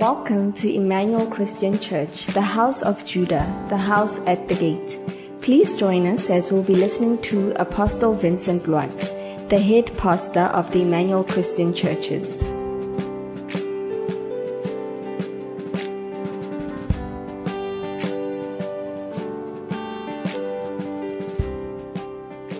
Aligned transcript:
Welcome 0.00 0.52
to 0.54 0.74
Emmanuel 0.74 1.26
Christian 1.30 1.78
Church, 1.78 2.26
the 2.26 2.42
house 2.42 2.82
of 2.82 3.06
Judah, 3.06 3.66
the 3.68 3.76
house 3.76 4.18
at 4.26 4.48
the 4.48 4.56
gate. 4.56 4.98
Please 5.40 5.72
join 5.72 6.06
us 6.06 6.28
as 6.30 6.50
we'll 6.50 6.64
be 6.64 6.74
listening 6.74 7.22
to 7.22 7.52
Apostle 7.60 8.12
Vincent 8.12 8.66
Loate, 8.66 9.48
the 9.48 9.58
head 9.58 9.96
pastor 9.96 10.50
of 10.52 10.72
the 10.72 10.82
Emmanuel 10.82 11.22
Christian 11.22 11.72
Churches. 11.72 12.42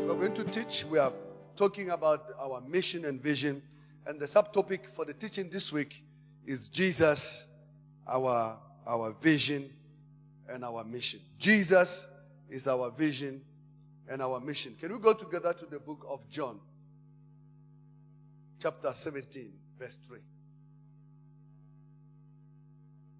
We're 0.07 0.15
going 0.15 0.35
to 0.35 0.45
teach. 0.45 0.85
We 0.87 1.01
are 1.01 1.13
talking 1.57 1.91
about 1.91 2.31
our 2.39 2.61
mission 2.61 3.05
and 3.05 3.21
vision. 3.21 3.61
And 4.07 4.21
the 4.21 4.27
subtopic 4.27 4.87
for 4.87 5.05
the 5.05 5.15
teaching 5.15 5.49
this 5.49 5.73
week 5.73 6.05
is 6.47 6.69
Jesus, 6.69 7.47
our, 8.07 8.59
our 8.87 9.13
vision 9.21 9.71
and 10.49 10.65
our 10.65 10.85
mission. 10.85 11.21
Jesus 11.39 12.07
is 12.49 12.69
our 12.69 12.91
vision 12.91 13.41
and 14.09 14.21
our 14.23 14.41
mission. 14.41 14.75
Can 14.79 14.93
we 14.93 14.99
go 14.99 15.15
together 15.15 15.53
to 15.55 15.67
the 15.67 15.79
book 15.79 16.07
of 16.09 16.29
John, 16.29 16.61
chapter 18.61 18.93
17, 18.93 19.53
verse 19.79 19.99
3? 20.07 20.19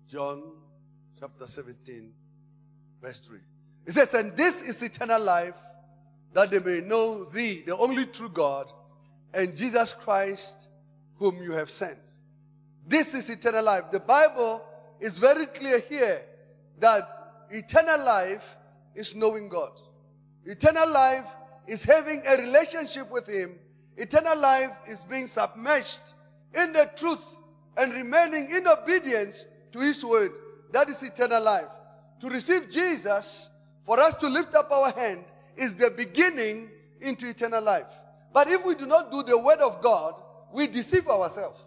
John 0.09 0.43
chapter 1.19 1.47
17, 1.47 2.13
verse 3.03 3.19
3. 3.21 3.39
It 3.87 3.93
says, 3.93 4.15
And 4.15 4.37
this 4.37 4.63
is 4.63 4.83
eternal 4.83 5.21
life, 5.21 5.55
that 6.33 6.51
they 6.51 6.59
may 6.59 6.81
know 6.81 7.25
thee, 7.25 7.63
the 7.67 7.77
only 7.77 8.07
true 8.07 8.29
God, 8.29 8.71
and 9.33 9.57
Jesus 9.57 9.93
Christ, 9.93 10.69
whom 11.17 11.43
you 11.43 11.53
have 11.53 11.71
sent. 11.71 11.99
This 12.87 13.15
is 13.15 13.31
eternal 13.31 13.65
life. 13.65 13.91
The 13.91 14.01
Bible 14.01 14.63
is 15.01 15.19
very 15.19 15.47
clear 15.47 15.81
here 15.81 16.23
that 16.79 17.47
eternal 17.51 18.05
life 18.05 18.57
is 18.95 19.15
knowing 19.15 19.49
God. 19.49 19.73
Eternal 20.45 20.91
life 20.91 21.27
is 21.67 21.85
having 21.85 22.23
a 22.27 22.37
relationship 22.37 23.11
with 23.11 23.27
Him. 23.27 23.57
Eternal 23.97 24.39
life 24.39 24.77
is 24.89 25.05
being 25.05 25.27
submerged 25.27 26.15
in 26.55 26.73
the 26.73 26.91
truth 26.97 27.25
and 27.77 27.93
remaining 27.93 28.49
in 28.53 28.67
obedience 28.67 29.47
to 29.73 29.81
His 29.81 30.05
word. 30.05 30.33
That 30.73 30.89
is 30.89 31.03
eternal 31.03 31.43
life. 31.43 31.71
To 32.21 32.29
receive 32.29 32.71
Jesus, 32.71 33.51
for 33.87 33.99
us 33.99 34.15
to 34.17 34.29
lift 34.29 34.55
up 34.55 34.71
our 34.71 34.93
hand, 34.93 35.25
is 35.57 35.75
the 35.75 35.91
beginning 35.97 36.71
into 37.01 37.29
eternal 37.29 37.63
life. 37.63 37.87
But 38.33 38.49
if 38.49 38.65
we 38.65 38.75
do 38.75 38.87
not 38.87 39.11
do 39.11 39.23
the 39.23 39.39
word 39.39 39.61
of 39.61 39.81
God, 39.81 40.15
we 40.53 40.67
deceive 40.67 41.09
ourselves. 41.09 41.61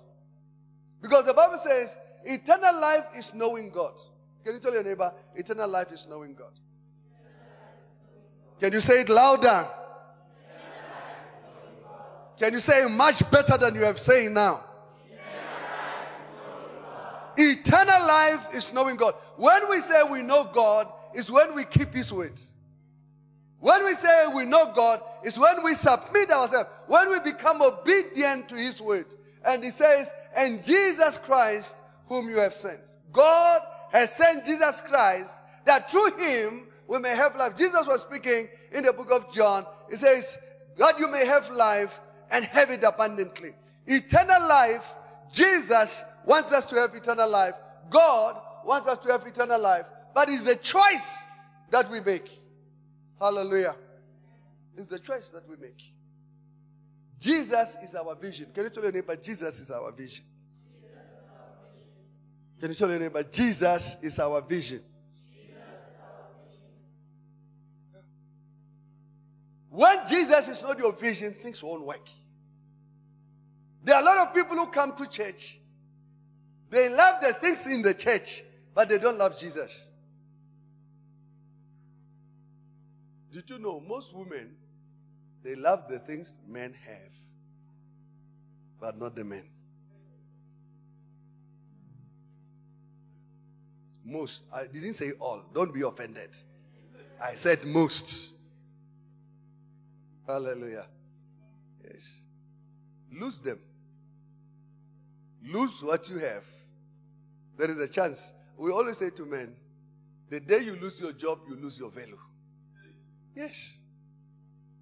Because 1.02 1.26
the 1.26 1.34
Bible 1.34 1.58
says 1.58 1.98
eternal 2.24 2.80
life 2.80 3.06
is 3.16 3.34
knowing 3.34 3.70
God. 3.70 4.00
Can 4.44 4.56
you 4.56 4.60
tell 4.60 4.74
your 4.74 4.84
neighbor, 4.84 5.12
eternal 5.36 5.70
life 5.70 5.92
is 5.92 6.08
knowing 6.10 6.34
God? 6.34 6.54
Can 8.60 8.74
you 8.74 8.80
say 8.80 9.02
it 9.02 9.10
louder? 9.10 9.68
Can 12.38 12.54
you 12.54 12.60
say 12.60 12.84
it 12.84 12.90
much 12.90 13.30
better 13.32 13.58
than 13.58 13.76
you 13.76 13.82
have 13.82 14.00
saying 14.00 14.34
now? 14.34 14.64
Eternal 17.38 18.08
life 18.08 18.48
is 18.54 18.74
knowing 18.74 18.96
God. 18.96 19.14
When 19.36 19.70
we 19.70 19.80
say 19.80 20.02
we 20.10 20.24
know 20.24 20.50
God, 20.54 20.88
is 21.14 21.32
when 21.32 21.54
we 21.56 21.64
keep 21.66 21.94
His 21.94 22.12
word. 22.12 22.40
When 23.60 23.86
we 23.86 23.94
say 23.96 24.28
we 24.34 24.46
know 24.46 24.72
God, 24.76 25.02
is 25.24 25.38
when 25.38 25.64
we 25.64 25.74
submit 25.74 26.32
ourselves, 26.32 26.70
when 26.88 27.10
we 27.10 27.20
become 27.20 27.62
obedient 27.62 28.50
to 28.50 28.56
His 28.56 28.82
word. 28.82 29.06
And 29.46 29.64
He 29.64 29.72
says, 29.72 30.12
and 30.36 30.64
Jesus 30.64 31.18
Christ, 31.18 31.82
whom 32.08 32.30
you 32.30 32.38
have 32.38 32.54
sent. 32.54 32.82
God 33.12 33.62
has 33.92 34.16
sent 34.16 34.46
Jesus 34.46 34.82
Christ 34.82 35.38
that 35.66 35.90
through 35.90 36.18
Him 36.18 36.68
we 36.88 37.00
may 37.00 37.16
have 37.16 37.36
life. 37.36 37.56
Jesus 37.58 37.86
was 37.86 38.02
speaking 38.02 38.48
in 38.72 38.84
the 38.84 38.94
book 38.94 39.12
of 39.12 39.34
John. 39.34 39.66
He 39.90 39.96
says, 39.96 40.38
that 40.78 41.00
you 41.00 41.10
may 41.10 41.26
have 41.26 41.50
life 41.50 42.00
and 42.32 42.46
have 42.46 42.70
it 42.70 42.84
abundantly. 42.84 43.52
Eternal 43.86 44.48
life, 44.48 44.96
Jesus 45.32 46.04
wants 46.26 46.52
us 46.52 46.66
to 46.68 46.76
have 46.76 46.94
eternal 46.94 47.30
life. 47.30 47.56
God 47.90 48.38
wants 48.66 48.88
us 48.88 48.98
to 49.00 49.12
have 49.12 49.26
eternal 49.26 49.60
life. 49.60 49.86
But 50.14 50.30
it's 50.30 50.44
the 50.44 50.56
choice 50.58 51.24
that 51.72 51.90
we 51.90 52.00
make. 52.02 52.30
Hallelujah. 53.20 53.76
It's 54.78 54.88
the 54.88 55.00
choice 55.00 55.30
that 55.30 55.48
we 55.50 55.56
make. 55.58 55.82
Jesus 57.20 57.78
is 57.84 57.96
our 57.96 58.16
vision. 58.16 58.48
Can 58.54 58.66
you 58.66 58.70
tell 58.70 58.84
your 58.84 58.92
neighbor, 58.92 59.16
Jesus 59.16 59.60
is 59.60 59.72
our 59.72 59.92
vision? 59.92 60.26
Can 62.60 62.70
you 62.70 62.76
tell 62.76 62.90
your 62.90 63.00
neighbor, 63.00 63.24
Jesus 63.24 63.98
is 64.02 64.20
our 64.20 64.42
vision? 64.42 64.82
When 69.70 70.08
Jesus 70.08 70.48
is 70.48 70.64
not 70.64 70.80
your 70.80 70.92
vision, 70.94 71.36
things 71.36 71.62
won't 71.62 71.86
work. 71.86 72.08
There 73.84 73.96
are 73.96 74.02
a 74.02 74.06
lot 74.06 74.18
of 74.28 74.34
people 74.34 74.58
who 74.58 74.68
come 74.68 74.96
to 74.96 75.08
church. 75.08 75.60
They 76.70 76.90
love 76.90 77.22
the 77.22 77.34
things 77.34 77.68
in 77.68 77.82
the 77.82 77.94
church, 77.94 78.44
but 78.74 78.90
they 78.90 78.98
don't 78.98 79.18
love 79.18 79.38
Jesus. 79.38 79.88
Did 83.32 83.50
you 83.50 83.60
know 83.60 83.80
most 83.80 84.16
women, 84.16 84.56
they 85.48 85.56
love 85.56 85.88
the 85.88 85.98
things 85.98 86.40
men 86.46 86.74
have, 86.86 87.14
but 88.82 89.00
not 89.00 89.16
the 89.16 89.24
men? 89.24 89.46
Most. 94.04 94.44
I 94.54 94.64
didn't 94.68 94.92
say 94.92 95.12
all. 95.22 95.46
Don't 95.54 95.74
be 95.74 95.84
offended. 95.84 96.36
I 97.24 97.36
said 97.36 97.64
most. 97.64 98.34
Hallelujah. 100.28 100.86
Yes. 101.82 102.20
Lose 103.10 103.40
them. 103.40 103.60
Lose 105.46 105.82
what 105.82 106.10
you 106.10 106.18
have. 106.18 106.44
There 107.58 107.72
is 107.72 107.80
a 107.80 107.88
chance. 107.88 108.34
We 108.58 108.70
always 108.72 108.98
say 108.98 109.12
to 109.12 109.26
men, 109.26 109.56
the 110.30 110.42
day 110.42 110.60
you 110.60 110.76
lose 110.76 111.00
your 111.00 111.14
job, 111.14 111.40
you 111.48 111.56
lose 111.56 111.80
your 111.80 111.90
value. 111.90 112.20
Yes. 113.34 113.78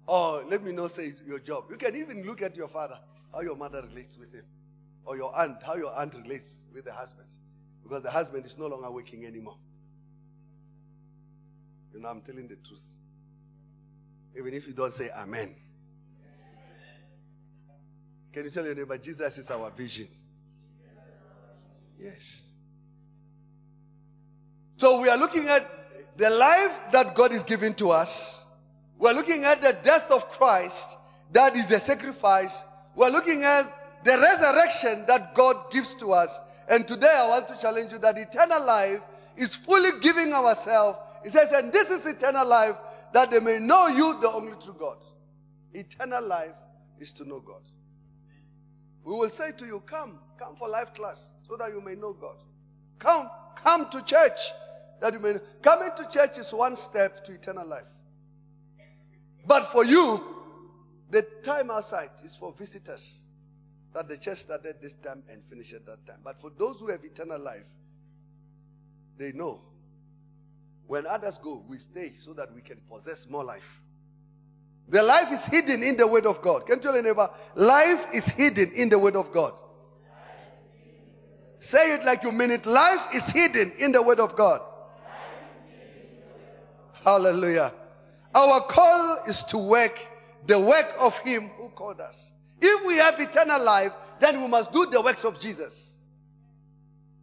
Or 0.06 0.44
let 0.44 0.62
me 0.62 0.72
not 0.72 0.90
say 0.92 1.12
your 1.26 1.40
job. 1.40 1.64
You 1.70 1.76
can 1.76 1.96
even 1.96 2.24
look 2.24 2.42
at 2.42 2.56
your 2.56 2.68
father, 2.68 2.98
how 3.32 3.40
your 3.40 3.56
mother 3.56 3.82
relates 3.82 4.16
with 4.16 4.32
him. 4.32 4.44
Or 5.04 5.16
your 5.16 5.36
aunt, 5.36 5.62
how 5.62 5.74
your 5.76 5.96
aunt 5.98 6.14
relates 6.14 6.64
with 6.72 6.84
the 6.84 6.92
husband. 6.92 7.28
Because 7.82 8.02
the 8.02 8.10
husband 8.10 8.44
is 8.44 8.56
no 8.58 8.66
longer 8.66 8.90
working 8.90 9.26
anymore. 9.26 9.56
You 11.92 12.00
know, 12.00 12.08
I'm 12.08 12.20
telling 12.20 12.48
the 12.48 12.56
truth. 12.56 12.84
Even 14.36 14.52
if 14.54 14.66
you 14.66 14.72
don't 14.72 14.92
say 14.92 15.10
amen. 15.16 15.54
Can 18.32 18.44
you 18.44 18.50
tell 18.50 18.64
your 18.64 18.74
neighbor, 18.74 18.98
Jesus 18.98 19.38
is 19.38 19.50
our 19.50 19.70
vision? 19.70 20.08
Yes. 21.98 22.50
So 24.76 25.00
we 25.00 25.08
are 25.08 25.16
looking 25.16 25.48
at 25.48 25.66
the 26.16 26.30
life 26.30 26.80
that 26.92 27.14
God 27.14 27.32
is 27.32 27.42
giving 27.42 27.74
to 27.74 27.90
us. 27.90 28.45
We're 28.98 29.12
looking 29.12 29.44
at 29.44 29.60
the 29.60 29.76
death 29.82 30.10
of 30.10 30.30
Christ, 30.30 30.96
that 31.32 31.56
is 31.56 31.68
the 31.68 31.78
sacrifice. 31.78 32.64
We're 32.94 33.10
looking 33.10 33.44
at 33.44 33.72
the 34.04 34.18
resurrection 34.18 35.04
that 35.06 35.34
God 35.34 35.70
gives 35.70 35.94
to 35.96 36.12
us. 36.12 36.40
And 36.68 36.88
today 36.88 37.12
I 37.14 37.28
want 37.28 37.48
to 37.48 37.58
challenge 37.58 37.92
you 37.92 37.98
that 37.98 38.16
eternal 38.18 38.64
life 38.64 39.00
is 39.36 39.54
fully 39.54 39.90
giving 40.00 40.32
ourselves. 40.32 40.98
He 41.22 41.28
says, 41.28 41.52
and 41.52 41.72
this 41.72 41.90
is 41.90 42.06
eternal 42.06 42.46
life, 42.46 42.76
that 43.12 43.30
they 43.30 43.40
may 43.40 43.58
know 43.58 43.88
you, 43.88 44.18
the 44.20 44.30
only 44.30 44.56
true 44.62 44.76
God. 44.78 44.98
Eternal 45.72 46.26
life 46.26 46.54
is 46.98 47.12
to 47.12 47.28
know 47.28 47.40
God. 47.40 47.62
We 49.04 49.14
will 49.14 49.30
say 49.30 49.52
to 49.52 49.66
you, 49.66 49.80
come, 49.80 50.18
come 50.38 50.56
for 50.56 50.68
life 50.68 50.94
class 50.94 51.32
so 51.46 51.56
that 51.56 51.70
you 51.70 51.80
may 51.80 51.94
know 51.94 52.12
God. 52.12 52.36
Come, 52.98 53.28
come 53.62 53.88
to 53.90 54.02
church 54.02 54.52
that 55.00 55.12
you 55.12 55.20
may 55.20 55.34
know. 55.34 55.40
Coming 55.62 55.90
to 55.96 56.08
church 56.08 56.38
is 56.38 56.52
one 56.52 56.76
step 56.76 57.24
to 57.24 57.32
eternal 57.32 57.68
life. 57.68 57.84
But 59.46 59.66
for 59.66 59.84
you, 59.84 60.22
the 61.10 61.22
time 61.42 61.70
outside 61.70 62.10
is 62.24 62.34
for 62.34 62.52
visitors. 62.52 63.22
That 63.94 64.08
the 64.08 64.18
church 64.18 64.38
started 64.38 64.76
this 64.82 64.94
time 64.94 65.22
and 65.30 65.42
finished 65.48 65.72
at 65.72 65.86
that 65.86 66.04
time. 66.06 66.18
But 66.22 66.40
for 66.40 66.50
those 66.50 66.80
who 66.80 66.90
have 66.90 67.04
eternal 67.04 67.40
life, 67.40 67.64
they 69.16 69.32
know 69.32 69.60
when 70.86 71.06
others 71.06 71.38
go, 71.38 71.64
we 71.66 71.78
stay 71.78 72.12
so 72.16 72.32
that 72.34 72.52
we 72.54 72.60
can 72.60 72.78
possess 72.90 73.28
more 73.28 73.44
life. 73.44 73.80
The 74.88 75.02
life 75.02 75.32
is 75.32 75.46
hidden 75.46 75.82
in 75.82 75.96
the 75.96 76.06
Word 76.06 76.26
of 76.26 76.42
God. 76.42 76.66
Can 76.66 76.76
you 76.76 76.82
tell 76.82 76.94
your 76.94 77.02
neighbor? 77.02 77.28
Life 77.56 78.06
is 78.14 78.28
hidden 78.28 78.70
in 78.72 78.88
the 78.88 78.98
Word 78.98 79.16
of 79.16 79.32
God. 79.32 79.52
Say 81.58 81.94
it 81.94 82.04
like 82.04 82.22
you 82.22 82.30
mean 82.30 82.50
it. 82.50 82.66
Life 82.66 83.08
is 83.14 83.30
hidden 83.30 83.72
in 83.78 83.90
the 83.90 84.02
Word 84.02 84.20
of 84.20 84.36
God. 84.36 84.60
Hallelujah. 87.02 87.72
Our 88.36 88.60
call 88.60 89.20
is 89.26 89.42
to 89.44 89.56
work 89.56 89.98
the 90.46 90.60
work 90.60 90.94
of 91.00 91.18
Him 91.20 91.48
who 91.56 91.70
called 91.70 92.02
us. 92.02 92.34
If 92.60 92.86
we 92.86 92.96
have 92.96 93.18
eternal 93.18 93.64
life, 93.64 93.92
then 94.20 94.42
we 94.42 94.46
must 94.46 94.72
do 94.74 94.84
the 94.86 95.00
works 95.00 95.24
of 95.24 95.40
Jesus. 95.40 95.96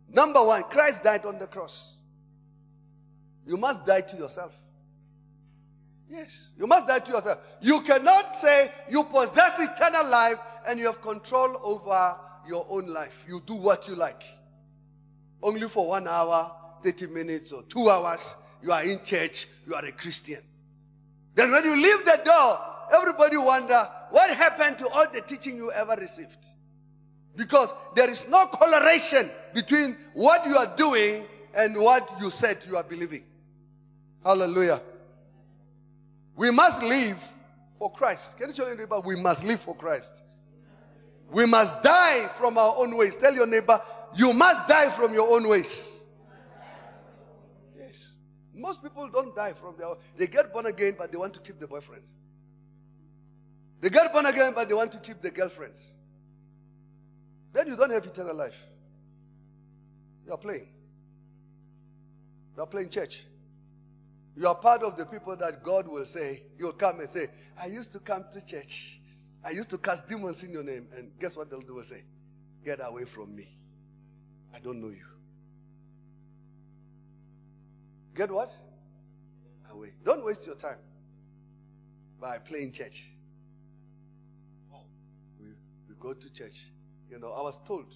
Number 0.09 0.43
one, 0.43 0.63
Christ 0.63 1.03
died 1.03 1.23
on 1.25 1.37
the 1.37 1.45
cross. 1.45 1.97
You 3.45 3.57
must 3.57 3.85
die 3.85 4.01
to 4.01 4.17
yourself. 4.17 4.53
Yes, 6.09 6.53
you 6.57 6.65
must 6.65 6.87
die 6.87 6.99
to 6.99 7.11
yourself. 7.11 7.39
You 7.61 7.81
cannot 7.81 8.35
say 8.35 8.71
you 8.89 9.03
possess 9.03 9.59
eternal 9.59 10.07
life 10.09 10.37
and 10.67 10.79
you 10.79 10.87
have 10.87 11.01
control 11.01 11.59
over 11.63 12.15
your 12.47 12.65
own 12.69 12.87
life. 12.87 13.23
You 13.27 13.39
do 13.45 13.53
what 13.53 13.87
you 13.87 13.95
like. 13.95 14.23
Only 15.43 15.67
for 15.67 15.87
one 15.89 16.07
hour, 16.07 16.51
30 16.83 17.07
minutes, 17.07 17.51
or 17.51 17.61
two 17.63 17.89
hours, 17.89 18.35
you 18.63 18.71
are 18.71 18.83
in 18.83 19.03
church, 19.03 19.47
you 19.67 19.75
are 19.75 19.85
a 19.85 19.91
Christian. 19.91 20.41
Then 21.35 21.51
when 21.51 21.63
you 21.63 21.75
leave 21.75 22.05
the 22.05 22.21
door, 22.23 22.59
everybody 22.93 23.37
wonder 23.37 23.87
what 24.11 24.29
happened 24.35 24.77
to 24.79 24.87
all 24.89 25.05
the 25.11 25.21
teaching 25.21 25.57
you 25.57 25.71
ever 25.71 25.95
received. 25.99 26.45
Because 27.35 27.73
there 27.95 28.09
is 28.09 28.27
no 28.29 28.45
correlation 28.45 29.29
between 29.53 29.97
what 30.13 30.45
you 30.45 30.55
are 30.55 30.75
doing 30.75 31.25
and 31.55 31.75
what 31.75 32.07
you 32.19 32.29
said 32.29 32.57
you 32.67 32.77
are 32.77 32.83
believing. 32.83 33.23
Hallelujah. 34.23 34.81
We 36.35 36.51
must 36.51 36.81
live 36.83 37.17
for 37.75 37.91
Christ. 37.91 38.37
Can 38.37 38.49
you 38.49 38.53
tell 38.53 38.67
your 38.67 38.77
neighbor, 38.77 38.99
we 38.99 39.15
must 39.15 39.43
live 39.43 39.59
for 39.59 39.75
Christ? 39.75 40.21
We 41.31 41.47
must 41.47 41.81
die 41.81 42.27
from 42.35 42.57
our 42.57 42.75
own 42.77 42.95
ways. 42.95 43.15
Tell 43.15 43.33
your 43.33 43.47
neighbor, 43.47 43.81
you 44.15 44.33
must 44.33 44.67
die 44.67 44.89
from 44.91 45.13
your 45.13 45.29
own 45.31 45.47
ways. 45.47 46.02
Most 48.63 48.81
people 48.81 49.09
don't 49.09 49.35
die 49.35 49.51
from 49.51 49.75
their. 49.77 49.89
They 50.15 50.25
get 50.25 50.53
born 50.53 50.67
again, 50.67 50.95
but 50.97 51.11
they 51.11 51.17
want 51.17 51.33
to 51.33 51.41
keep 51.41 51.59
the 51.59 51.67
boyfriend. 51.67 52.05
They 53.81 53.89
get 53.89 54.13
born 54.13 54.25
again, 54.25 54.53
but 54.55 54.69
they 54.69 54.73
want 54.73 54.93
to 54.93 54.99
keep 54.99 55.21
the 55.21 55.31
girlfriend. 55.31 55.73
Then 57.51 57.67
you 57.67 57.75
don't 57.75 57.91
have 57.91 58.05
eternal 58.05 58.33
life. 58.33 58.65
You 60.25 60.31
are 60.31 60.37
playing. 60.37 60.69
You 62.55 62.63
are 62.63 62.65
playing 62.65 62.87
church. 62.87 63.25
You 64.37 64.47
are 64.47 64.55
part 64.55 64.81
of 64.81 64.95
the 64.95 65.07
people 65.07 65.35
that 65.35 65.61
God 65.61 65.85
will 65.85 66.05
say, 66.05 66.43
You'll 66.57 66.71
come 66.71 67.01
and 67.01 67.09
say, 67.09 67.27
I 67.61 67.65
used 67.65 67.91
to 67.91 67.99
come 67.99 68.23
to 68.31 68.45
church. 68.45 69.01
I 69.43 69.49
used 69.49 69.71
to 69.71 69.77
cast 69.77 70.07
demons 70.07 70.41
in 70.45 70.53
your 70.53 70.63
name. 70.63 70.87
And 70.95 71.11
guess 71.19 71.35
what 71.35 71.49
they'll 71.49 71.59
do? 71.59 71.75
Will 71.75 71.83
say, 71.83 72.05
Get 72.63 72.79
away 72.81 73.03
from 73.03 73.35
me. 73.35 73.57
I 74.55 74.59
don't 74.59 74.79
know 74.79 74.87
you. 74.87 75.12
Get 78.15 78.31
what? 78.31 78.55
Away. 79.71 79.89
Don't 80.03 80.23
waste 80.23 80.45
your 80.45 80.55
time 80.55 80.77
by 82.21 82.37
playing 82.37 82.71
church. 82.71 83.11
We, 85.39 85.47
we 85.89 85.95
go 85.99 86.13
to 86.13 86.33
church. 86.33 86.69
You 87.09 87.19
know, 87.19 87.31
I 87.31 87.41
was 87.41 87.59
told 87.65 87.93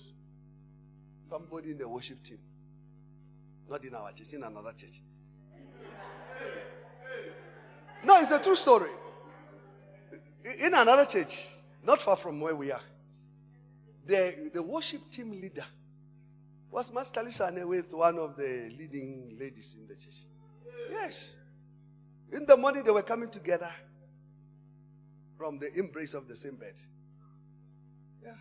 somebody 1.29 1.71
in 1.71 1.77
the 1.77 1.87
worship 1.87 2.23
team, 2.23 2.39
not 3.69 3.83
in 3.83 3.93
our 3.93 4.11
church, 4.11 4.33
in 4.33 4.43
another 4.43 4.71
church. 4.71 5.01
No, 8.03 8.19
it's 8.19 8.31
a 8.31 8.39
true 8.39 8.55
story. 8.55 8.89
In 10.59 10.73
another 10.73 11.05
church, 11.05 11.49
not 11.83 12.01
far 12.01 12.15
from 12.15 12.39
where 12.39 12.55
we 12.55 12.71
are, 12.71 12.81
the, 14.05 14.49
the 14.53 14.63
worship 14.63 15.09
team 15.09 15.31
leader 15.31 15.65
was 16.71 16.91
Master 16.93 17.21
Lisane 17.21 17.65
with 17.67 17.93
one 17.93 18.19
of 18.19 18.35
the 18.35 18.71
leading 18.77 19.37
ladies 19.39 19.77
in 19.79 19.87
the 19.87 19.95
church. 19.95 20.25
Yes. 20.91 21.35
In 22.31 22.45
the 22.45 22.57
morning, 22.57 22.83
they 22.83 22.91
were 22.91 23.01
coming 23.01 23.29
together 23.29 23.71
from 25.37 25.59
the 25.59 25.71
embrace 25.75 26.13
of 26.13 26.27
the 26.27 26.35
same 26.35 26.55
bed. 26.55 26.79
Yeah. 28.23 28.31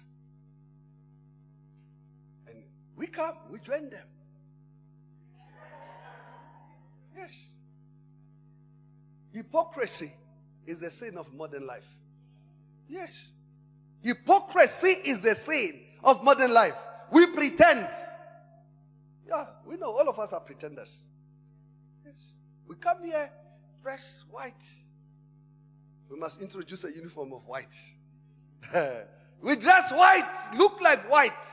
And 2.48 2.64
we 2.96 3.06
come, 3.06 3.34
we 3.50 3.60
join 3.60 3.90
them. 3.90 4.06
Yes. 7.16 7.52
Hypocrisy 9.32 10.12
is 10.66 10.82
a 10.82 10.90
sin 10.90 11.16
of 11.16 11.32
modern 11.32 11.66
life. 11.66 11.96
Yes. 12.88 13.32
Hypocrisy 14.02 14.88
is 15.04 15.24
a 15.24 15.34
sin 15.34 15.80
of 16.02 16.22
modern 16.24 16.52
life. 16.52 16.76
We 17.10 17.26
pretend. 17.28 17.88
Yeah, 19.28 19.46
we 19.66 19.76
know 19.76 19.90
all 19.90 20.08
of 20.08 20.18
us 20.18 20.32
are 20.32 20.40
pretenders. 20.40 21.06
Yes. 22.04 22.34
We 22.68 22.76
come 22.76 23.04
here 23.04 23.30
dress 23.82 24.24
white. 24.30 24.64
We 26.10 26.18
must 26.18 26.40
introduce 26.40 26.84
a 26.84 26.92
uniform 26.92 27.32
of 27.32 27.46
white. 27.46 27.74
we 29.42 29.56
dress 29.56 29.92
white, 29.92 30.34
look 30.56 30.80
like 30.80 31.10
white. 31.10 31.46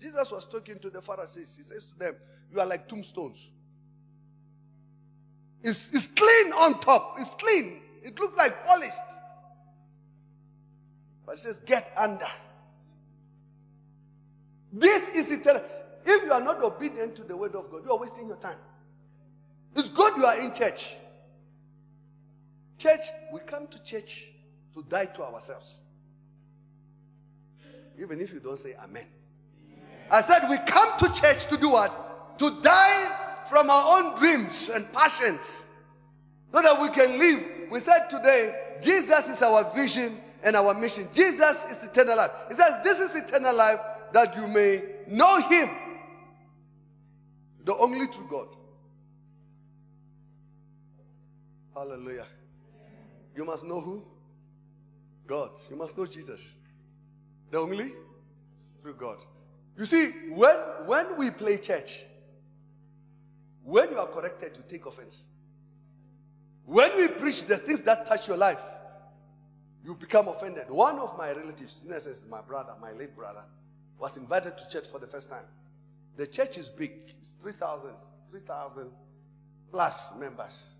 Jesus 0.00 0.30
was 0.30 0.46
talking 0.46 0.78
to 0.80 0.90
the 0.90 1.00
Pharisees. 1.00 1.56
He 1.56 1.62
says 1.62 1.86
to 1.86 1.98
them, 1.98 2.14
You 2.52 2.60
are 2.60 2.66
like 2.66 2.88
tombstones. 2.88 3.50
It's, 5.62 5.94
it's 5.94 6.08
clean 6.08 6.52
on 6.52 6.78
top. 6.80 7.16
It's 7.18 7.34
clean. 7.34 7.80
It 8.02 8.18
looks 8.20 8.36
like 8.36 8.66
polished. 8.66 8.92
But 11.24 11.36
he 11.36 11.40
says, 11.40 11.58
get 11.60 11.90
under. 11.96 12.26
This 14.72 15.08
is 15.08 15.32
eternal. 15.32 15.62
If 16.04 16.24
you 16.24 16.32
are 16.32 16.40
not 16.40 16.62
obedient 16.62 17.16
to 17.16 17.22
the 17.22 17.36
word 17.36 17.54
of 17.54 17.70
God, 17.70 17.82
you 17.84 17.90
are 17.90 17.98
wasting 17.98 18.28
your 18.28 18.36
time. 18.36 18.58
It's 19.76 19.88
good 19.88 20.16
you 20.16 20.24
are 20.24 20.38
in 20.38 20.52
church. 20.52 20.96
Church, 22.78 23.00
we 23.32 23.40
come 23.40 23.66
to 23.68 23.82
church 23.82 24.30
to 24.74 24.82
die 24.88 25.06
to 25.06 25.22
ourselves. 25.22 25.80
Even 27.98 28.20
if 28.20 28.32
you 28.32 28.40
don't 28.40 28.58
say 28.58 28.74
amen. 28.82 29.06
I 30.10 30.20
said 30.20 30.48
we 30.50 30.58
come 30.58 30.98
to 30.98 31.12
church 31.12 31.46
to 31.46 31.56
do 31.56 31.70
what? 31.70 32.38
To 32.38 32.60
die 32.60 33.10
from 33.48 33.70
our 33.70 33.98
own 33.98 34.18
dreams 34.18 34.68
and 34.68 34.90
passions 34.92 35.66
so 36.52 36.62
that 36.62 36.80
we 36.80 36.88
can 36.90 37.18
live. 37.18 37.70
We 37.70 37.80
said 37.80 38.08
today, 38.10 38.54
Jesus 38.82 39.28
is 39.28 39.42
our 39.42 39.74
vision 39.74 40.18
and 40.42 40.56
our 40.56 40.74
mission. 40.74 41.08
Jesus 41.12 41.64
is 41.70 41.84
eternal 41.84 42.16
life. 42.16 42.30
He 42.48 42.54
says, 42.54 42.80
This 42.84 43.00
is 43.00 43.16
eternal 43.16 43.54
life 43.54 43.78
that 44.12 44.36
you 44.36 44.46
may 44.46 44.82
know 45.08 45.40
Him, 45.48 45.68
the 47.64 47.76
only 47.76 48.06
true 48.06 48.26
God. 48.30 48.48
Hallelujah. 51.74 52.26
You 53.34 53.44
must 53.44 53.64
know 53.64 53.80
who? 53.80 54.04
God. 55.26 55.50
You 55.70 55.76
must 55.76 55.96
know 55.98 56.06
Jesus, 56.06 56.54
the 57.50 57.58
only 57.58 57.92
true 58.82 58.94
God. 58.94 59.22
You 59.76 59.84
see, 59.86 60.10
when, 60.30 60.56
when 60.86 61.16
we 61.16 61.30
play 61.30 61.56
church, 61.56 62.04
when 63.64 63.90
you 63.90 63.98
are 63.98 64.06
corrected, 64.06 64.52
you 64.56 64.62
take 64.68 64.86
offense. 64.86 65.26
When 66.64 66.96
we 66.96 67.08
preach 67.08 67.44
the 67.46 67.56
things 67.56 67.80
that 67.82 68.06
touch 68.06 68.28
your 68.28 68.36
life, 68.36 68.60
you 69.84 69.94
become 69.94 70.28
offended. 70.28 70.70
One 70.70 70.98
of 70.98 71.16
my 71.18 71.32
relatives, 71.32 71.84
in 71.86 71.92
essence, 71.92 72.24
my 72.30 72.40
brother, 72.40 72.74
my 72.80 72.92
late 72.92 73.16
brother, 73.16 73.44
was 73.98 74.16
invited 74.16 74.56
to 74.58 74.68
church 74.68 74.86
for 74.88 74.98
the 74.98 75.06
first 75.06 75.28
time. 75.28 75.44
The 76.16 76.26
church 76.26 76.58
is 76.58 76.68
big, 76.68 76.92
it's 77.20 77.32
3,000, 77.40 77.90
3,000 78.30 78.90
plus 79.70 80.14
members. 80.18 80.72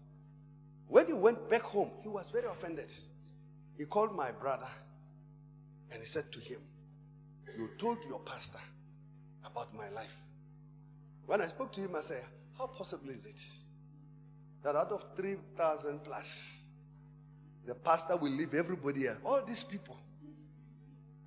When 0.86 1.06
he 1.06 1.12
went 1.12 1.48
back 1.50 1.62
home, 1.62 1.90
he 2.02 2.08
was 2.08 2.28
very 2.28 2.46
offended. 2.46 2.92
He 3.76 3.84
called 3.84 4.14
my 4.14 4.30
brother 4.30 4.68
and 5.90 6.00
he 6.00 6.06
said 6.06 6.30
to 6.32 6.40
him, 6.40 6.60
You 7.56 7.70
told 7.78 7.98
your 8.08 8.20
pastor 8.20 8.60
about 9.44 9.74
my 9.74 9.88
life. 9.90 10.16
When 11.26 11.40
I 11.40 11.46
spoke 11.46 11.72
to 11.72 11.80
him, 11.80 11.96
I 11.96 12.00
said, 12.00 12.22
how 12.58 12.66
possible 12.66 13.10
is 13.10 13.26
it 13.26 13.42
that 14.62 14.76
out 14.76 14.92
of 14.92 15.04
3,000 15.16 16.04
plus, 16.04 16.62
the 17.66 17.74
pastor 17.74 18.16
will 18.16 18.30
leave 18.30 18.54
everybody 18.54 19.08
else, 19.08 19.18
all 19.24 19.42
these 19.44 19.64
people, 19.64 19.98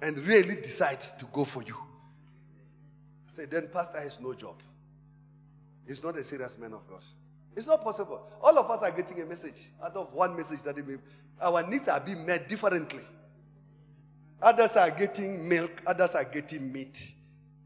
and 0.02 0.18
really 0.20 0.56
decide 0.56 1.02
to 1.02 1.26
go 1.26 1.44
for 1.44 1.64
you? 1.64 1.76
I 3.28 3.30
said, 3.30 3.52
then 3.52 3.70
pastor 3.72 4.00
has 4.00 4.20
no 4.20 4.34
job. 4.34 4.62
He's 5.86 6.04
not 6.04 6.18
a 6.18 6.24
serious 6.24 6.58
man 6.58 6.74
of 6.74 6.88
God. 6.88 7.04
It's 7.56 7.68
not 7.68 7.84
possible. 7.84 8.28
All 8.42 8.58
of 8.58 8.70
us 8.70 8.84
are 8.84 8.92
getting 8.92 9.22
a 9.22 9.26
message 9.26 9.70
out 9.84 9.96
of 9.96 10.14
one 10.14 10.36
message 10.36 10.62
that 10.64 10.76
our 11.42 11.68
needs 11.68 11.88
are 11.88 12.00
being 12.00 12.26
met 12.26 12.48
differently. 12.48 13.04
Others 14.42 14.78
are 14.78 14.92
getting 14.92 15.48
milk, 15.48 15.82
others 15.88 16.14
are 16.14 16.24
getting 16.24 16.72
meat, 16.72 17.16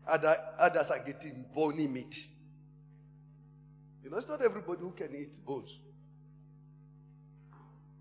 other, 0.08 0.36
others 0.58 0.89
are 0.91 1.00
getting 1.00 1.46
bony 1.53 1.88
meat. 1.88 2.30
You 4.03 4.10
know, 4.10 4.18
it's 4.18 4.30
not 4.30 4.41
everybody 4.41 4.80
who 4.80 4.91
can 4.91 5.13
eat 5.13 5.39
bones. 5.46 5.77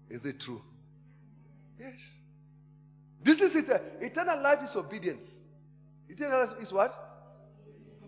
Is 0.08 0.24
it 0.26 0.38
true? 0.38 0.62
Yes. 1.78 2.16
This 3.22 3.40
is 3.40 3.56
it. 3.56 3.68
Eternal 4.00 4.40
life 4.40 4.62
is 4.62 4.76
obedience. 4.76 5.40
Eternal 6.08 6.40
life 6.40 6.54
is 6.60 6.72
what? 6.72 6.96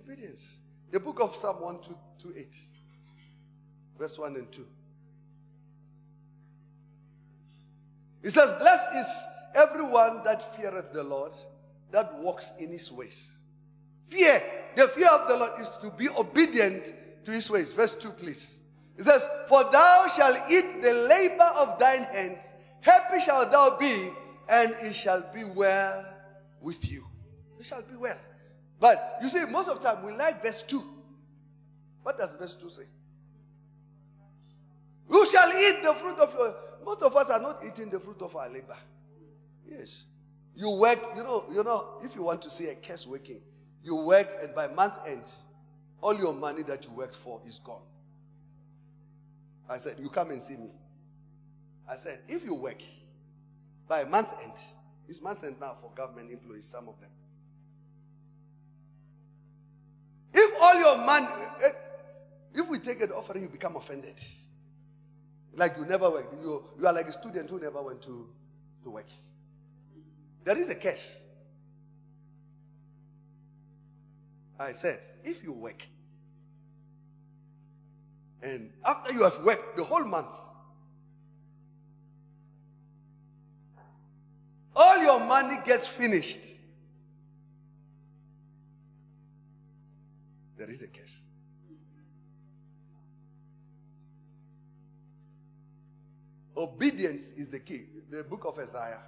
Obedience. 0.04 0.61
The 0.90 1.00
book 1.00 1.21
of 1.21 1.35
Psalm 1.35 1.61
1 1.61 1.78
2, 1.82 1.97
2 2.23 2.35
verse 3.99 4.18
1 4.18 4.37
and 4.37 4.50
2. 4.50 4.66
It 8.23 8.30
says, 8.30 8.52
Blessed 8.52 8.88
is 8.97 9.26
everyone 9.54 10.23
that 10.25 10.56
feareth 10.56 10.92
the 10.92 11.02
Lord, 11.02 11.32
that 11.90 12.18
walks 12.18 12.52
in 12.59 12.71
his 12.71 12.90
ways. 12.90 13.38
Fear 14.09 14.42
the 14.76 14.88
fear 14.88 15.09
of 15.09 15.28
the 15.28 15.37
Lord 15.37 15.52
is 15.61 15.76
to 15.78 15.90
be 15.90 16.09
obedient 16.09 16.92
to 17.25 17.30
his 17.30 17.50
ways. 17.50 17.73
Verse 17.73 17.94
2, 17.94 18.11
please. 18.11 18.61
It 18.97 19.04
says, 19.04 19.26
For 19.49 19.64
thou 19.71 20.06
shalt 20.09 20.50
eat 20.50 20.82
the 20.82 20.92
labor 21.09 21.50
of 21.56 21.78
thine 21.78 22.04
hands, 22.04 22.54
happy 22.80 23.21
shalt 23.21 23.50
thou 23.50 23.76
be, 23.78 24.11
and 24.49 24.75
it 24.82 24.94
shall 24.94 25.25
be 25.32 25.44
well 25.44 26.04
with 26.61 26.90
you. 26.90 27.06
It 27.59 27.66
shall 27.66 27.82
be 27.82 27.97
well. 27.97 28.18
But 28.83 29.19
you 29.23 29.29
see, 29.29 29.45
most 29.47 29.69
of 29.69 29.81
the 29.81 29.89
time 29.89 30.05
we 30.05 30.12
like 30.12 30.43
verse 30.43 30.61
2. 30.62 30.83
What 32.03 32.19
does 32.19 32.35
verse 32.35 32.57
2 32.57 32.69
say? 32.69 32.83
You 35.09 35.25
shall 35.25 35.49
eat 35.53 35.85
the 35.85 35.95
fruit 35.95 36.19
of 36.19 36.35
your. 36.35 36.53
Most 36.85 37.01
of 37.03 37.15
us 37.15 37.31
are 37.31 37.39
not 37.39 37.59
eating 37.65 37.91
the 37.91 38.01
fruit 38.01 38.21
of 38.23 38.35
our 38.35 38.49
labor. 38.49 38.77
Yes. 39.71 40.07
You 40.57 40.71
work, 40.71 40.99
you 41.15 41.23
know, 41.23 41.45
you 41.49 41.62
know, 41.62 42.01
if 42.03 42.17
you 42.17 42.25
want 42.25 42.43
to 42.43 42.51
see 42.51 42.71
a 42.71 42.75
curse 42.75 43.07
working, 43.07 43.41
you 43.85 43.95
work 43.95 44.29
and 44.43 44.53
by 44.53 44.67
month 44.67 44.95
end, 45.07 45.31
all 46.01 46.19
your 46.19 46.35
money 46.35 46.65
that 46.65 46.85
you 46.85 46.91
worked 46.91 47.15
for 47.15 47.41
is 47.47 47.61
gone. 47.61 47.83
I 49.71 49.77
said, 49.77 49.95
You 50.01 50.09
come 50.09 50.33
and 50.33 50.43
see 50.43 50.57
me. 50.57 50.71
I 51.89 51.95
said, 51.95 52.19
If 52.27 52.45
you 52.45 52.57
work 52.57 52.83
by 53.87 54.03
month 54.03 54.33
end, 54.43 54.59
it's 55.07 55.23
month 55.23 55.45
end 55.45 55.61
now 55.61 55.77
for 55.81 55.93
government 55.95 56.33
employees, 56.33 56.65
some 56.65 56.89
of 56.89 56.99
them. 57.01 57.11
All 60.62 60.78
your 60.78 60.97
money, 60.97 61.26
eh, 61.64 61.71
if 62.54 62.69
we 62.69 62.78
take 62.78 63.02
an 63.02 63.11
offering, 63.11 63.42
you 63.42 63.49
become 63.49 63.75
offended. 63.75 64.21
Like 65.54 65.73
you 65.76 65.85
never 65.85 66.09
worked. 66.09 66.33
You, 66.35 66.62
you 66.78 66.87
are 66.87 66.92
like 66.92 67.07
a 67.07 67.12
student 67.12 67.50
who 67.50 67.59
never 67.59 67.83
went 67.83 68.00
to, 68.02 68.28
to 68.85 68.90
work. 68.90 69.09
There 70.45 70.57
is 70.57 70.71
a 70.71 70.76
case. 70.76 71.25
I 74.59 74.73
said, 74.73 75.00
if 75.25 75.42
you 75.42 75.52
work, 75.52 75.85
and 78.42 78.71
after 78.85 79.12
you 79.12 79.25
have 79.25 79.40
worked 79.45 79.76
the 79.76 79.83
whole 79.83 80.04
month, 80.04 80.33
all 84.76 84.99
your 85.02 85.19
money 85.21 85.57
gets 85.64 85.88
finished. 85.88 86.62
There 90.62 90.71
is 90.71 90.85
a 90.85 90.87
case. 90.87 91.25
Obedience 96.57 97.33
is 97.33 97.49
the 97.49 97.59
key. 97.59 97.87
The 98.09 98.23
book 98.23 98.45
of 98.45 98.57
Isaiah, 98.61 99.02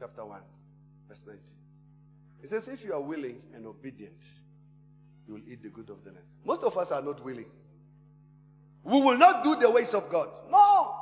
chapter 0.00 0.24
1, 0.24 0.40
verse 1.06 1.22
19. 1.24 1.42
It 2.42 2.48
says, 2.48 2.66
If 2.66 2.84
you 2.84 2.94
are 2.94 3.00
willing 3.00 3.40
and 3.54 3.64
obedient, 3.64 4.40
you 5.28 5.34
will 5.34 5.42
eat 5.46 5.62
the 5.62 5.70
good 5.70 5.88
of 5.88 6.02
the 6.02 6.10
land. 6.10 6.26
Most 6.44 6.64
of 6.64 6.76
us 6.76 6.90
are 6.90 7.00
not 7.00 7.24
willing. 7.24 7.46
We 8.82 9.00
will 9.00 9.16
not 9.16 9.44
do 9.44 9.54
the 9.54 9.70
ways 9.70 9.94
of 9.94 10.10
God. 10.10 10.26
No. 10.50 10.96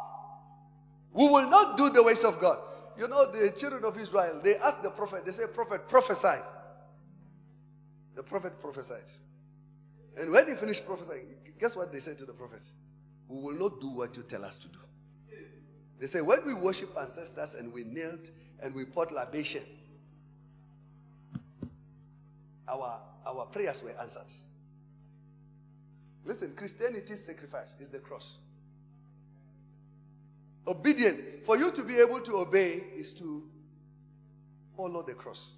We 1.15 1.27
will 1.27 1.49
not 1.49 1.79
do 1.79 1.89
the 1.89 2.03
ways 2.03 2.23
of 2.23 2.39
God. 2.39 2.59
You 2.99 3.09
know, 3.09 3.33
the 3.33 3.51
children 3.53 3.83
of 3.87 3.97
Israel, 3.97 4.43
they 4.45 4.57
asked 4.57 4.83
the 4.83 4.91
prophet, 4.91 5.25
they 5.25 5.33
say, 5.33 5.45
Prophet, 5.47 5.89
prophesy. 5.89 6.39
The 8.17 8.23
prophet 8.23 8.59
prophesied. 8.61 9.09
And 10.19 10.33
when 10.33 10.49
he 10.49 10.55
finished 10.55 10.87
prophesying, 10.87 11.27
guess 11.61 11.77
what 11.77 11.93
they 11.93 12.01
said 12.01 12.17
to 12.19 12.25
the 12.25 12.33
prophet? 12.33 12.69
We 13.29 13.41
will 13.41 13.55
not 13.55 13.81
do 13.81 13.91
what 13.91 14.17
you 14.17 14.23
tell 14.23 14.45
us 14.45 14.57
to 14.59 14.69
do. 14.69 14.79
They 16.01 16.07
say, 16.07 16.23
when 16.23 16.45
we 16.45 16.55
worship 16.55 16.91
ancestors 16.99 17.55
and 17.55 17.73
we 17.73 17.85
knelt 17.85 18.31
and 18.63 18.75
we 18.75 18.87
poured 18.87 19.13
libation, 19.13 19.63
our, 22.69 23.01
our 23.27 23.47
prayers 23.47 23.83
were 23.83 23.95
answered. 24.01 24.33
Listen, 26.25 26.55
Christianity's 26.57 27.23
sacrifice 27.25 27.77
is 27.79 27.91
the 27.91 27.99
cross. 27.99 28.39
Obedience, 30.67 31.23
for 31.45 31.57
you 31.57 31.71
to 31.71 31.83
be 31.83 31.97
able 31.99 32.21
to 32.21 32.39
obey, 32.39 32.83
is 32.97 33.13
to 33.15 33.45
follow 34.77 35.03
the 35.03 35.15
cross. 35.15 35.53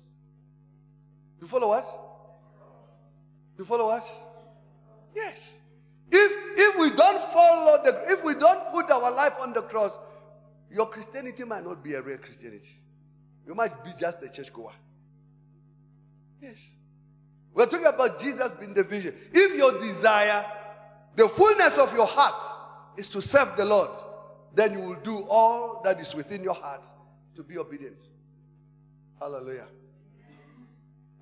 To 1.40 1.46
follow 1.46 1.68
what? 1.68 2.17
To 3.58 3.64
follow 3.64 3.88
us? 3.88 4.16
Yes. 5.14 5.60
If 6.10 6.32
if 6.56 6.80
we 6.80 6.96
don't 6.96 7.20
follow 7.32 7.82
the 7.84 8.04
if 8.06 8.24
we 8.24 8.34
don't 8.34 8.72
put 8.72 8.90
our 8.90 9.10
life 9.10 9.34
on 9.40 9.52
the 9.52 9.62
cross, 9.62 9.98
your 10.70 10.86
Christianity 10.86 11.44
might 11.44 11.64
not 11.64 11.82
be 11.84 11.94
a 11.94 12.00
real 12.00 12.18
Christianity. 12.18 12.70
You 13.46 13.54
might 13.54 13.84
be 13.84 13.90
just 13.98 14.22
a 14.22 14.28
churchgoer. 14.28 14.72
Yes. 16.40 16.76
We're 17.52 17.66
talking 17.66 17.86
about 17.86 18.20
Jesus 18.20 18.52
being 18.52 18.74
the 18.74 18.84
vision. 18.84 19.14
If 19.32 19.58
your 19.58 19.80
desire, 19.80 20.46
the 21.16 21.28
fullness 21.28 21.78
of 21.78 21.92
your 21.94 22.06
heart, 22.06 22.44
is 22.96 23.08
to 23.08 23.20
serve 23.20 23.56
the 23.56 23.64
Lord, 23.64 23.96
then 24.54 24.74
you 24.74 24.80
will 24.80 25.00
do 25.02 25.26
all 25.28 25.80
that 25.82 25.98
is 25.98 26.14
within 26.14 26.44
your 26.44 26.54
heart 26.54 26.86
to 27.34 27.42
be 27.42 27.58
obedient. 27.58 28.06
Hallelujah. 29.18 29.66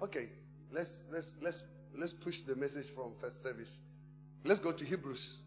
Okay, 0.02 0.28
let's 0.70 1.06
let's 1.10 1.38
let's 1.40 1.64
let's 1.98 2.12
push 2.12 2.42
the 2.42 2.56
message 2.56 2.90
from 2.90 3.12
first 3.20 3.42
service. 3.42 3.80
Let's 4.44 4.60
go 4.60 4.72
to 4.72 4.84
Hebrews 4.84 5.40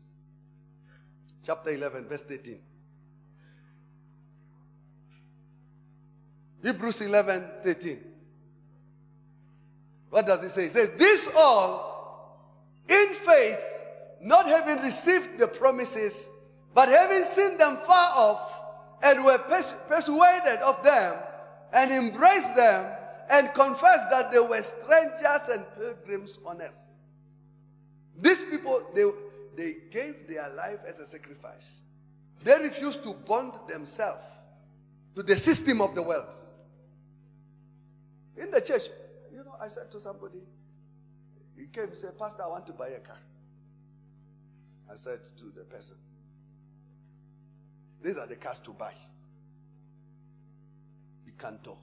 chapter 1.43 1.71
11, 1.71 2.07
verse 2.07 2.23
13. 2.23 2.59
Hebrews 6.63 7.01
11 7.01 7.45
13. 7.63 7.99
What 10.09 10.25
does 10.25 10.43
it 10.43 10.49
say? 10.49 10.65
It 10.65 10.71
says, 10.71 10.89
This 10.97 11.29
all 11.35 11.89
in 12.89 13.09
faith, 13.13 13.59
not 14.21 14.47
having 14.47 14.83
received 14.83 15.37
the 15.37 15.47
promises, 15.47 16.29
but 16.73 16.89
having 16.89 17.23
seen 17.23 17.57
them 17.57 17.77
far 17.77 18.11
off, 18.15 18.61
and 19.01 19.23
were 19.23 19.37
pers- 19.37 19.75
persuaded 19.87 20.59
of 20.59 20.83
them, 20.83 21.15
and 21.71 21.91
embraced 21.91 22.55
them, 22.55 22.95
and 23.29 23.53
confessed 23.53 24.09
that 24.09 24.31
they 24.31 24.39
were 24.39 24.61
strangers 24.61 25.47
and 25.51 25.63
pilgrims 25.77 26.39
on 26.45 26.61
earth. 26.61 26.85
These 28.21 28.43
people, 28.43 28.85
they, 28.93 29.05
they 29.55 29.73
gave 29.91 30.27
their 30.27 30.49
life 30.49 30.79
as 30.87 30.99
a 30.99 31.05
sacrifice. 31.05 31.81
They 32.43 32.57
refused 32.57 33.03
to 33.03 33.13
bond 33.13 33.53
themselves 33.67 34.25
to 35.15 35.23
the 35.23 35.35
system 35.35 35.81
of 35.81 35.95
the 35.95 36.01
world. 36.01 36.33
In 38.37 38.49
the 38.51 38.61
church, 38.61 38.83
you 39.31 39.43
know, 39.43 39.55
I 39.61 39.67
said 39.67 39.91
to 39.91 39.99
somebody, 39.99 40.39
he 41.57 41.65
came 41.67 41.85
and 41.85 41.97
said, 41.97 42.17
Pastor, 42.17 42.43
I 42.43 42.47
want 42.47 42.65
to 42.67 42.73
buy 42.73 42.89
a 42.89 42.99
car. 42.99 43.17
I 44.89 44.95
said 44.95 45.19
to 45.37 45.45
the 45.55 45.63
person, 45.65 45.97
These 48.01 48.17
are 48.17 48.25
the 48.25 48.37
cars 48.37 48.59
to 48.59 48.71
buy. 48.71 48.93
Picanto, 51.27 51.77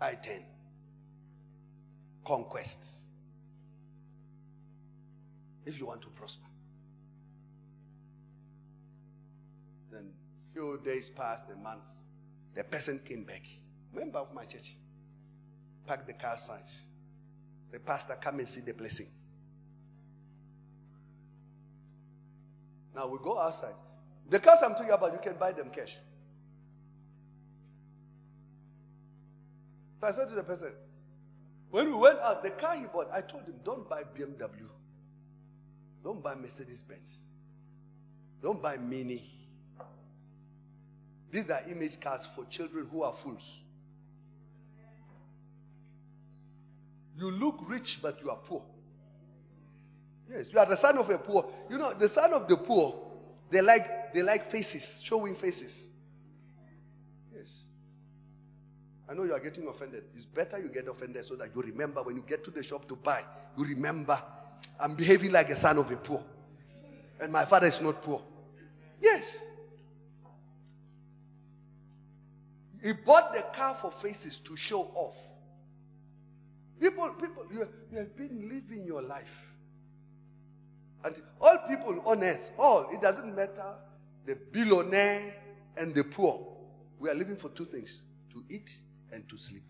I 0.00 0.14
10, 0.14 0.44
Conquest. 2.24 2.86
If 5.66 5.78
you 5.78 5.86
want 5.86 6.02
to 6.02 6.08
prosper. 6.08 6.46
Then 9.90 10.10
few 10.52 10.80
days 10.82 11.10
passed, 11.10 11.50
a 11.50 11.56
month. 11.56 11.86
The 12.54 12.64
person 12.64 13.00
came 13.04 13.24
back 13.24 13.42
member 13.92 14.18
of 14.18 14.34
my 14.34 14.44
church, 14.44 14.76
Packed 15.86 16.06
the 16.06 16.12
car 16.12 16.32
outside. 16.32 16.66
Say, 16.66 17.78
Pastor, 17.84 18.16
come 18.20 18.38
and 18.38 18.48
see 18.48 18.60
the 18.60 18.74
blessing. 18.74 19.06
Now 22.94 23.08
we 23.08 23.18
go 23.22 23.38
outside. 23.38 23.74
The 24.28 24.38
cars 24.38 24.58
I'm 24.62 24.74
talking 24.74 24.90
about, 24.90 25.12
you 25.12 25.18
can 25.22 25.38
buy 25.38 25.52
them 25.52 25.70
cash. 25.70 25.96
So 30.00 30.06
I 30.06 30.12
said 30.12 30.28
to 30.28 30.34
the 30.34 30.44
person, 30.44 30.72
when 31.70 31.86
we 31.86 31.94
went 31.94 32.18
out, 32.20 32.42
the 32.42 32.50
car 32.50 32.76
he 32.76 32.86
bought, 32.86 33.08
I 33.12 33.20
told 33.20 33.44
him, 33.44 33.54
don't 33.64 33.88
buy 33.88 34.02
BMW. 34.02 34.68
Don't 36.02 36.22
buy 36.22 36.34
Mercedes 36.34 36.82
Benz. 36.82 37.18
Don't 38.42 38.62
buy 38.62 38.76
Mini. 38.76 39.30
These 41.30 41.50
are 41.50 41.60
image 41.68 42.00
cars 42.00 42.26
for 42.26 42.44
children 42.46 42.86
who 42.90 43.02
are 43.02 43.12
fools. 43.12 43.62
You 47.18 47.30
look 47.30 47.58
rich, 47.66 47.98
but 48.00 48.22
you 48.22 48.30
are 48.30 48.36
poor. 48.36 48.62
Yes, 50.30 50.52
you 50.52 50.58
are 50.58 50.66
the 50.66 50.76
son 50.76 50.96
of 50.98 51.10
a 51.10 51.18
poor. 51.18 51.50
You 51.68 51.76
know, 51.78 51.92
the 51.92 52.08
son 52.08 52.32
of 52.32 52.46
the 52.48 52.56
poor, 52.56 53.10
they 53.50 53.60
like 53.60 54.12
they 54.12 54.22
like 54.22 54.50
faces, 54.50 55.00
showing 55.02 55.34
faces. 55.34 55.88
I 59.08 59.14
know 59.14 59.24
you 59.24 59.32
are 59.32 59.40
getting 59.40 59.66
offended. 59.66 60.04
It's 60.14 60.26
better 60.26 60.58
you 60.58 60.68
get 60.68 60.86
offended 60.86 61.24
so 61.24 61.34
that 61.36 61.48
you 61.54 61.62
remember 61.62 62.02
when 62.02 62.16
you 62.16 62.22
get 62.22 62.44
to 62.44 62.50
the 62.50 62.62
shop 62.62 62.86
to 62.88 62.96
buy, 62.96 63.24
you 63.56 63.64
remember, 63.64 64.22
I'm 64.78 64.94
behaving 64.94 65.32
like 65.32 65.48
a 65.48 65.56
son 65.56 65.78
of 65.78 65.90
a 65.90 65.96
poor. 65.96 66.22
And 67.20 67.32
my 67.32 67.44
father 67.44 67.66
is 67.66 67.80
not 67.80 68.02
poor. 68.02 68.22
Yes. 69.00 69.46
He 72.82 72.92
bought 72.92 73.32
the 73.32 73.42
car 73.56 73.74
for 73.74 73.90
faces 73.90 74.38
to 74.40 74.56
show 74.56 74.82
off. 74.94 75.16
People, 76.80 77.08
people, 77.20 77.44
you, 77.50 77.66
you 77.90 77.98
have 77.98 78.16
been 78.16 78.48
living 78.48 78.86
your 78.86 79.02
life. 79.02 79.46
And 81.02 81.20
all 81.40 81.58
people 81.66 82.00
on 82.04 82.22
earth, 82.22 82.52
all, 82.58 82.88
it 82.92 83.00
doesn't 83.00 83.34
matter 83.34 83.74
the 84.26 84.36
billionaire 84.52 85.34
and 85.76 85.94
the 85.94 86.04
poor. 86.04 86.46
We 86.98 87.08
are 87.08 87.14
living 87.14 87.36
for 87.36 87.48
two 87.48 87.64
things 87.64 88.04
to 88.32 88.44
eat 88.50 88.70
and 89.12 89.28
to 89.28 89.36
sleep. 89.36 89.62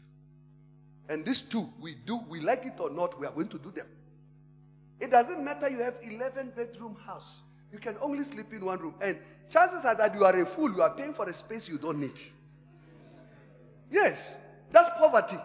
And 1.08 1.24
these 1.24 1.40
two, 1.40 1.68
we 1.80 1.94
do, 1.94 2.20
we 2.28 2.40
like 2.40 2.66
it 2.66 2.78
or 2.78 2.90
not, 2.90 3.18
we 3.18 3.26
are 3.26 3.32
going 3.32 3.48
to 3.48 3.58
do 3.58 3.70
them. 3.70 3.86
It 5.00 5.10
doesn't 5.10 5.42
matter 5.42 5.68
you 5.68 5.78
have 5.78 5.94
11 6.02 6.52
bedroom 6.56 6.96
house. 7.06 7.42
You 7.72 7.78
can 7.78 7.96
only 8.00 8.24
sleep 8.24 8.52
in 8.52 8.64
one 8.64 8.78
room. 8.78 8.94
And 9.00 9.18
chances 9.48 9.84
are 9.84 9.94
that 9.94 10.14
you 10.14 10.24
are 10.24 10.38
a 10.38 10.44
fool. 10.44 10.70
You 10.70 10.82
are 10.82 10.94
paying 10.94 11.14
for 11.14 11.28
a 11.28 11.32
space 11.32 11.68
you 11.68 11.78
don't 11.78 11.98
need. 11.98 12.18
Yes, 13.90 14.38
that's 14.70 14.90
poverty. 14.98 15.38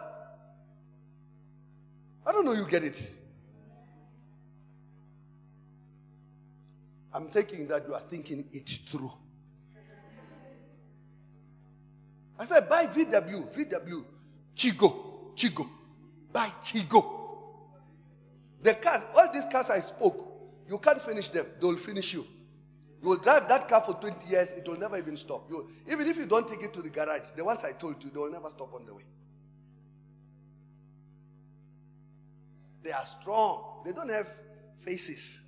I 2.26 2.32
don't 2.32 2.46
know 2.46 2.54
you 2.54 2.66
get 2.66 2.84
it. 2.84 3.18
I'm 7.14 7.28
thinking 7.28 7.68
that 7.68 7.88
you 7.88 7.94
are 7.94 8.02
thinking 8.10 8.46
it 8.52 8.80
through. 8.90 9.12
I 12.44 12.46
said, 12.46 12.68
buy 12.68 12.88
VW, 12.88 13.56
VW, 13.56 14.04
Chigo, 14.54 15.32
Chigo, 15.34 15.66
buy 16.34 16.52
Chigo. 16.62 17.22
The 18.62 18.74
cars, 18.74 19.06
all 19.16 19.32
these 19.32 19.46
cars 19.46 19.70
I 19.70 19.80
spoke, 19.80 20.28
you 20.70 20.78
can't 20.78 21.02
finish 21.02 21.30
them. 21.30 21.46
They 21.58 21.66
will 21.66 21.78
finish 21.78 22.14
you. 22.14 22.28
You 23.02 23.08
will 23.08 23.18
drive 23.20 23.48
that 23.48 23.70
car 23.70 23.80
for 23.80 23.94
20 23.94 24.30
years, 24.30 24.52
it 24.52 24.68
will 24.68 24.78
never 24.78 24.98
even 24.98 25.16
stop. 25.16 25.50
You, 25.50 25.70
even 25.90 26.06
if 26.06 26.18
you 26.18 26.26
don't 26.26 26.46
take 26.46 26.62
it 26.62 26.74
to 26.74 26.82
the 26.82 26.90
garage, 26.90 27.32
the 27.34 27.46
ones 27.46 27.64
I 27.64 27.72
told 27.72 28.04
you, 28.04 28.10
they 28.10 28.20
will 28.20 28.32
never 28.32 28.50
stop 28.50 28.74
on 28.74 28.86
the 28.86 28.94
way. 28.94 29.06
They 32.84 32.92
are 32.92 33.06
strong. 33.06 33.84
They 33.86 33.94
don't 33.94 34.12
have 34.12 34.28
faces. 34.82 35.46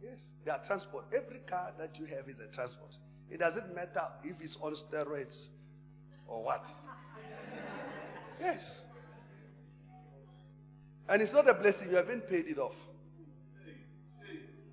Yes, 0.00 0.34
they 0.44 0.52
are 0.52 0.60
transport. 0.64 1.06
Every 1.12 1.40
car 1.40 1.72
that 1.78 1.98
you 1.98 2.04
have 2.04 2.28
is 2.28 2.38
a 2.38 2.46
transport. 2.46 2.96
It 3.28 3.40
doesn't 3.40 3.74
matter 3.74 4.06
if 4.22 4.40
it's 4.40 4.56
on 4.60 4.74
steroids 4.74 5.48
or 6.26 6.42
what. 6.42 6.70
Yes. 8.40 8.86
And 11.08 11.20
it's 11.20 11.32
not 11.32 11.48
a 11.48 11.54
blessing, 11.54 11.90
you 11.90 11.96
haven't 11.96 12.26
paid 12.26 12.46
it 12.48 12.58
off. 12.58 12.76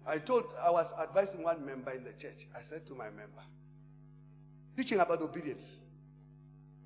I 0.07 0.17
told, 0.17 0.53
I 0.61 0.71
was 0.71 0.93
advising 1.01 1.43
one 1.43 1.65
member 1.65 1.91
in 1.91 2.03
the 2.03 2.13
church. 2.13 2.47
I 2.57 2.61
said 2.61 2.87
to 2.87 2.95
my 2.95 3.05
member, 3.05 3.43
teaching 4.75 4.99
about 4.99 5.21
obedience. 5.21 5.79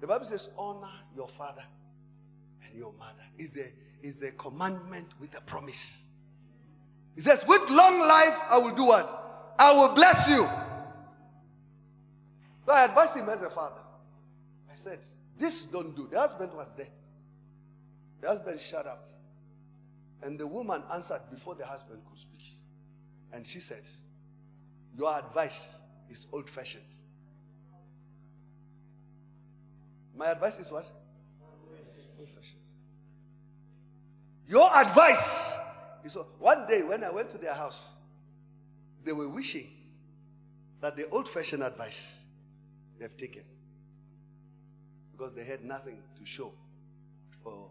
The 0.02 0.08
Bible 0.08 0.26
says, 0.26 0.50
honor 0.58 0.92
your 1.16 1.30
father 1.30 1.64
and 2.68 2.78
your 2.78 2.94
mother. 2.94 3.24
Is 3.38 3.58
a, 3.58 3.72
is 4.06 4.22
a 4.24 4.32
commandment 4.32 5.08
with 5.20 5.38
a 5.38 5.42
promise. 5.42 6.06
He 7.16 7.22
says, 7.22 7.46
with 7.48 7.62
long 7.70 8.00
life, 8.00 8.38
I 8.50 8.58
will 8.58 8.76
do 8.76 8.86
what? 8.86 9.54
I 9.58 9.72
will 9.72 9.96
bless 9.96 10.30
you. 10.30 10.48
So 12.66 12.74
I 12.74 12.84
advised 12.86 13.16
him 13.16 13.30
as 13.30 13.42
a 13.42 13.50
father. 13.50 13.82
I 14.75 14.77
said, 14.77 15.05
this 15.38 15.62
don't 15.62 15.96
do. 15.96 16.10
The 16.12 16.20
husband 16.20 16.51
was 16.53 16.74
there. 16.74 16.89
The 18.20 18.27
husband 18.27 18.60
shut 18.60 18.86
up. 18.86 19.10
And 20.22 20.38
the 20.38 20.46
woman 20.46 20.84
answered 20.94 21.22
before 21.32 21.55
the 21.55 21.65
husband 21.65 22.01
could 22.10 22.17
speak. 22.20 22.44
And 23.32 23.48
she 23.48 23.62
says, 23.62 24.01
Your 24.98 25.17
advice 25.17 25.77
is 26.10 26.27
old 26.34 26.50
fashioned. 26.50 26.84
My 30.17 30.27
advice 30.27 30.60
is 30.60 30.70
what? 30.70 30.89
Old 32.20 32.27
fashioned. 32.36 32.60
Your 34.46 34.70
advice 34.75 35.58
is 36.03 36.17
one 36.38 36.67
day 36.67 36.84
when 36.84 37.01
I 37.01 37.11
went 37.11 37.29
to 37.29 37.38
their 37.38 37.53
house, 37.53 37.92
they 39.05 39.14
were 39.14 39.29
wishing 39.29 39.68
that 40.81 40.98
the 40.98 41.07
old 41.11 41.29
fashioned 41.29 41.64
advice 41.64 42.18
they've 43.00 43.16
taken 43.16 43.44
because 45.16 45.34
they 45.34 45.44
had 45.44 45.64
nothing 45.64 45.98
to 46.18 46.25
show 46.25 46.51
for 47.44 47.70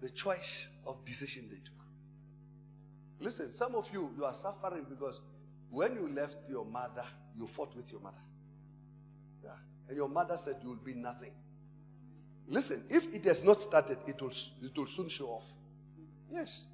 the 0.00 0.10
choice 0.10 0.70
of 0.86 1.04
decision 1.04 1.46
they 1.48 1.56
took. 1.56 1.74
Listen, 3.20 3.50
some 3.50 3.74
of 3.74 3.88
you, 3.92 4.10
you 4.16 4.24
are 4.24 4.34
suffering 4.34 4.84
because 4.88 5.20
when 5.70 5.94
you 5.94 6.08
left 6.08 6.36
your 6.48 6.64
mother, 6.64 7.04
you 7.36 7.46
fought 7.46 7.74
with 7.74 7.90
your 7.90 8.00
mother. 8.00 8.22
Yeah. 9.42 9.50
And 9.88 9.96
your 9.96 10.08
mother 10.08 10.36
said 10.36 10.56
you 10.62 10.70
will 10.70 10.84
be 10.84 10.94
nothing. 10.94 11.32
Listen, 12.46 12.84
if 12.90 13.12
it 13.14 13.24
has 13.24 13.42
not 13.42 13.58
started, 13.58 13.98
it 14.06 14.20
will, 14.20 14.32
it 14.62 14.76
will 14.76 14.86
soon 14.86 15.08
show 15.08 15.26
off. 15.26 15.46
Yes. 16.30 16.66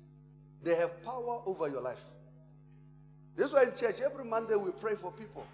They 0.63 0.75
have 0.75 1.03
power 1.05 1.43
over 1.47 1.69
your 1.69 1.83
life. 1.83 2.03
This 3.37 3.49
is 3.49 3.55
why 3.55 3.63
in 3.65 3.75
church, 3.75 4.01
every 4.01 4.25
Monday 4.25 4.57
we 4.57 4.71
pray 4.73 4.97
for 4.97 5.13
people. 5.13 5.47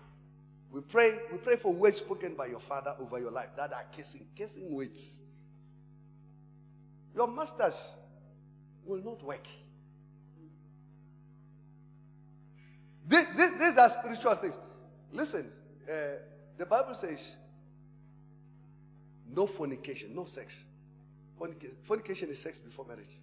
We 0.71 0.81
pray, 0.81 1.19
we 1.33 1.39
pray 1.39 1.57
for 1.57 1.73
words 1.73 1.99
spoken 1.99 2.35
by 2.35 2.47
your 2.47 2.61
father 2.61 2.95
over 3.01 3.19
your 3.19 3.31
life 3.31 3.51
that 3.57 3.73
are 3.73 3.85
kissing, 3.93 4.27
kissing 4.35 4.73
words. 4.73 5.21
Your 7.15 7.29
masters 7.29 7.99
will 8.85 9.03
not 9.03 9.23
work. 9.23 9.47
This, 13.09 13.27
this, 13.37 13.53
these 13.53 13.79
are 13.79 13.89
spiritual 13.89 14.35
things. 14.35 14.59
Listen, 15.13 15.49
uh, 15.89 15.93
the 16.59 16.67
Bible 16.67 16.95
says 16.95 17.37
no 19.33 19.47
fornication, 19.47 20.15
no 20.15 20.25
sex. 20.25 20.65
Fornication, 21.39 21.77
fornication 21.83 22.29
is 22.31 22.41
sex 22.41 22.59
before 22.59 22.85
marriage. 22.87 23.17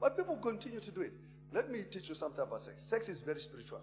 But 0.00 0.16
people 0.16 0.36
continue 0.36 0.80
to 0.80 0.90
do 0.90 1.00
it. 1.00 1.14
Let 1.52 1.70
me 1.70 1.84
teach 1.90 2.08
you 2.08 2.14
something 2.14 2.42
about 2.42 2.62
sex. 2.62 2.82
Sex 2.82 3.08
is 3.08 3.20
very 3.20 3.40
spiritual. 3.40 3.80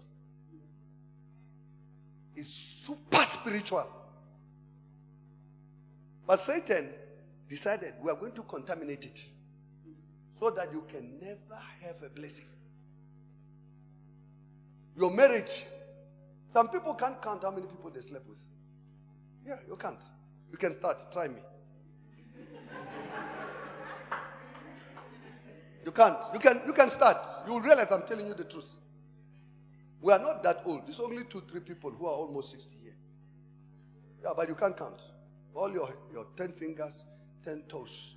It's 2.36 2.48
super 2.48 3.22
spiritual. 3.22 3.86
But 6.26 6.40
Satan 6.40 6.90
decided 7.48 7.94
we 8.02 8.10
are 8.10 8.16
going 8.16 8.32
to 8.32 8.42
contaminate 8.42 9.04
it 9.06 9.28
so 10.40 10.50
that 10.50 10.72
you 10.72 10.84
can 10.88 11.18
never 11.20 11.60
have 11.82 12.02
a 12.02 12.08
blessing. 12.08 12.46
Your 14.96 15.10
marriage, 15.10 15.66
some 16.52 16.68
people 16.68 16.94
can't 16.94 17.20
count 17.20 17.42
how 17.42 17.50
many 17.50 17.66
people 17.66 17.90
they 17.90 18.00
slept 18.00 18.28
with. 18.28 18.42
Yeah, 19.46 19.56
you 19.68 19.76
can't. 19.76 20.02
You 20.50 20.56
can 20.56 20.72
start. 20.72 21.04
Try 21.12 21.28
me. 21.28 21.40
You 25.84 25.92
can't. 25.92 26.16
You 26.32 26.40
can 26.40 26.62
you 26.66 26.72
can 26.72 26.88
start. 26.88 27.18
You 27.46 27.54
will 27.54 27.60
realize 27.60 27.92
I'm 27.92 28.06
telling 28.06 28.26
you 28.26 28.34
the 28.34 28.44
truth. 28.44 28.70
We 30.04 30.12
are 30.12 30.18
not 30.18 30.42
that 30.42 30.60
old. 30.66 30.82
It's 30.86 31.00
only 31.00 31.24
two, 31.24 31.40
three 31.48 31.62
people 31.62 31.90
who 31.90 32.04
are 32.04 32.12
almost 32.12 32.50
60 32.50 32.76
here. 32.82 32.94
Yeah, 34.22 34.32
but 34.36 34.46
you 34.50 34.54
can't 34.54 34.76
count. 34.76 35.00
All 35.54 35.72
your, 35.72 35.88
your 36.12 36.26
10 36.36 36.52
fingers, 36.52 37.06
10 37.42 37.62
toes. 37.68 38.16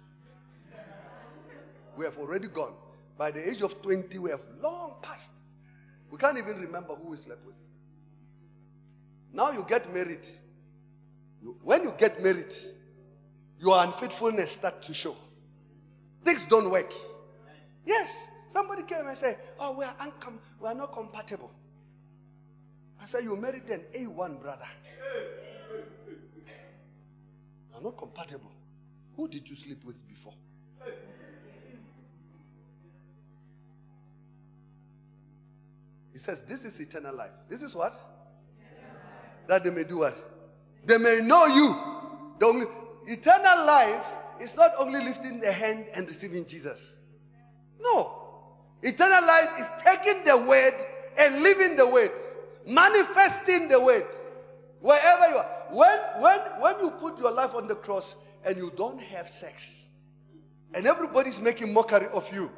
We 1.95 2.03
have 2.03 2.17
already 2.17 2.49
gone. 2.49 2.73
By 3.17 3.31
the 3.31 3.49
age 3.49 3.61
of 3.61 3.81
20, 3.81 4.19
we 4.19 4.29
have 4.31 4.41
long 4.61 4.95
passed. 5.01 5.39
We 6.11 6.17
can't 6.17 6.37
even 6.37 6.59
remember 6.59 6.93
who 6.93 7.11
we 7.11 7.15
slept 7.15 7.45
with. 7.45 7.55
Now 9.31 9.51
you 9.51 9.65
get 9.65 9.93
married. 9.93 10.27
You, 11.41 11.55
when 11.63 11.83
you 11.83 11.93
get 11.97 12.21
married, 12.21 12.53
your 13.61 13.81
unfaithfulness 13.81 14.51
starts 14.51 14.87
to 14.87 14.93
show. 14.93 15.15
Things 16.25 16.43
don't 16.43 16.69
work. 16.69 16.91
Yes. 17.85 18.29
Somebody 18.49 18.83
came 18.83 19.07
and 19.07 19.17
said, 19.17 19.37
Oh, 19.57 19.71
we 19.71 19.85
are, 19.85 19.95
uncom- 20.01 20.39
we 20.59 20.67
are 20.67 20.75
not 20.75 20.91
compatible. 20.91 21.49
I 23.01 23.05
said, 23.05 23.23
You 23.23 23.35
married 23.35 23.69
an 23.69 23.81
A1 23.93 24.41
brother. 24.41 24.67
You 27.69 27.77
are 27.77 27.81
not 27.81 27.97
compatible. 27.97 28.51
Who 29.15 29.27
did 29.27 29.49
you 29.49 29.55
sleep 29.55 29.83
with 29.83 30.07
before? 30.07 30.33
He 36.11 36.19
says, 36.19 36.43
This 36.43 36.65
is 36.65 36.79
eternal 36.79 37.15
life. 37.15 37.31
This 37.47 37.61
is 37.61 37.75
what? 37.75 37.93
That 39.47 39.63
they 39.63 39.69
may 39.69 39.83
do 39.83 39.99
what? 39.99 40.15
They 40.85 40.97
may 40.97 41.19
know 41.21 41.45
you. 41.45 41.75
The 42.39 42.45
only, 42.45 42.65
eternal 43.05 43.65
life 43.65 44.05
is 44.41 44.55
not 44.55 44.71
only 44.79 44.99
lifting 45.03 45.39
the 45.39 45.51
hand 45.51 45.85
and 45.93 46.07
receiving 46.07 46.45
Jesus. 46.45 46.99
No. 47.79 48.13
Eternal 48.81 49.25
life 49.27 49.49
is 49.59 49.69
taking 49.77 50.23
the 50.23 50.37
word 50.37 50.73
and 51.19 51.41
living 51.41 51.75
the 51.75 51.87
word, 51.87 52.11
manifesting 52.67 53.67
the 53.69 53.81
word 53.81 54.07
wherever 54.81 55.27
you 55.27 55.37
are. 55.37 55.49
When, 55.71 55.99
when, 56.19 56.39
when 56.59 56.79
you 56.81 56.91
put 56.91 57.17
your 57.17 57.31
life 57.31 57.55
on 57.55 57.67
the 57.67 57.75
cross 57.75 58.15
and 58.43 58.57
you 58.57 58.71
don't 58.75 59.01
have 59.01 59.29
sex, 59.29 59.91
and 60.73 60.85
everybody's 60.85 61.39
making 61.39 61.73
mockery 61.73 62.07
of 62.13 62.31
you, 62.33 62.51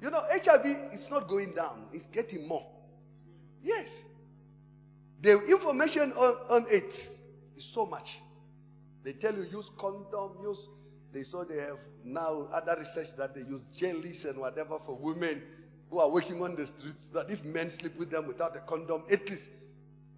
you 0.00 0.10
know, 0.10 0.22
HIV 0.30 0.92
is 0.94 1.10
not 1.10 1.28
going 1.28 1.52
down, 1.54 1.86
it's 1.92 2.06
getting 2.06 2.48
more. 2.48 2.66
Yes. 3.62 4.06
The 5.20 5.44
information 5.46 6.12
on, 6.12 6.36
on 6.48 6.66
it 6.70 6.86
is 6.86 7.18
so 7.58 7.84
much. 7.84 8.22
They 9.04 9.12
tell 9.12 9.34
you 9.34 9.42
use 9.42 9.70
condom, 9.76 10.38
use. 10.42 10.68
They 11.12 11.22
saw 11.22 11.44
they 11.44 11.58
have 11.58 11.78
now 12.04 12.48
other 12.52 12.76
research 12.78 13.14
that 13.16 13.34
they 13.34 13.42
use 13.42 13.66
jellies 13.66 14.24
and 14.24 14.38
whatever 14.38 14.78
for 14.78 14.96
women 14.98 15.42
who 15.90 15.98
are 15.98 16.08
working 16.08 16.42
on 16.42 16.54
the 16.54 16.66
streets. 16.66 17.10
That 17.10 17.30
if 17.30 17.44
men 17.44 17.68
sleep 17.68 17.96
with 17.98 18.10
them 18.10 18.26
without 18.26 18.56
a 18.56 18.60
condom, 18.60 19.02
at 19.10 19.28
least. 19.28 19.50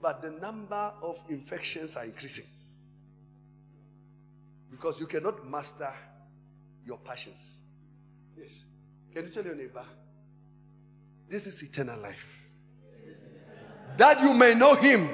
But 0.00 0.20
the 0.20 0.30
number 0.30 0.92
of 1.02 1.18
infections 1.28 1.96
are 1.96 2.04
increasing 2.04 2.46
because 4.70 4.98
you 4.98 5.06
cannot 5.06 5.48
master 5.48 5.92
your 6.84 6.98
passions. 6.98 7.58
Yes. 8.36 8.64
Can 9.14 9.24
you 9.24 9.30
tell 9.30 9.44
your 9.44 9.54
neighbor? 9.54 9.84
This 11.28 11.46
is 11.46 11.62
eternal 11.62 12.00
life. 12.00 12.42
That 13.96 14.20
you 14.22 14.34
may 14.34 14.54
know 14.54 14.74
him. 14.74 15.08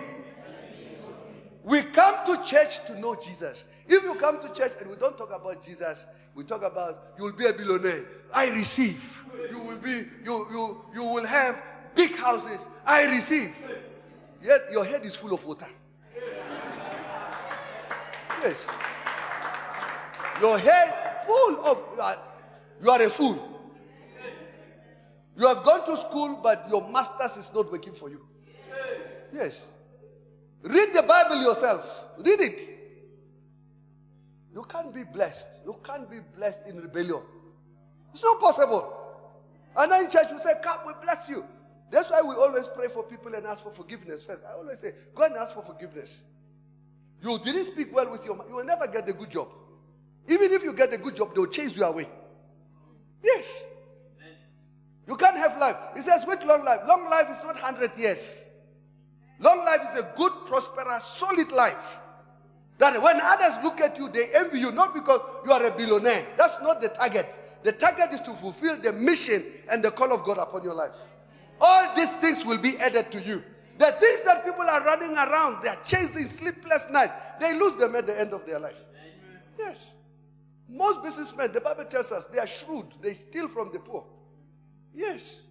We 1.65 1.83
come 1.83 2.25
to 2.27 2.45
church 2.45 2.85
to 2.87 2.99
know 2.99 3.15
Jesus. 3.15 3.65
If 3.87 4.03
you 4.03 4.15
come 4.15 4.41
to 4.41 4.49
church 4.53 4.73
and 4.81 4.89
we 4.89 4.97
don't 4.97 5.19
talk 5.19 5.31
about 5.35 5.63
Jesus, 5.63 6.07
we 6.35 6.45
talk 6.45 6.63
about 6.63 7.15
you 7.19 7.25
will 7.25 7.33
be 7.33 7.47
a 7.47 7.53
billionaire. 7.53 8.05
I 8.33 8.51
receive. 8.51 9.25
You 9.51 9.59
will 9.59 9.77
be, 9.77 10.05
you, 10.25 10.47
you, 10.51 10.85
you 10.95 11.03
will 11.03 11.27
have 11.27 11.61
big 11.95 12.17
houses. 12.17 12.67
I 12.87 13.11
receive. 13.11 13.55
Yet 14.41 14.61
your 14.71 14.85
head 14.85 15.05
is 15.05 15.15
full 15.17 15.35
of 15.35 15.45
water. 15.45 15.67
Yes. 18.43 18.71
Your 20.41 20.59
head 20.59 21.25
full 21.27 21.67
of 21.67 21.79
you 22.83 22.91
are 22.91 23.03
a 23.03 23.11
fool. 23.11 23.61
You 25.37 25.47
have 25.47 25.65
gone 25.65 25.85
to 25.87 25.97
school, 25.97 26.41
but 26.43 26.67
your 26.69 26.89
master's 26.89 27.37
is 27.37 27.55
not 27.55 27.71
working 27.71 27.95
for 27.95 28.09
you. 28.09 28.27
Yes. 29.33 29.75
Read 30.63 30.95
the 30.95 31.03
Bible 31.03 31.43
yourself. 31.43 32.09
Read 32.19 32.41
it. 32.41 32.61
You 34.55 34.63
can't 34.65 34.93
be 34.93 35.05
blessed. 35.05 35.63
You 35.65 35.77
can't 35.85 36.11
be 36.11 36.19
blessed 36.37 36.63
in 36.67 36.79
rebellion. 36.79 37.23
It's 38.13 38.23
not 38.23 38.41
possible. 38.41 38.95
And 39.77 39.93
then 39.93 40.07
in 40.07 40.11
church, 40.11 40.27
we 40.33 40.39
say, 40.39 40.55
Come, 40.63 40.81
we 40.87 40.93
bless 41.03 41.29
you. 41.29 41.45
That's 41.91 42.11
why 42.11 42.21
we 42.23 42.35
always 42.35 42.67
pray 42.67 42.89
for 42.89 43.03
people 43.05 43.35
and 43.35 43.47
ask 43.47 43.63
for 43.63 43.71
forgiveness 43.71 44.25
first. 44.25 44.43
I 44.45 44.55
always 44.55 44.81
say, 44.81 44.93
Go 45.15 45.25
and 45.25 45.37
ask 45.37 45.55
for 45.55 45.63
forgiveness. 45.63 46.25
You 47.23 47.39
didn't 47.39 47.67
speak 47.67 47.95
well 47.95 48.11
with 48.11 48.25
your 48.25 48.37
You 48.49 48.57
will 48.57 48.65
never 48.65 48.87
get 48.87 49.09
a 49.09 49.13
good 49.13 49.31
job. 49.31 49.49
Even 50.29 50.53
if 50.53 50.63
you 50.63 50.73
get 50.75 50.93
a 50.93 50.99
good 50.99 51.17
job, 51.17 51.35
they'll 51.35 51.47
chase 51.47 51.77
you 51.77 51.85
away. 51.85 52.09
Yes. 53.23 53.65
You 55.07 55.17
can't 55.17 55.37
have 55.37 55.57
life. 55.59 55.77
He 55.95 56.03
says, 56.03 56.25
with 56.27 56.43
long 56.45 56.65
life. 56.65 56.81
Long 56.87 57.09
life 57.09 57.31
is 57.31 57.39
not 57.39 57.55
100 57.55 57.97
years. 57.97 58.48
Long 59.41 59.65
life 59.65 59.81
is 59.93 60.01
a 60.01 60.13
good, 60.17 60.33
prosperous, 60.47 61.05
solid 61.05 61.51
life. 61.53 62.01
That 62.79 63.01
when 63.03 63.21
others 63.21 63.59
look 63.63 63.81
at 63.81 63.99
you, 63.99 64.09
they 64.09 64.29
envy 64.35 64.61
you, 64.61 64.73
not 64.73 64.95
because 64.95 65.21
you 65.45 65.53
are 65.53 65.65
a 65.65 65.71
billionaire. 65.71 66.27
That's 66.37 66.61
not 66.61 66.81
the 66.81 66.89
target. 66.89 67.39
The 67.63 67.73
target 67.73 68.13
is 68.13 68.21
to 68.23 68.35
fulfill 68.35 68.81
the 68.81 68.93
mission 68.93 69.45
and 69.71 69.83
the 69.83 69.91
call 69.91 70.13
of 70.13 70.25
God 70.25 70.39
upon 70.39 70.63
your 70.63 70.75
life. 70.75 70.93
All 71.61 71.95
these 71.95 72.17
things 72.17 72.45
will 72.45 72.59
be 72.59 72.79
added 72.79 73.11
to 73.13 73.21
you. 73.21 73.43
The 73.79 73.93
things 73.93 74.23
that 74.23 74.45
people 74.45 74.63
are 74.63 74.85
running 74.85 75.13
around, 75.13 75.63
they 75.63 75.69
are 75.69 75.79
chasing 75.85 76.27
sleepless 76.27 76.89
nights, 76.91 77.13
they 77.41 77.55
lose 77.59 77.77
them 77.77 77.95
at 77.97 78.07
the 78.07 78.19
end 78.19 78.33
of 78.33 78.47
their 78.47 78.59
life. 78.59 78.81
Yes. 79.59 79.95
Most 80.69 81.03
businessmen, 81.03 81.53
the 81.53 81.61
Bible 81.61 81.85
tells 81.85 82.13
us, 82.13 82.27
they 82.27 82.39
are 82.39 82.47
shrewd. 82.47 82.87
They 83.01 83.15
steal 83.15 83.49
from 83.49 83.71
the 83.73 83.79
poor. 83.79 84.05
Yes. 84.95 85.43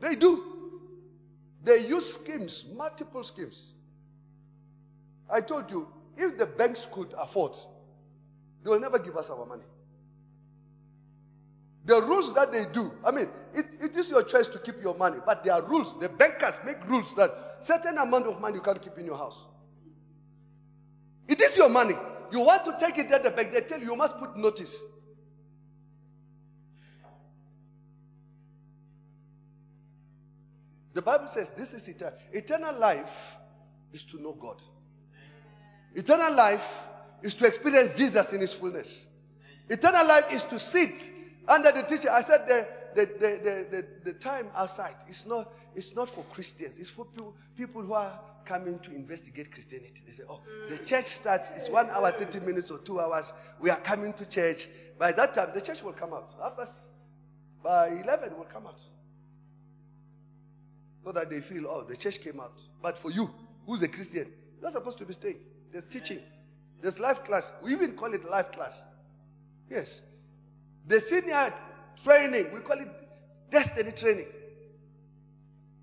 They 0.00 0.14
do. 0.16 0.57
They 1.68 1.86
use 1.86 2.14
schemes, 2.14 2.64
multiple 2.74 3.22
schemes. 3.22 3.74
I 5.30 5.42
told 5.42 5.70
you, 5.70 5.86
if 6.16 6.38
the 6.38 6.46
banks 6.46 6.88
could 6.90 7.12
afford, 7.20 7.56
they 8.64 8.70
will 8.70 8.80
never 8.80 8.98
give 8.98 9.16
us 9.16 9.28
our 9.28 9.44
money. 9.44 9.64
The 11.84 12.00
rules 12.00 12.32
that 12.32 12.52
they 12.52 12.64
do, 12.72 12.90
I 13.04 13.10
mean, 13.10 13.26
it, 13.52 13.66
it 13.82 13.94
is 13.94 14.08
your 14.08 14.22
choice 14.22 14.48
to 14.48 14.58
keep 14.58 14.80
your 14.80 14.94
money, 14.94 15.18
but 15.26 15.44
there 15.44 15.52
are 15.52 15.62
rules. 15.62 15.98
The 15.98 16.08
bankers 16.08 16.58
make 16.64 16.82
rules 16.88 17.14
that 17.16 17.30
certain 17.60 17.98
amount 17.98 18.26
of 18.28 18.40
money 18.40 18.54
you 18.54 18.62
can't 18.62 18.80
keep 18.80 18.96
in 18.96 19.04
your 19.04 19.18
house. 19.18 19.44
It 21.28 21.38
is 21.38 21.54
your 21.58 21.68
money. 21.68 21.96
You 22.32 22.40
want 22.40 22.64
to 22.64 22.76
take 22.80 22.96
it 22.96 23.12
at 23.12 23.22
the 23.22 23.30
bank, 23.30 23.52
they 23.52 23.60
tell 23.60 23.78
you 23.78 23.90
you 23.90 23.96
must 23.96 24.16
put 24.16 24.38
notice. 24.38 24.82
The 30.98 31.02
Bible 31.02 31.28
says 31.28 31.52
this 31.52 31.74
is 31.74 31.88
eternal. 31.88 32.18
Eternal 32.32 32.76
life 32.76 33.36
is 33.92 34.02
to 34.06 34.20
know 34.20 34.32
God. 34.32 34.60
Eternal 35.94 36.34
life 36.34 36.80
is 37.22 37.34
to 37.34 37.46
experience 37.46 37.96
Jesus 37.96 38.32
in 38.32 38.40
his 38.40 38.52
fullness. 38.52 39.06
Eternal 39.68 40.04
life 40.08 40.24
is 40.32 40.42
to 40.42 40.58
sit 40.58 41.12
under 41.46 41.70
the 41.70 41.84
teacher. 41.84 42.10
I 42.10 42.20
said 42.22 42.48
the, 42.48 42.68
the, 42.96 43.06
the, 43.16 43.66
the, 43.70 43.86
the, 44.10 44.12
time 44.14 44.48
outside 44.56 44.96
is 45.08 45.24
not, 45.24 45.52
it's 45.76 45.94
not 45.94 46.08
for 46.08 46.24
Christians, 46.32 46.78
it's 46.78 46.90
for 46.90 47.04
people, 47.04 47.36
people 47.56 47.82
who 47.82 47.92
are 47.92 48.18
coming 48.44 48.80
to 48.80 48.90
investigate 48.90 49.52
Christianity. 49.52 50.02
They 50.04 50.12
say, 50.12 50.24
oh, 50.28 50.40
the 50.68 50.78
church 50.78 51.04
starts, 51.04 51.52
it's 51.52 51.68
one 51.68 51.90
hour, 51.90 52.10
30 52.10 52.40
minutes 52.40 52.72
or 52.72 52.78
two 52.78 52.98
hours. 52.98 53.32
We 53.60 53.70
are 53.70 53.78
coming 53.78 54.14
to 54.14 54.26
church. 54.28 54.66
By 54.98 55.12
that 55.12 55.32
time, 55.32 55.50
the 55.54 55.60
church 55.60 55.80
will 55.84 55.92
come 55.92 56.12
out. 56.12 56.34
After, 56.42 56.64
by 57.62 57.86
11, 58.02 58.36
will 58.36 58.46
come 58.46 58.66
out. 58.66 58.82
So 61.04 61.12
that 61.12 61.30
they 61.30 61.40
feel, 61.40 61.66
oh, 61.68 61.84
the 61.84 61.96
church 61.96 62.20
came 62.20 62.40
out. 62.40 62.60
But 62.82 62.98
for 62.98 63.10
you, 63.10 63.30
who's 63.66 63.82
a 63.82 63.88
Christian, 63.88 64.30
you're 64.60 64.70
supposed 64.70 64.98
to 64.98 65.06
be 65.06 65.12
staying. 65.12 65.38
There's 65.72 65.84
teaching. 65.84 66.20
There's 66.80 67.00
life 67.00 67.24
class. 67.24 67.52
We 67.62 67.72
even 67.72 67.92
call 67.92 68.12
it 68.14 68.28
life 68.28 68.52
class. 68.52 68.84
Yes. 69.70 70.02
The 70.86 71.00
senior 71.00 71.52
training, 72.02 72.52
we 72.52 72.60
call 72.60 72.78
it 72.78 72.88
destiny 73.50 73.92
training. 73.92 74.26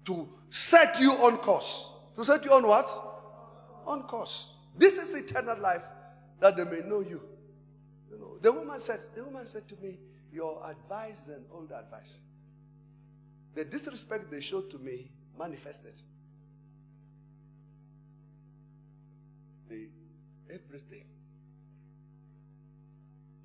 To 0.06 0.28
set 0.50 1.00
you 1.00 1.12
on 1.12 1.38
course. 1.38 1.92
To 2.16 2.24
set 2.24 2.46
you 2.46 2.52
on 2.52 2.68
what? 2.68 2.88
On 3.86 4.04
course. 4.04 4.52
This 4.78 4.98
is 4.98 5.16
eternal 5.16 5.60
life 5.60 5.84
that 6.40 6.58
they 6.58 6.64
may 6.64 6.82
know 6.88 7.02
you. 7.02 7.22
You 8.12 8.20
know, 8.20 8.38
the 8.42 8.52
woman 8.52 8.80
said, 8.80 9.00
the 9.16 9.24
woman 9.24 9.46
said 9.46 9.68
to 9.70 9.76
me, 9.78 9.98
Your 10.32 10.62
advice 10.70 11.24
is 11.24 11.30
an 11.30 11.46
old 11.52 11.72
advice. 11.72 12.22
The 13.56 13.66
disrespect 13.66 14.30
they 14.30 14.42
showed 14.42 14.70
to 14.72 14.78
me 14.78 15.10
manifested. 15.40 15.94
The 19.70 19.88
everything. 20.50 21.06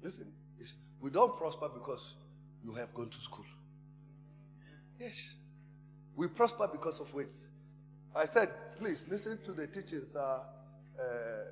Listen, 0.02 0.32
we 1.00 1.10
don't 1.10 1.36
prosper 1.36 1.68
because 1.72 2.14
you 2.62 2.74
have 2.74 2.92
gone 2.92 3.08
to 3.08 3.20
school. 3.20 3.46
Yes. 4.98 5.36
We 6.14 6.28
prosper 6.28 6.68
because 6.70 7.00
of 7.00 7.12
weights. 7.14 7.48
I 8.14 8.24
said, 8.26 8.50
please 8.78 9.06
listen 9.08 9.38
to 9.44 9.52
the 9.52 9.66
teachings, 9.66 10.14
uh, 10.14 10.20
uh, 10.20 11.04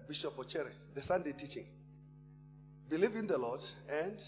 Bishop 0.06 0.36
Ochere, 0.36 0.70
the 0.94 1.00
Sunday 1.00 1.32
teaching. 1.32 1.64
Believe 2.90 3.16
in 3.16 3.26
the 3.26 3.38
Lord 3.38 3.64
and 3.88 4.22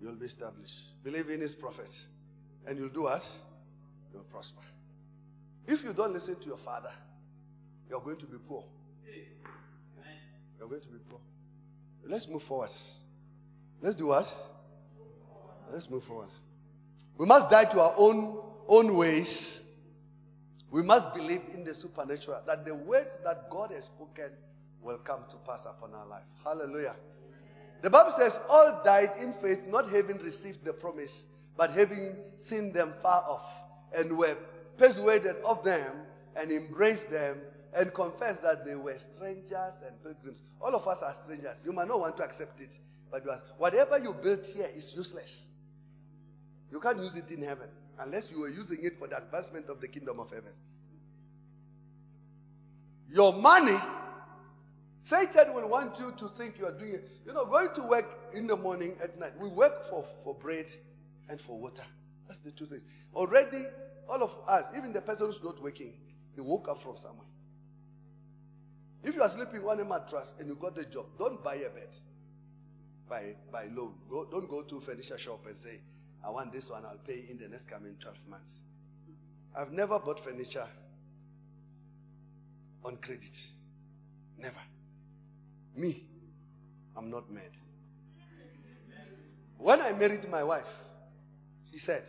you'll 0.00 0.14
be 0.14 0.26
established. 0.26 1.02
Believe 1.02 1.30
in 1.30 1.40
his 1.40 1.54
prophets 1.54 2.06
and 2.66 2.78
you'll 2.78 2.88
do 2.88 3.02
what? 3.02 3.26
You'll 4.16 4.24
prosper. 4.24 4.62
If 5.66 5.84
you 5.84 5.92
don't 5.92 6.14
listen 6.14 6.36
to 6.36 6.46
your 6.48 6.56
father, 6.56 6.90
you're 7.90 8.00
going 8.00 8.16
to 8.16 8.26
be 8.26 8.38
poor. 8.48 8.64
You're 10.58 10.68
going 10.68 10.80
to 10.80 10.88
be 10.88 10.98
poor. 11.10 11.20
Let's 12.06 12.26
move 12.26 12.42
forward. 12.42 12.70
Let's 13.82 13.94
do 13.94 14.06
what? 14.06 14.34
Let's 15.70 15.90
move 15.90 16.02
forward. 16.04 16.30
We 17.18 17.26
must 17.26 17.50
die 17.50 17.64
to 17.64 17.80
our 17.80 17.94
own 17.98 18.38
own 18.68 18.96
ways. 18.96 19.62
We 20.70 20.82
must 20.82 21.12
believe 21.12 21.42
in 21.52 21.62
the 21.62 21.74
supernatural 21.74 22.40
that 22.46 22.64
the 22.64 22.74
words 22.74 23.20
that 23.22 23.50
God 23.50 23.70
has 23.72 23.84
spoken 23.84 24.30
will 24.80 24.98
come 24.98 25.20
to 25.28 25.36
pass 25.46 25.66
upon 25.66 25.92
our 25.92 26.06
life. 26.06 26.24
Hallelujah. 26.42 26.96
The 27.82 27.90
Bible 27.90 28.12
says, 28.12 28.40
All 28.48 28.80
died 28.82 29.10
in 29.20 29.34
faith, 29.34 29.66
not 29.68 29.90
having 29.90 30.18
received 30.18 30.64
the 30.64 30.72
promise, 30.72 31.26
but 31.56 31.70
having 31.70 32.16
seen 32.36 32.72
them 32.72 32.94
far 33.02 33.22
off, 33.28 33.65
and 33.96 34.16
were 34.16 34.36
persuaded 34.76 35.36
of 35.44 35.64
them, 35.64 35.92
and 36.36 36.52
embraced 36.52 37.10
them, 37.10 37.38
and 37.74 37.92
confessed 37.94 38.42
that 38.42 38.64
they 38.64 38.74
were 38.74 38.96
strangers 38.98 39.82
and 39.86 40.02
pilgrims. 40.02 40.42
All 40.60 40.74
of 40.74 40.86
us 40.86 41.02
are 41.02 41.14
strangers. 41.14 41.62
You 41.64 41.72
might 41.72 41.88
not 41.88 42.00
want 42.00 42.16
to 42.18 42.24
accept 42.24 42.60
it, 42.60 42.78
but 43.10 43.24
you 43.24 43.32
whatever 43.58 43.98
you 43.98 44.14
built 44.14 44.46
here 44.46 44.68
is 44.74 44.94
useless. 44.94 45.50
You 46.70 46.80
can't 46.80 46.98
use 46.98 47.16
it 47.16 47.30
in 47.30 47.42
heaven 47.42 47.68
unless 47.98 48.30
you 48.30 48.42
are 48.44 48.48
using 48.48 48.78
it 48.82 48.98
for 48.98 49.08
the 49.08 49.16
advancement 49.16 49.68
of 49.68 49.80
the 49.80 49.88
kingdom 49.88 50.20
of 50.20 50.30
heaven. 50.30 50.52
Your 53.08 53.32
money, 53.32 53.78
Satan 55.00 55.54
will 55.54 55.68
want 55.68 55.98
you 55.98 56.12
to 56.16 56.28
think 56.30 56.58
you 56.58 56.66
are 56.66 56.76
doing 56.76 56.94
it. 56.94 57.08
You 57.24 57.32
know, 57.32 57.46
going 57.46 57.72
to 57.74 57.82
work 57.82 58.30
in 58.34 58.46
the 58.46 58.56
morning, 58.56 58.96
at 59.02 59.18
night. 59.18 59.32
We 59.38 59.48
work 59.48 59.88
for, 59.88 60.04
for 60.24 60.34
bread 60.34 60.72
and 61.28 61.40
for 61.40 61.56
water. 61.56 61.84
That's 62.26 62.40
the 62.40 62.50
two 62.50 62.66
things. 62.66 62.82
Already, 63.14 63.64
all 64.08 64.22
of 64.22 64.36
us, 64.48 64.72
even 64.76 64.92
the 64.92 65.00
person 65.00 65.26
who's 65.26 65.42
not 65.42 65.62
waking, 65.62 65.94
he 66.34 66.40
woke 66.40 66.68
up 66.68 66.80
from 66.80 66.96
somewhere. 66.96 67.26
If 69.02 69.14
you 69.14 69.22
are 69.22 69.28
sleeping 69.28 69.62
on 69.62 69.80
a 69.80 69.84
mattress 69.84 70.34
and 70.38 70.48
you 70.48 70.56
got 70.56 70.74
the 70.74 70.84
job, 70.84 71.06
don't 71.18 71.42
buy 71.42 71.56
a 71.56 71.70
bed 71.70 71.96
by, 73.08 73.34
by 73.52 73.66
loan. 73.72 73.94
Go, 74.08 74.26
don't 74.30 74.48
go 74.48 74.62
to 74.62 74.80
furniture 74.80 75.18
shop 75.18 75.46
and 75.46 75.56
say, 75.56 75.80
I 76.24 76.30
want 76.30 76.52
this 76.52 76.70
one, 76.70 76.84
I'll 76.84 76.98
pay 76.98 77.24
in 77.30 77.38
the 77.38 77.48
next 77.48 77.66
coming 77.66 77.94
12 78.00 78.16
months. 78.28 78.62
I've 79.56 79.72
never 79.72 79.98
bought 79.98 80.20
furniture 80.20 80.66
on 82.84 82.96
credit. 82.96 83.46
Never. 84.38 84.60
Me, 85.76 86.04
I'm 86.96 87.10
not 87.10 87.30
mad. 87.30 87.50
When 89.58 89.80
I 89.80 89.92
married 89.92 90.28
my 90.28 90.42
wife, 90.42 90.78
she 91.70 91.78
said, 91.78 92.08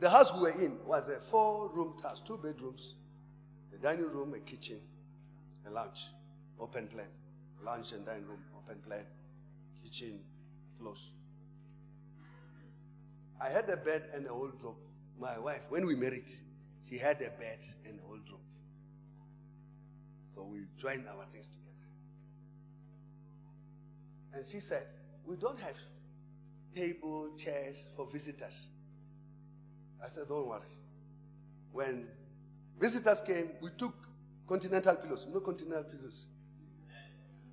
the 0.00 0.08
house 0.08 0.32
we 0.32 0.40
were 0.40 0.62
in 0.62 0.78
was 0.86 1.10
a 1.10 1.20
four 1.20 1.68
room 1.68 1.94
house, 2.02 2.20
two 2.20 2.38
bedrooms, 2.38 2.94
a 3.74 3.78
dining 3.78 4.10
room, 4.10 4.34
a 4.34 4.40
kitchen, 4.40 4.78
a 5.66 5.70
lounge, 5.70 6.08
open 6.58 6.86
plan. 6.88 7.06
Lounge 7.62 7.92
and 7.92 8.06
dining 8.06 8.26
room, 8.26 8.42
open 8.56 8.80
plan. 8.80 9.04
Kitchen, 9.84 10.20
close. 10.80 11.12
I 13.40 13.50
had 13.50 13.68
a 13.68 13.76
bed 13.76 14.04
and 14.14 14.26
a 14.26 14.34
wardrobe. 14.34 14.76
My 15.18 15.38
wife, 15.38 15.60
when 15.68 15.86
we 15.86 15.94
married, 15.94 16.30
she 16.88 16.96
had 16.96 17.16
a 17.16 17.30
bed 17.38 17.58
and 17.86 18.00
a 18.00 18.06
wardrobe. 18.06 18.40
So 20.34 20.44
we 20.44 20.60
joined 20.78 21.06
our 21.08 21.26
things 21.30 21.48
together. 21.48 21.66
And 24.32 24.46
she 24.46 24.60
said, 24.60 24.86
We 25.26 25.36
don't 25.36 25.58
have 25.60 25.76
table, 26.74 27.30
chairs 27.36 27.90
for 27.94 28.08
visitors. 28.10 28.68
I 30.02 30.08
said, 30.08 30.28
Don't 30.28 30.46
worry. 30.46 30.60
When 31.72 32.06
visitors 32.80 33.20
came, 33.20 33.50
we 33.60 33.70
took 33.76 33.94
continental 34.46 34.96
pillows. 34.96 35.24
You 35.28 35.34
know 35.34 35.40
continental 35.40 35.84
pillows? 35.84 36.26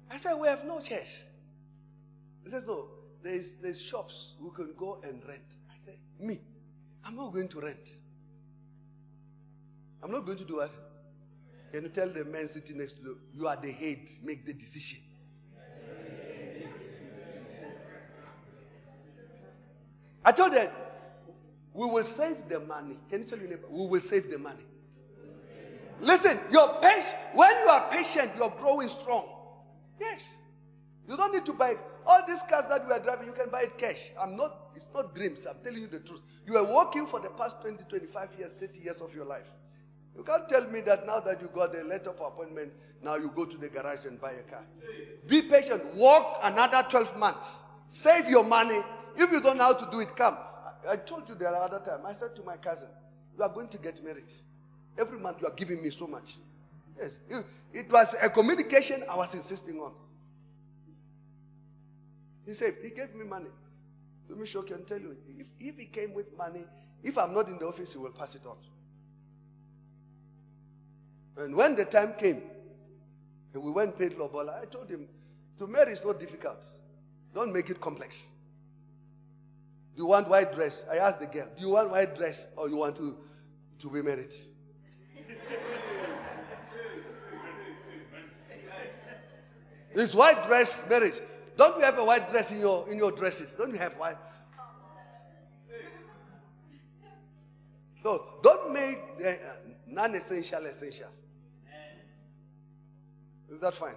I 0.09 0.17
said, 0.17 0.35
We 0.35 0.47
have 0.47 0.65
no 0.65 0.79
chairs. 0.79 1.25
He 2.43 2.49
says, 2.49 2.65
No, 2.65 2.87
there's, 3.23 3.55
there's 3.57 3.81
shops 3.81 4.33
we 4.39 4.49
can 4.55 4.73
go 4.77 4.99
and 5.03 5.21
rent. 5.27 5.57
I 5.69 5.77
said, 5.77 5.97
Me, 6.19 6.39
I'm 7.03 7.15
not 7.15 7.33
going 7.33 7.47
to 7.49 7.59
rent. 7.59 7.99
I'm 10.03 10.11
not 10.11 10.25
going 10.25 10.37
to 10.37 10.45
do 10.45 10.57
what? 10.57 10.71
Can 11.71 11.83
you 11.83 11.89
tell 11.89 12.09
the 12.09 12.23
man 12.23 12.47
sitting 12.47 12.77
next 12.77 12.93
to 12.93 13.01
you, 13.01 13.17
you 13.35 13.47
are 13.47 13.57
the 13.57 13.71
head, 13.71 14.09
make 14.23 14.45
the 14.45 14.53
decision? 14.53 14.99
I 20.23 20.31
told 20.31 20.53
them, 20.53 20.69
we 21.77 21.85
will 21.85 22.03
save 22.03 22.49
the 22.49 22.59
money. 22.61 22.97
Can 23.07 23.21
you 23.21 23.27
tell 23.27 23.37
your 23.37 23.49
neighbor? 23.49 23.67
We 23.69 23.85
will 23.85 24.01
save 24.01 24.31
the 24.31 24.39
money. 24.39 24.63
Listen, 25.99 26.39
your 26.51 26.81
patience, 26.81 27.13
when 27.35 27.51
you 27.51 27.67
are 27.69 27.87
patient, 27.91 28.31
you're 28.35 28.49
growing 28.59 28.87
strong. 28.87 29.25
Yes. 29.99 30.39
You 31.07 31.15
don't 31.15 31.31
need 31.31 31.45
to 31.45 31.53
buy 31.53 31.75
all 32.03 32.25
these 32.27 32.41
cars 32.43 32.65
that 32.65 32.83
we 32.87 32.93
are 32.93 32.99
driving, 32.99 33.27
you 33.27 33.33
can 33.33 33.51
buy 33.51 33.61
it 33.61 33.77
cash. 33.77 34.11
I'm 34.19 34.35
not, 34.35 34.69
it's 34.73 34.87
not 34.91 35.13
dreams. 35.13 35.45
I'm 35.45 35.57
telling 35.63 35.81
you 35.81 35.87
the 35.87 35.99
truth. 35.99 36.21
You 36.47 36.57
are 36.57 36.63
working 36.63 37.05
for 37.05 37.19
the 37.19 37.29
past 37.29 37.61
20, 37.61 37.83
25 37.83 38.29
years, 38.39 38.53
30 38.53 38.81
years 38.81 38.99
of 39.01 39.13
your 39.13 39.25
life. 39.25 39.47
You 40.15 40.23
can't 40.23 40.49
tell 40.49 40.67
me 40.71 40.81
that 40.81 41.05
now 41.05 41.19
that 41.19 41.39
you 41.41 41.47
got 41.49 41.75
a 41.75 41.83
letter 41.83 42.11
for 42.11 42.29
appointment, 42.29 42.73
now 43.03 43.17
you 43.17 43.31
go 43.35 43.45
to 43.45 43.55
the 43.57 43.69
garage 43.69 44.05
and 44.05 44.19
buy 44.19 44.31
a 44.31 44.41
car. 44.49 44.63
Be 45.27 45.43
patient. 45.43 45.95
Work 45.95 46.25
another 46.41 46.83
12 46.89 47.19
months. 47.19 47.61
Save 47.87 48.27
your 48.29 48.43
money. 48.43 48.81
If 49.15 49.31
you 49.31 49.41
don't 49.41 49.57
know 49.57 49.65
how 49.65 49.73
to 49.73 49.87
do 49.91 49.99
it, 49.99 50.15
come. 50.15 50.37
I, 50.89 50.95
told 50.97 51.27
you 51.29 51.35
the 51.35 51.47
other 51.49 51.79
time. 51.79 52.05
I 52.05 52.11
said 52.11 52.35
to 52.35 52.43
my 52.43 52.57
cousin, 52.57 52.89
You 53.37 53.43
are 53.43 53.49
going 53.49 53.67
to 53.69 53.77
get 53.77 54.03
married. 54.03 54.31
Every 54.97 55.19
month 55.19 55.37
you 55.41 55.47
are 55.47 55.53
giving 55.55 55.81
me 55.81 55.89
so 55.89 56.07
much. 56.07 56.37
Yes. 56.97 57.19
It, 57.29 57.45
it 57.73 57.91
was 57.91 58.15
a 58.21 58.29
communication 58.29 59.03
I 59.09 59.15
was 59.15 59.35
insisting 59.35 59.79
on. 59.79 59.93
He 62.45 62.53
said, 62.53 62.75
He 62.81 62.89
gave 62.89 63.13
me 63.15 63.25
money. 63.25 63.49
Let 64.29 64.39
me 64.39 64.45
show 64.45 64.63
you 64.65 64.75
and 64.75 64.85
tell 64.85 64.99
you. 64.99 65.15
If, 65.37 65.47
if 65.59 65.77
he 65.77 65.85
came 65.85 66.13
with 66.13 66.35
money, 66.37 66.63
if 67.03 67.17
I'm 67.17 67.33
not 67.33 67.47
in 67.49 67.59
the 67.59 67.67
office, 67.67 67.93
he 67.93 67.99
will 67.99 68.11
pass 68.11 68.35
it 68.35 68.45
on. 68.45 68.57
And 71.37 71.55
when 71.55 71.75
the 71.75 71.85
time 71.85 72.13
came, 72.17 72.41
we 73.53 73.71
went 73.71 73.97
paid 73.97 74.13
Lobola, 74.17 74.61
I 74.61 74.65
told 74.65 74.89
him, 74.89 75.07
to 75.57 75.67
marry 75.67 75.91
is 75.93 76.03
not 76.03 76.19
difficult. 76.19 76.65
Don't 77.33 77.51
make 77.53 77.69
it 77.69 77.79
complex. 77.81 78.27
Do 79.97 80.03
you 80.03 80.09
want 80.09 80.29
white 80.29 80.53
dress? 80.53 80.85
I 80.91 80.97
asked 80.97 81.19
the 81.19 81.25
girl, 81.25 81.47
do 81.57 81.65
you 81.65 81.69
want 81.69 81.89
white 81.89 82.15
dress 82.15 82.47
or 82.55 82.69
you 82.69 82.75
want 82.75 82.95
to, 82.97 83.17
to 83.79 83.89
be 83.89 84.03
married? 84.03 84.33
This 89.95 90.13
white 90.13 90.45
dress 90.45 90.85
marriage. 90.87 91.15
Don't 91.55 91.79
you 91.79 91.83
have 91.83 91.97
a 91.97 92.05
white 92.05 92.29
dress 92.29 92.51
in 92.51 92.59
your 92.59 92.87
in 92.87 92.99
your 92.99 93.11
dresses? 93.11 93.55
Don't 93.55 93.71
you 93.71 93.79
have 93.79 93.93
white? 93.93 94.17
So 98.03 98.35
don't 98.43 98.71
make 98.71 99.17
the 99.17 99.31
uh, 99.31 99.37
non-essential 99.87 100.63
essential. 100.67 101.09
Is 103.49 103.59
that 103.59 103.73
fine? 103.73 103.95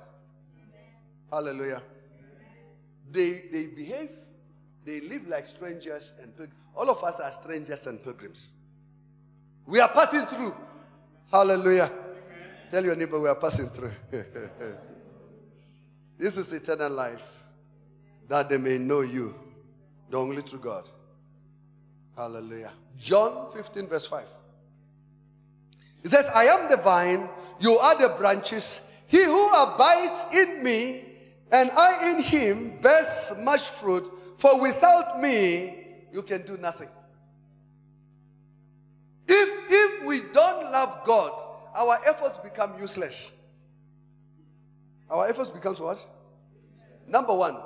Hallelujah. 1.30 1.82
They 3.10 3.42
they 3.52 3.66
behave 3.66 4.08
they 4.84 5.00
live 5.00 5.28
like 5.28 5.46
strangers 5.46 6.14
and 6.22 6.36
pilgrims. 6.36 6.58
All 6.74 6.88
of 6.88 7.02
us 7.04 7.20
are 7.20 7.32
strangers 7.32 7.86
and 7.86 8.02
pilgrims. 8.02 8.52
We 9.66 9.80
are 9.80 9.88
passing 9.88 10.26
through. 10.26 10.54
Hallelujah. 11.30 11.90
Tell 12.70 12.84
your 12.84 12.96
neighbor 12.96 13.20
we 13.20 13.28
are 13.28 13.34
passing 13.34 13.68
through. 13.68 13.92
this 16.18 16.38
is 16.38 16.52
eternal 16.52 16.90
life. 16.90 17.22
That 18.28 18.48
they 18.48 18.58
may 18.58 18.78
know 18.78 19.00
you, 19.00 19.34
the 20.08 20.18
only 20.18 20.42
true 20.42 20.60
God. 20.60 20.88
Hallelujah. 22.16 22.72
John 22.98 23.50
15, 23.52 23.88
verse 23.88 24.06
5. 24.06 24.24
He 26.02 26.08
says, 26.08 26.30
I 26.34 26.44
am 26.44 26.70
the 26.70 26.76
vine, 26.76 27.28
you 27.58 27.76
are 27.78 27.98
the 27.98 28.14
branches. 28.16 28.82
He 29.06 29.24
who 29.24 29.48
abides 29.48 30.26
in 30.32 30.62
me 30.62 31.04
and 31.52 31.70
I 31.72 32.10
in 32.10 32.22
him 32.22 32.78
bears 32.80 33.32
much 33.42 33.68
fruit. 33.68 34.10
For 34.40 34.58
without 34.58 35.20
me, 35.20 35.84
you 36.14 36.22
can 36.22 36.46
do 36.46 36.56
nothing. 36.56 36.88
If, 39.28 39.64
if 39.68 40.06
we 40.06 40.22
don't 40.32 40.72
love 40.72 41.04
God, 41.04 41.42
our 41.74 41.98
efforts 42.06 42.38
become 42.38 42.80
useless. 42.80 43.32
Our 45.10 45.28
efforts 45.28 45.50
becomes 45.50 45.78
what? 45.78 46.02
Number 47.06 47.34
one, 47.34 47.58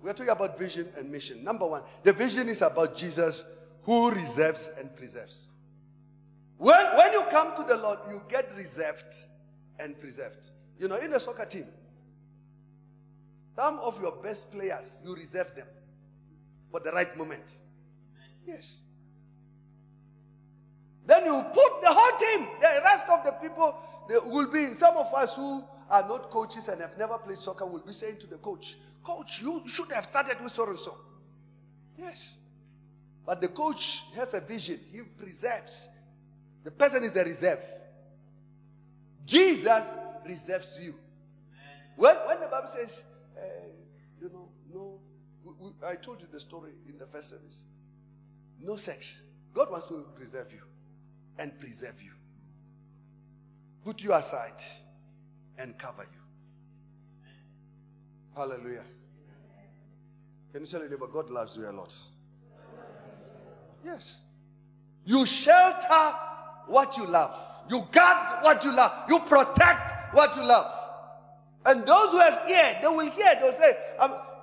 we 0.00 0.08
are 0.08 0.12
talking 0.12 0.30
about 0.30 0.56
vision 0.56 0.86
and 0.96 1.10
mission. 1.10 1.42
Number 1.42 1.66
one, 1.66 1.82
the 2.04 2.12
vision 2.12 2.48
is 2.48 2.62
about 2.62 2.96
Jesus 2.96 3.42
who 3.82 4.12
reserves 4.12 4.70
and 4.78 4.94
preserves. 4.94 5.48
When, 6.58 6.96
when 6.96 7.12
you 7.12 7.24
come 7.32 7.56
to 7.56 7.64
the 7.64 7.76
Lord, 7.76 7.98
you 8.08 8.22
get 8.28 8.54
reserved 8.56 9.16
and 9.80 9.98
preserved. 9.98 10.50
You 10.78 10.86
know, 10.86 10.96
in 10.96 11.12
a 11.12 11.18
soccer 11.18 11.44
team, 11.44 11.66
some 13.56 13.80
of 13.80 14.00
your 14.00 14.12
best 14.22 14.52
players, 14.52 15.00
you 15.04 15.16
reserve 15.16 15.56
them 15.56 15.66
for 16.70 16.80
the 16.80 16.90
right 16.92 17.16
moment. 17.16 17.58
Yes. 18.46 18.82
Then 21.06 21.26
you 21.26 21.42
put 21.52 21.80
the 21.82 21.88
whole 21.88 22.18
team, 22.18 22.48
the 22.60 22.80
rest 22.84 23.06
of 23.08 23.24
the 23.24 23.32
people, 23.32 23.76
will 24.26 24.50
be 24.50 24.66
some 24.74 24.96
of 24.96 25.12
us 25.14 25.36
who 25.36 25.64
are 25.90 26.06
not 26.06 26.30
coaches 26.30 26.68
and 26.68 26.80
have 26.80 26.96
never 26.96 27.18
played 27.18 27.38
soccer 27.38 27.66
will 27.66 27.84
be 27.84 27.92
saying 27.92 28.18
to 28.18 28.26
the 28.26 28.36
coach, 28.38 28.76
Coach, 29.02 29.40
you 29.42 29.62
should 29.66 29.90
have 29.92 30.04
started 30.04 30.40
with 30.42 30.52
so 30.52 30.66
and 30.68 30.78
so. 30.78 30.96
Yes. 31.98 32.38
But 33.26 33.40
the 33.40 33.48
coach 33.48 34.04
has 34.14 34.34
a 34.34 34.40
vision, 34.40 34.80
he 34.92 35.02
preserves. 35.02 35.88
The 36.64 36.70
person 36.70 37.02
is 37.02 37.16
a 37.16 37.24
reserve. 37.24 37.64
Jesus 39.24 39.86
reserves 40.26 40.78
you. 40.82 40.94
When, 41.96 42.14
when 42.26 42.40
the 42.40 42.46
Bible 42.46 42.68
says, 42.68 43.04
uh, 43.36 43.42
I 45.86 45.94
told 45.96 46.20
you 46.22 46.28
the 46.30 46.40
story 46.40 46.72
in 46.88 46.98
the 46.98 47.06
first 47.06 47.30
service. 47.30 47.64
No 48.60 48.76
sex. 48.76 49.24
God 49.54 49.70
wants 49.70 49.86
to 49.88 50.06
preserve 50.14 50.52
you 50.52 50.60
and 51.38 51.58
preserve 51.58 52.02
you. 52.02 52.12
Put 53.84 54.02
you 54.02 54.12
aside 54.12 54.62
and 55.58 55.76
cover 55.78 56.02
you. 56.02 56.20
Hallelujah. 58.36 58.84
Can 60.52 60.62
you 60.62 60.66
tell 60.66 60.80
your 60.80 60.90
neighbor, 60.90 61.06
God 61.06 61.30
loves 61.30 61.56
you 61.56 61.68
a 61.68 61.72
lot? 61.72 61.96
Yes. 63.84 64.22
You 65.04 65.24
shelter 65.24 66.14
what 66.66 66.96
you 66.96 67.06
love. 67.06 67.34
You 67.68 67.86
guard 67.90 68.44
what 68.44 68.64
you 68.64 68.74
love. 68.74 68.92
You 69.08 69.20
protect 69.20 70.14
what 70.14 70.36
you 70.36 70.44
love. 70.44 70.72
And 71.66 71.86
those 71.86 72.10
who 72.10 72.18
have 72.18 72.48
ear, 72.48 72.78
they 72.82 72.88
will 72.88 73.10
hear. 73.10 73.34
They'll 73.40 73.52
say, 73.52 73.72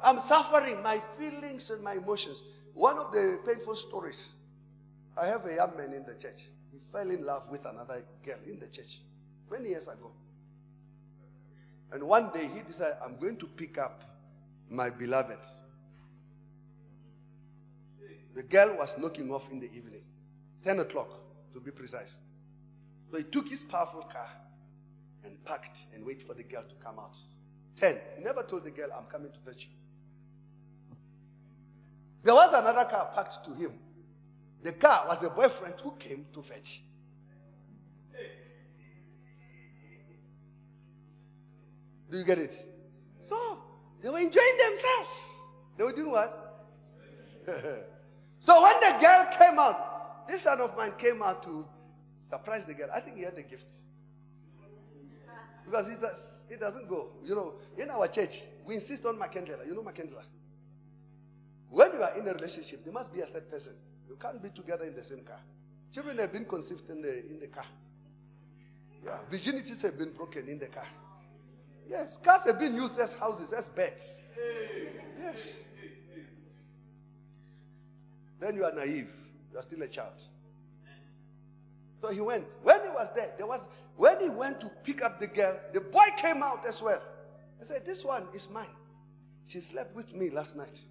I'm 0.07 0.19
suffering, 0.19 0.81
my 0.81 1.01
feelings 1.17 1.69
and 1.69 1.83
my 1.83 1.95
emotions. 1.95 2.41
One 2.73 2.97
of 2.97 3.11
the 3.11 3.39
painful 3.45 3.75
stories 3.75 4.35
I 5.21 5.25
have 5.25 5.45
a 5.45 5.53
young 5.53 5.75
man 5.75 5.91
in 5.91 6.05
the 6.05 6.13
church. 6.13 6.47
He 6.71 6.79
fell 6.93 7.09
in 7.09 7.25
love 7.25 7.49
with 7.49 7.65
another 7.65 8.05
girl 8.23 8.37
in 8.47 8.57
the 8.57 8.67
church 8.67 9.01
many 9.51 9.69
years 9.69 9.89
ago. 9.89 10.11
And 11.91 12.03
one 12.03 12.29
day 12.29 12.49
he 12.53 12.61
decided, 12.61 12.95
I'm 13.03 13.17
going 13.17 13.35
to 13.37 13.47
pick 13.47 13.77
up 13.77 14.03
my 14.69 14.89
beloved. 14.89 15.45
The 18.33 18.43
girl 18.43 18.77
was 18.77 18.95
knocking 18.97 19.29
off 19.31 19.51
in 19.51 19.59
the 19.59 19.69
evening, 19.73 20.03
10 20.63 20.79
o'clock 20.79 21.09
to 21.53 21.59
be 21.59 21.71
precise. 21.71 22.17
So 23.11 23.17
he 23.17 23.23
took 23.23 23.49
his 23.49 23.63
powerful 23.63 24.03
car 24.03 24.29
and 25.25 25.43
parked 25.43 25.87
and 25.93 26.05
waited 26.05 26.23
for 26.25 26.33
the 26.33 26.43
girl 26.43 26.63
to 26.63 26.75
come 26.75 26.97
out. 26.97 27.17
10. 27.75 27.97
He 28.17 28.23
never 28.23 28.43
told 28.43 28.63
the 28.63 28.71
girl, 28.71 28.89
I'm 28.97 29.05
coming 29.05 29.31
to 29.33 29.39
fetch 29.39 29.65
you. 29.65 29.86
There 32.27 32.35
was 32.35 32.51
another 32.53 32.83
car 32.83 33.09
parked 33.13 33.45
to 33.45 33.53
him. 33.53 33.71
The 34.61 34.73
car 34.73 35.05
was 35.07 35.21
the 35.21 35.29
boyfriend 35.29 35.75
who 35.81 35.91
came 35.91 36.25
to 36.33 36.41
fetch. 36.41 36.83
Do 42.11 42.17
you 42.17 42.25
get 42.25 42.37
it? 42.37 42.51
So 43.21 43.63
they 44.01 44.09
were 44.09 44.19
enjoying 44.19 44.57
themselves. 44.57 45.39
They 45.77 45.85
were 45.85 45.93
doing 45.93 46.11
what? 46.11 46.65
so 48.39 48.61
when 48.61 48.77
the 48.81 48.97
girl 48.99 49.27
came 49.31 49.57
out, 49.57 50.27
this 50.27 50.41
son 50.41 50.59
of 50.59 50.75
mine 50.75 50.95
came 50.97 51.23
out 51.23 51.41
to 51.43 51.65
surprise 52.17 52.65
the 52.65 52.73
girl. 52.73 52.89
I 52.93 52.99
think 52.99 53.15
he 53.15 53.23
had 53.23 53.37
a 53.37 53.43
gift. 53.43 53.71
Because 55.63 55.89
it, 55.89 56.01
does, 56.01 56.41
it 56.49 56.59
doesn't 56.59 56.89
go. 56.89 57.11
You 57.23 57.35
know, 57.35 57.53
in 57.77 57.89
our 57.89 58.09
church, 58.09 58.41
we 58.65 58.75
insist 58.75 59.05
on 59.05 59.17
Makendela. 59.17 59.65
You 59.65 59.75
know 59.75 59.81
Makendela? 59.81 60.23
When 61.69 61.93
you 61.93 62.03
are 62.03 62.17
in 62.17 62.27
a 62.27 62.33
relationship, 62.33 62.83
there 62.83 62.93
must 62.93 63.13
be 63.13 63.21
a 63.21 63.25
third 63.25 63.49
person. 63.49 63.73
You 64.09 64.15
can't 64.15 64.41
be 64.41 64.49
together 64.49 64.85
in 64.85 64.95
the 64.95 65.03
same 65.03 65.23
car. 65.23 65.39
Children 65.91 66.17
have 66.19 66.31
been 66.31 66.45
conceived 66.45 66.89
in 66.89 67.01
the, 67.01 67.25
in 67.29 67.39
the 67.39 67.47
car. 67.47 67.65
Yeah, 69.05 69.19
virginities 69.31 69.81
have 69.83 69.97
been 69.97 70.11
broken 70.11 70.47
in 70.47 70.59
the 70.59 70.67
car. 70.67 70.85
Yes, 71.89 72.17
cars 72.17 72.41
have 72.45 72.59
been 72.59 72.75
used 72.75 72.99
as 72.99 73.13
houses, 73.13 73.53
as 73.53 73.69
beds. 73.69 74.21
Yes. 75.19 75.63
Then 78.39 78.55
you 78.55 78.65
are 78.65 78.73
naive. 78.73 79.09
You 79.51 79.59
are 79.59 79.61
still 79.61 79.81
a 79.81 79.87
child. 79.87 80.23
So 82.01 82.09
he 82.09 82.21
went. 82.21 82.55
When 82.61 82.81
he 82.81 82.89
was 82.89 83.11
there, 83.13 83.31
there 83.37 83.47
was 83.47 83.67
when 83.95 84.19
he 84.21 84.29
went 84.29 84.59
to 84.61 84.69
pick 84.83 85.03
up 85.03 85.19
the 85.19 85.27
girl, 85.27 85.57
the 85.73 85.81
boy 85.81 86.05
came 86.17 86.43
out 86.43 86.65
as 86.65 86.81
well. 86.81 87.01
I 87.59 87.63
said, 87.63 87.85
This 87.85 88.05
one 88.05 88.27
is 88.33 88.49
mine. 88.49 88.67
She 89.47 89.59
slept 89.59 89.95
with 89.95 90.13
me 90.13 90.29
last 90.29 90.55
night. 90.55 90.81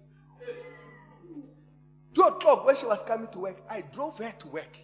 Two 2.17 2.23
o'clock 2.23 2.65
when 2.65 2.75
she 2.75 2.87
was 2.87 3.03
coming 3.03 3.27
to 3.27 3.37
work, 3.37 3.61
I 3.69 3.83
drove 3.93 4.17
her 4.17 4.33
to 4.39 4.47
work. 4.47 4.75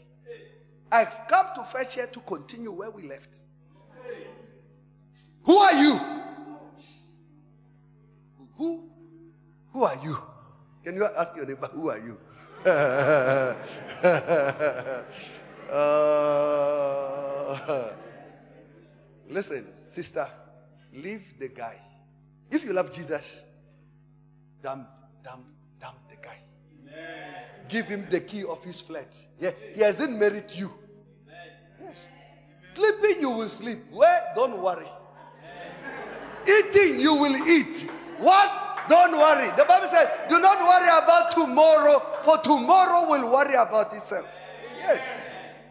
I've 0.91 1.28
come 1.28 1.48
to 1.56 1.63
fetch 1.63 1.96
her 1.96 2.06
to 2.06 2.19
continue 2.19 2.72
where 2.72 2.91
we 2.91 3.10
left. 3.10 3.46
Who 5.41 5.58
are 5.58 5.74
you? 5.74 6.00
Who? 8.56 8.88
Who 9.72 9.84
are 9.84 9.96
you? 10.04 10.15
Can 10.84 10.93
you 10.93 11.06
ask 11.06 11.36
your 11.36 11.48
neighbor, 11.48 11.67
who 11.74 11.89
are 11.89 11.98
you? 11.98 12.19
uh, 15.72 17.89
listen, 19.28 19.74
sister, 19.84 20.28
leave 20.93 21.39
the 21.39 21.50
guy. 21.50 21.78
If 22.52 22.63
you 22.63 22.74
love 22.74 22.93
Jesus, 22.93 23.43
damn, 24.62 24.86
damn, 25.24 25.53
Give 27.69 27.88
him 27.88 28.08
the 28.10 28.19
key 28.19 28.43
of 28.43 28.63
his 28.63 28.82
flat. 28.82 29.15
Yeah, 29.39 29.52
he 29.73 29.82
hasn't 29.82 30.17
married 30.17 30.52
you. 30.54 30.71
Yes. 31.82 32.08
Sleeping, 32.76 33.21
you 33.21 33.30
will 33.30 33.49
sleep. 33.49 33.80
Where? 33.91 34.32
Don't 34.36 34.62
worry. 34.62 34.88
Eating, 36.47 36.99
you 36.99 37.13
will 37.13 37.36
eat. 37.47 37.89
What? 38.17 38.52
Don't 38.89 39.13
worry. 39.13 39.47
The 39.56 39.65
Bible 39.65 39.88
says, 39.88 40.10
do 40.30 40.39
not 40.39 40.60
worry 40.60 40.89
about 40.89 41.32
tomorrow, 41.32 42.02
for 42.23 42.38
tomorrow 42.39 43.10
will 43.10 43.32
worry 43.32 43.56
about 43.56 43.93
itself. 43.93 44.38
Yes. 44.78 45.17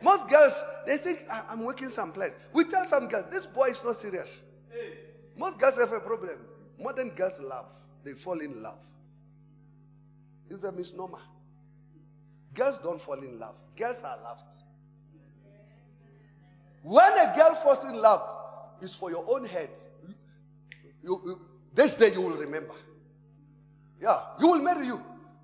Most 0.03 0.29
girls, 0.29 0.65
they 0.87 0.97
think 0.97 1.27
I'm 1.31 1.65
working 1.65 1.89
someplace. 1.89 2.37
We 2.53 2.65
tell 2.65 2.85
some 2.85 3.07
girls, 3.09 3.27
this 3.31 3.47
boy 3.47 3.67
is 3.67 3.85
not 3.85 3.97
serious. 3.97 4.45
Most 5.37 5.59
girls 5.59 5.79
have 5.79 5.93
a 5.93 6.01
problem. 6.01 6.39
Modern 6.79 7.11
girls 7.11 7.41
love. 7.41 7.67
They 8.05 8.13
fall 8.13 8.41
in 8.41 8.63
love. 8.63 8.81
It's 10.51 10.65
a 10.65 10.73
misnomer. 10.73 11.21
Girls 12.55 12.79
don't 12.79 13.01
fall 13.01 13.19
in 13.21 13.39
love. 13.39 13.55
Girls 13.77 14.03
are 14.03 14.19
loved. 14.23 14.57
When 16.83 17.13
a 17.13 17.35
girl 17.37 17.55
falls 17.55 17.85
in 17.85 17.97
love, 17.97 18.21
it's 18.81 18.95
for 18.95 19.11
your 19.11 19.25
own 19.29 19.45
head. 19.45 19.71
You, 21.03 21.21
you, 21.25 21.41
this 21.75 21.95
day 21.95 22.13
you 22.13 22.21
will 22.21 22.37
remember. 22.37 22.75
Yeah, 24.01 24.19
you 24.41 24.49
will 24.49 24.61
marry 24.61 24.87
you. 24.87 25.01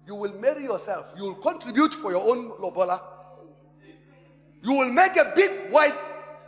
You 0.07 0.17
will 0.17 0.33
marry 0.35 0.65
yourself. 0.65 1.15
You 1.17 1.25
will 1.25 1.35
contribute 1.37 1.95
for 1.95 2.11
your 2.11 2.29
own 2.29 2.51
lobola. 2.59 3.01
You 4.63 4.73
will 4.73 4.93
make 4.93 5.17
a 5.17 5.33
big 5.37 5.71
white, 5.71 5.95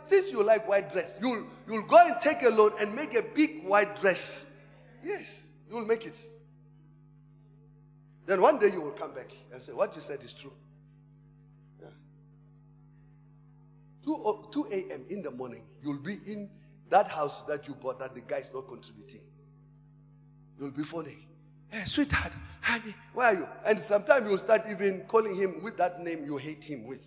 since 0.01 0.31
you 0.31 0.43
like 0.43 0.67
white 0.67 0.91
dress, 0.91 1.17
you'll, 1.21 1.45
you'll 1.67 1.83
go 1.83 1.97
and 1.97 2.19
take 2.19 2.43
a 2.43 2.49
loan 2.49 2.71
and 2.79 2.93
make 2.93 3.15
a 3.15 3.21
big 3.33 3.63
white 3.65 3.99
dress. 4.01 4.47
Yes, 5.03 5.47
you 5.69 5.75
will 5.75 5.85
make 5.85 6.05
it. 6.05 6.21
Then 8.31 8.41
one 8.41 8.59
day 8.59 8.69
you 8.71 8.79
will 8.79 8.91
come 8.91 9.13
back 9.13 9.29
and 9.51 9.61
say, 9.61 9.73
What 9.73 9.93
you 9.93 9.99
said 9.99 10.23
is 10.23 10.31
true. 10.31 10.53
Yeah. 11.81 11.89
2, 14.05 14.47
2 14.53 14.67
a.m. 14.71 15.03
in 15.09 15.21
the 15.21 15.31
morning, 15.31 15.63
you'll 15.83 15.99
be 16.01 16.13
in 16.25 16.49
that 16.89 17.09
house 17.09 17.43
that 17.43 17.67
you 17.67 17.73
bought 17.73 17.99
that 17.99 18.15
the 18.15 18.21
guy 18.21 18.37
is 18.37 18.53
not 18.53 18.69
contributing. 18.69 19.19
You'll 20.57 20.71
be 20.71 20.83
funny. 20.83 21.27
Hey, 21.67 21.83
sweetheart, 21.83 22.31
honey, 22.61 22.95
where 23.13 23.27
are 23.27 23.33
you? 23.33 23.49
And 23.65 23.77
sometimes 23.77 24.29
you'll 24.29 24.37
start 24.37 24.61
even 24.71 25.03
calling 25.09 25.35
him 25.35 25.61
with 25.61 25.75
that 25.79 26.01
name 26.01 26.23
you 26.23 26.37
hate 26.37 26.63
him 26.63 26.87
with. 26.87 27.05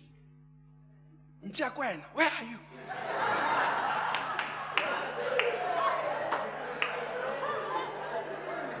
Mjakwen, 1.43 2.03
where 2.13 2.29
are 2.29 2.45
you? 2.45 2.59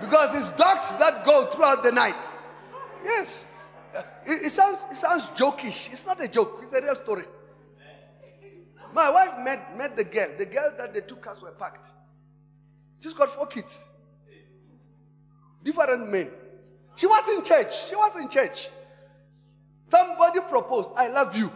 Because 0.01 0.35
it's 0.35 0.51
dogs 0.51 0.95
that 0.95 1.25
go 1.25 1.45
throughout 1.47 1.83
the 1.83 1.91
night. 1.91 2.25
Yes. 3.03 3.45
Uh, 3.95 4.01
it, 4.25 4.47
it, 4.47 4.51
sounds, 4.51 4.85
it 4.91 4.97
sounds 4.97 5.29
jokish. 5.31 5.91
It's 5.91 6.05
not 6.05 6.21
a 6.21 6.27
joke, 6.27 6.59
it's 6.61 6.73
a 6.73 6.81
real 6.81 6.95
story. 6.95 7.23
My 8.93 9.09
wife 9.09 9.43
met, 9.43 9.77
met 9.77 9.97
the 9.97 10.05
girl. 10.05 10.29
The 10.37 10.45
girl 10.45 10.73
that 10.77 10.93
the 10.93 11.01
two 11.01 11.17
cars 11.17 11.41
were 11.41 11.51
packed. 11.51 11.91
She's 13.01 13.13
got 13.13 13.29
four 13.29 13.45
kids. 13.45 13.85
Different 15.63 16.09
men. 16.09 16.31
She 16.95 17.05
was 17.05 17.27
in 17.29 17.43
church. 17.43 17.89
She 17.89 17.95
was 17.95 18.15
in 18.15 18.29
church. 18.29 18.69
Somebody 19.89 20.39
proposed, 20.49 20.91
I 20.95 21.09
love 21.09 21.35
you. 21.35 21.51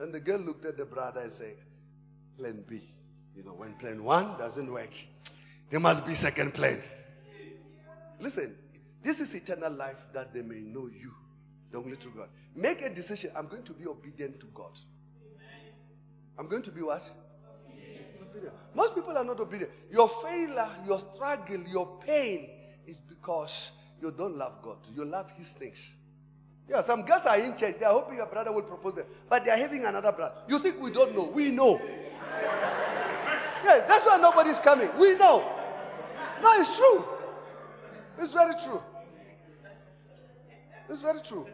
And 0.00 0.14
the 0.14 0.20
girl 0.20 0.38
looked 0.38 0.64
at 0.64 0.76
the 0.76 0.84
brother 0.84 1.20
and 1.20 1.32
said, 1.32 1.56
Plan 2.38 2.64
B. 2.68 2.80
You 3.36 3.44
know, 3.44 3.52
when 3.52 3.74
plan 3.74 4.02
one 4.02 4.38
doesn't 4.38 4.72
work, 4.72 4.90
there 5.68 5.80
must 5.80 6.06
be 6.06 6.14
second 6.14 6.54
plan. 6.54 6.80
Listen, 8.18 8.56
this 9.02 9.20
is 9.20 9.34
eternal 9.34 9.72
life 9.72 10.06
that 10.14 10.32
they 10.32 10.42
may 10.42 10.60
know 10.60 10.88
you 10.88 11.12
the 11.70 11.78
only 11.78 11.96
true 11.96 12.12
God. 12.16 12.28
Make 12.54 12.82
a 12.82 12.88
decision. 12.88 13.30
I'm 13.36 13.48
going 13.48 13.64
to 13.64 13.72
be 13.72 13.86
obedient 13.86 14.40
to 14.40 14.46
God. 14.54 14.78
I'm 16.38 16.48
going 16.48 16.62
to 16.62 16.70
be 16.70 16.82
what? 16.82 17.10
Obedient. 18.22 18.54
Most 18.74 18.94
people 18.94 19.16
are 19.16 19.24
not 19.24 19.38
obedient. 19.40 19.72
Your 19.90 20.08
failure, 20.08 20.68
your 20.86 20.98
struggle, 20.98 21.62
your 21.68 21.98
pain 22.00 22.48
is 22.86 22.98
because 22.98 23.72
you 24.00 24.10
don't 24.12 24.36
love 24.36 24.62
God. 24.62 24.78
You 24.94 25.04
love 25.04 25.30
His 25.32 25.52
things. 25.52 25.96
Yeah, 26.68 26.80
some 26.80 27.02
girls 27.02 27.26
are 27.26 27.38
in 27.38 27.56
church. 27.56 27.76
They 27.78 27.86
are 27.86 27.92
hoping 27.92 28.20
a 28.20 28.26
brother 28.26 28.52
will 28.52 28.62
propose 28.62 28.94
them, 28.94 29.06
but 29.28 29.44
they 29.44 29.50
are 29.50 29.56
having 29.56 29.84
another 29.84 30.12
brother. 30.12 30.34
You 30.48 30.58
think 30.58 30.80
we 30.80 30.90
don't 30.90 31.14
know? 31.14 31.24
We 31.24 31.50
know. 31.50 31.80
Yes, 33.66 33.88
that's 33.88 34.06
why 34.06 34.16
nobody's 34.18 34.60
coming. 34.60 34.88
We 34.98 35.14
know. 35.16 35.44
No, 36.42 36.52
it's 36.60 36.76
true. 36.76 37.04
It's 38.18 38.32
very 38.32 38.54
true. 38.64 38.82
It's 40.88 41.02
very 41.02 41.20
true. 41.20 41.46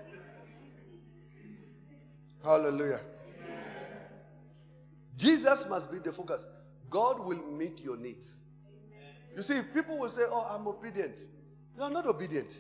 Hallelujah. 2.45 3.01
Jesus 5.17 5.67
must 5.69 5.91
be 5.91 5.99
the 5.99 6.13
focus. 6.13 6.47
God 6.91 7.25
will 7.25 7.43
meet 7.43 7.81
your 7.81 7.97
needs. 7.97 8.43
You 9.35 9.43
see, 9.43 9.61
people 9.73 9.97
will 9.99 10.09
say, 10.09 10.23
Oh, 10.29 10.47
I'm 10.51 10.67
obedient. 10.67 11.25
You 11.77 11.83
are 11.83 11.91
not 11.91 12.07
obedient. 12.07 12.59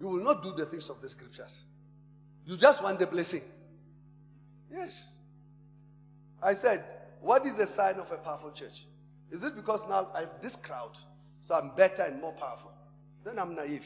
You 0.00 0.08
will 0.08 0.24
not 0.24 0.42
do 0.42 0.52
the 0.52 0.66
things 0.66 0.88
of 0.88 1.00
the 1.00 1.08
scriptures. 1.08 1.64
You 2.46 2.56
just 2.56 2.82
want 2.82 2.98
the 2.98 3.06
blessing. 3.06 3.42
Yes. 4.72 5.12
I 6.42 6.54
said, 6.54 6.84
What 7.20 7.46
is 7.46 7.56
the 7.56 7.66
sign 7.66 7.96
of 7.96 8.10
a 8.12 8.16
powerful 8.16 8.50
church? 8.52 8.86
Is 9.30 9.42
it 9.42 9.54
because 9.56 9.84
now 9.88 10.08
I 10.14 10.20
have 10.20 10.40
this 10.40 10.56
crowd, 10.56 10.98
so 11.46 11.54
I'm 11.54 11.74
better 11.76 12.02
and 12.02 12.20
more 12.20 12.32
powerful? 12.32 12.72
Then 13.24 13.38
I'm 13.38 13.54
naive. 13.54 13.84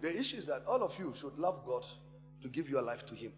The 0.00 0.18
issue 0.18 0.36
is 0.38 0.46
that 0.46 0.62
all 0.66 0.82
of 0.82 0.98
you 0.98 1.12
should 1.14 1.38
love 1.38 1.64
God 1.66 1.86
to 2.42 2.48
give 2.48 2.68
your 2.68 2.82
life 2.82 3.06
to 3.06 3.14
Him. 3.14 3.32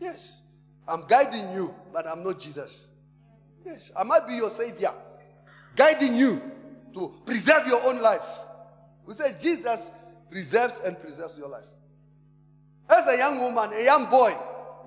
Yes. 0.00 0.42
I'm 0.88 1.06
guiding 1.06 1.52
you, 1.52 1.74
but 1.92 2.06
I'm 2.06 2.24
not 2.24 2.40
Jesus. 2.40 2.88
Yes, 3.64 3.92
I 3.96 4.02
might 4.02 4.26
be 4.26 4.34
your 4.34 4.50
savior, 4.50 4.90
guiding 5.76 6.14
you 6.14 6.40
to 6.94 7.14
preserve 7.24 7.66
your 7.66 7.84
own 7.86 8.00
life. 8.00 8.40
We 9.06 9.14
say 9.14 9.34
Jesus 9.40 9.90
preserves 10.30 10.80
and 10.80 10.98
preserves 10.98 11.38
your 11.38 11.48
life. 11.48 11.66
As 12.88 13.06
a 13.06 13.16
young 13.16 13.40
woman, 13.40 13.72
a 13.72 13.84
young 13.84 14.10
boy, 14.10 14.34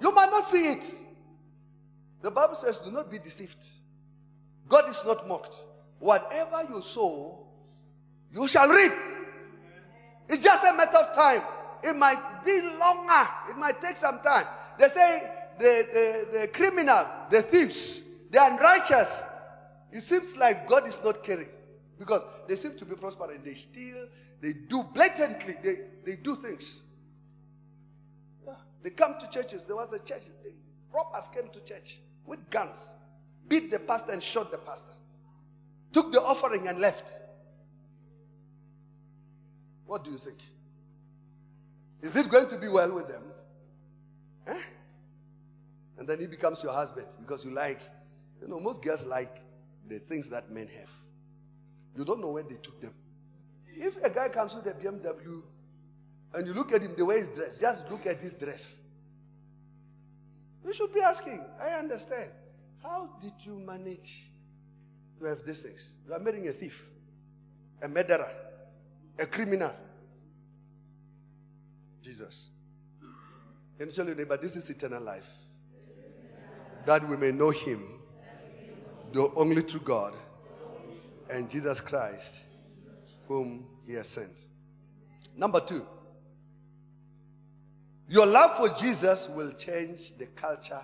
you 0.02 0.12
might 0.14 0.30
not 0.30 0.44
see 0.44 0.72
it. 0.72 1.03
The 2.24 2.32
Bible 2.32 2.56
says, 2.56 2.80
Do 2.80 2.90
not 2.90 3.12
be 3.12 3.20
deceived. 3.20 3.64
God 4.68 4.90
is 4.90 5.04
not 5.06 5.28
mocked. 5.28 5.66
Whatever 6.00 6.66
you 6.74 6.82
sow, 6.82 7.46
you 8.32 8.48
shall 8.48 8.68
reap. 8.68 8.94
It's 10.30 10.42
just 10.42 10.64
a 10.64 10.74
matter 10.74 10.98
of 10.98 11.14
time. 11.14 11.42
It 11.84 11.96
might 11.98 12.42
be 12.46 12.62
longer, 12.80 13.30
it 13.50 13.58
might 13.58 13.82
take 13.82 13.98
some 13.98 14.20
time. 14.22 14.46
They 14.80 14.88
say 14.88 15.32
the, 15.60 16.28
the, 16.32 16.40
the 16.40 16.48
criminal, 16.48 17.06
the 17.30 17.42
thieves, 17.42 18.04
the 18.32 18.44
unrighteous, 18.44 19.24
it 19.92 20.02
seems 20.02 20.38
like 20.38 20.68
God 20.68 20.88
is 20.88 21.02
not 21.04 21.22
caring 21.24 21.50
because 22.00 22.24
they 22.48 22.56
seem 22.56 22.78
to 22.78 22.86
be 22.86 22.96
prospering. 22.96 23.44
They 23.44 23.54
steal, 23.54 24.08
they 24.40 24.54
do 24.54 24.84
blatantly, 24.94 25.56
they, 25.62 25.76
they 26.06 26.16
do 26.16 26.38
things. 26.38 26.84
Yeah. 28.48 28.54
They 28.82 28.92
come 28.92 29.16
to 29.20 29.30
churches. 29.30 29.66
There 29.66 29.76
was 29.76 29.92
a 29.92 30.00
church, 30.00 30.24
the 30.42 30.54
robbers 30.94 31.28
came 31.28 31.50
to 31.50 31.60
church 31.60 32.00
with 32.26 32.50
guns, 32.50 32.92
beat 33.48 33.72
the 33.72 33.80
pastor 33.80 34.14
and 34.14 34.24
shot 34.24 34.52
the 34.52 34.58
pastor, 34.58 34.94
took 35.92 36.12
the 36.12 36.22
offering 36.22 36.68
and 36.68 36.80
left. 36.80 37.12
What 39.86 40.04
do 40.04 40.12
you 40.12 40.18
think? 40.18 40.38
Is 42.02 42.16
it 42.16 42.30
going 42.30 42.50
to 42.50 42.58
be 42.58 42.68
well 42.68 42.94
with 42.94 43.08
them? 43.08 43.24
Eh? 44.48 44.60
And 45.98 46.08
then 46.08 46.20
he 46.20 46.28
becomes 46.28 46.64
your 46.64 46.74
husband 46.74 47.16
because 47.20 47.46
you 47.46 47.52
like, 47.52 47.82
you 48.42 48.48
know, 48.48 48.60
most 48.60 48.82
girls 48.82 49.06
like 49.06 49.42
the 49.88 50.00
things 50.00 50.30
that 50.30 50.52
men 50.52 50.68
have. 50.68 50.90
You 51.96 52.04
don't 52.04 52.20
know 52.20 52.32
where 52.32 52.44
they 52.44 52.56
took 52.56 52.80
them. 52.82 52.94
If 53.76 53.96
a 54.04 54.10
guy 54.10 54.30
comes 54.30 54.56
with 54.56 54.66
a 54.68 54.74
BMW 54.74 55.42
and 56.34 56.48
you 56.48 56.54
look 56.54 56.74
at 56.74 56.82
him 56.82 56.94
the 56.98 57.06
way 57.06 57.20
he's 57.20 57.30
dressed, 57.30 57.60
just 57.62 57.90
look 57.90 58.06
at 58.06 58.22
his 58.22 58.34
dress. 58.34 58.80
You 60.66 60.74
should 60.74 60.94
be 60.94 61.02
asking, 61.02 61.44
I 61.62 61.72
understand. 61.80 62.30
How 62.82 63.10
did 63.20 63.34
you 63.40 63.60
manage 63.60 64.32
to 65.20 65.26
have 65.26 65.44
these 65.46 65.62
things? 65.62 65.96
You 66.08 66.14
are 66.14 66.20
marrying 66.20 66.48
a 66.48 66.52
thief, 66.52 66.86
a 67.82 67.88
murderer, 67.88 68.32
a 69.20 69.26
criminal. 69.26 69.74
Jesus. 72.02 72.50
Can 73.78 73.88
you 73.88 73.94
tell 73.94 74.06
your 74.06 74.16
neighbor, 74.16 74.38
this 74.38 74.56
is 74.58 74.70
eternal 74.70 75.02
life? 75.02 75.28
That 76.86 77.08
we 77.08 77.16
may 77.16 77.32
know 77.32 77.50
him, 77.50 78.02
the 79.14 79.32
only 79.36 79.64
true 79.64 79.82
God, 79.84 80.16
and 81.30 81.50
Jesus 81.50 81.80
Christ, 81.80 82.44
whom 83.28 83.66
he 83.88 83.94
has 83.94 84.08
sent. 84.08 84.46
Number 85.36 85.62
two, 85.62 85.86
your 88.14 88.28
love 88.28 88.58
for 88.58 88.70
Jesus 88.70 89.28
will 89.28 89.54
change 89.54 90.16
the 90.20 90.28
culture 90.28 90.82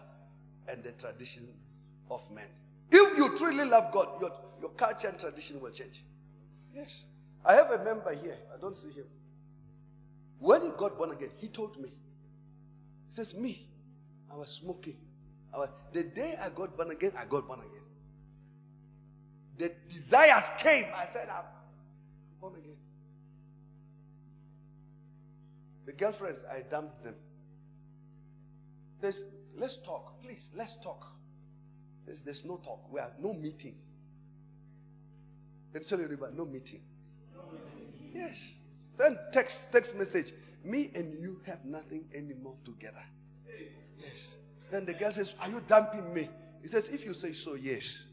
and 0.67 0.83
the 0.83 0.93
traditions 0.93 1.83
of 2.09 2.23
men. 2.31 2.47
If 2.91 3.17
you 3.19 3.37
truly 3.37 3.65
love 3.65 3.93
God, 3.93 4.19
your, 4.19 4.31
your 4.59 4.71
culture 4.71 5.09
and 5.09 5.19
tradition 5.19 5.61
will 5.61 5.69
change. 5.69 6.03
Yes. 6.73 7.05
I 7.45 7.53
have 7.53 7.69
a 7.69 7.83
member 7.83 8.15
here. 8.15 8.39
I 8.51 8.59
don't 8.59 8.75
see 8.75 8.89
him. 8.89 9.05
When 10.39 10.63
he 10.63 10.69
got 10.75 10.97
born 10.97 11.11
again, 11.11 11.29
he 11.37 11.49
told 11.49 11.79
me, 11.79 11.89
he 11.89 13.13
says, 13.13 13.35
Me, 13.35 13.67
I 14.31 14.35
was 14.35 14.49
smoking. 14.49 14.97
I 15.53 15.57
was, 15.57 15.69
the 15.93 16.05
day 16.05 16.35
I 16.41 16.49
got 16.49 16.75
born 16.75 16.89
again, 16.89 17.11
I 17.15 17.25
got 17.25 17.47
born 17.47 17.59
again. 17.59 17.69
The 19.59 19.93
desires 19.93 20.49
came. 20.57 20.85
I 20.95 21.05
said, 21.05 21.29
I'm 21.29 21.45
The 25.89 25.95
girlfriends, 25.95 26.45
I 26.45 26.61
dumped 26.69 27.03
them. 27.03 27.15
There's, 29.01 29.23
let's 29.57 29.77
talk, 29.77 30.21
please, 30.21 30.51
let's 30.55 30.75
talk. 30.75 31.03
There's, 32.05 32.21
there's 32.21 32.45
no 32.45 32.57
talk. 32.57 32.93
We 32.93 32.99
are 32.99 33.11
no 33.19 33.33
meeting. 33.33 33.73
Can 35.73 35.81
you 35.81 35.87
tell 35.87 35.99
you 35.99 36.05
about 36.05 36.37
no 36.37 36.45
meeting? 36.45 36.81
no 37.33 37.41
meeting? 37.75 38.11
Yes. 38.13 38.67
Send 38.93 39.17
text, 39.33 39.71
text 39.71 39.97
message. 39.97 40.33
Me 40.63 40.91
and 40.93 41.19
you 41.19 41.41
have 41.47 41.65
nothing 41.65 42.05
anymore 42.13 42.57
together. 42.63 43.03
Yes. 43.97 44.37
Then 44.69 44.85
the 44.85 44.93
girl 44.93 45.11
says, 45.11 45.33
Are 45.41 45.49
you 45.49 45.59
dumping 45.65 46.13
me? 46.13 46.29
He 46.61 46.67
says, 46.67 46.89
If 46.89 47.03
you 47.03 47.15
say 47.15 47.33
so, 47.33 47.55
yes. 47.55 48.05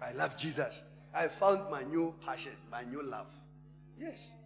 I 0.00 0.12
love 0.12 0.34
Jesus. 0.38 0.84
I 1.18 1.26
found 1.26 1.68
my 1.68 1.82
new 1.82 2.14
passion, 2.24 2.52
my 2.70 2.84
new 2.84 3.02
love. 3.02 3.26
Yes. 3.98 4.36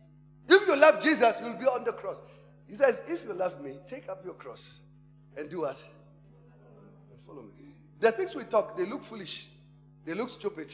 If 0.49 0.67
you 0.67 0.75
love 0.75 1.03
Jesus, 1.03 1.39
you'll 1.43 1.59
be 1.59 1.67
on 1.67 1.85
the 1.85 1.93
cross. 1.93 2.23
He 2.67 2.75
says, 2.75 3.03
If 3.07 3.25
you 3.25 3.35
love 3.35 3.63
me, 3.63 3.75
take 3.87 4.09
up 4.09 4.25
your 4.25 4.33
cross 4.33 4.81
and 5.37 5.51
do 5.51 5.61
what? 5.61 5.85
And 7.11 7.21
follow 7.27 7.43
me. 7.43 7.75
The 8.01 8.11
things 8.13 8.35
we 8.35 8.45
talk, 8.45 8.75
they 8.75 8.87
look 8.87 9.03
foolish. 9.03 9.49
They 10.07 10.15
look 10.15 10.31
stupid. 10.31 10.73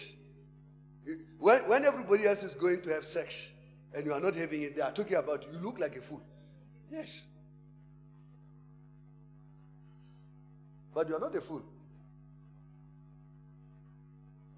When, 1.41 1.69
when 1.69 1.85
everybody 1.85 2.29
else 2.29 2.45
is 2.45 2.55
going 2.55 2.81
to 2.83 2.91
have 2.91 3.05
sex 3.05 3.53
and 3.93 4.07
you 4.07 4.13
are 4.13 4.21
not 4.21 4.37
having 4.37 4.63
it, 4.63 4.77
they 4.77 4.83
are 4.83 4.93
talking 4.93 5.17
about 5.17 5.45
you, 5.45 5.59
look 5.59 5.81
like 5.81 5.97
a 5.97 6.01
fool. 6.01 6.23
Yes. 6.93 7.27
But 10.95 11.09
you 11.09 11.17
are 11.17 11.21
not 11.21 11.35
a 11.35 11.41
fool. 11.41 11.65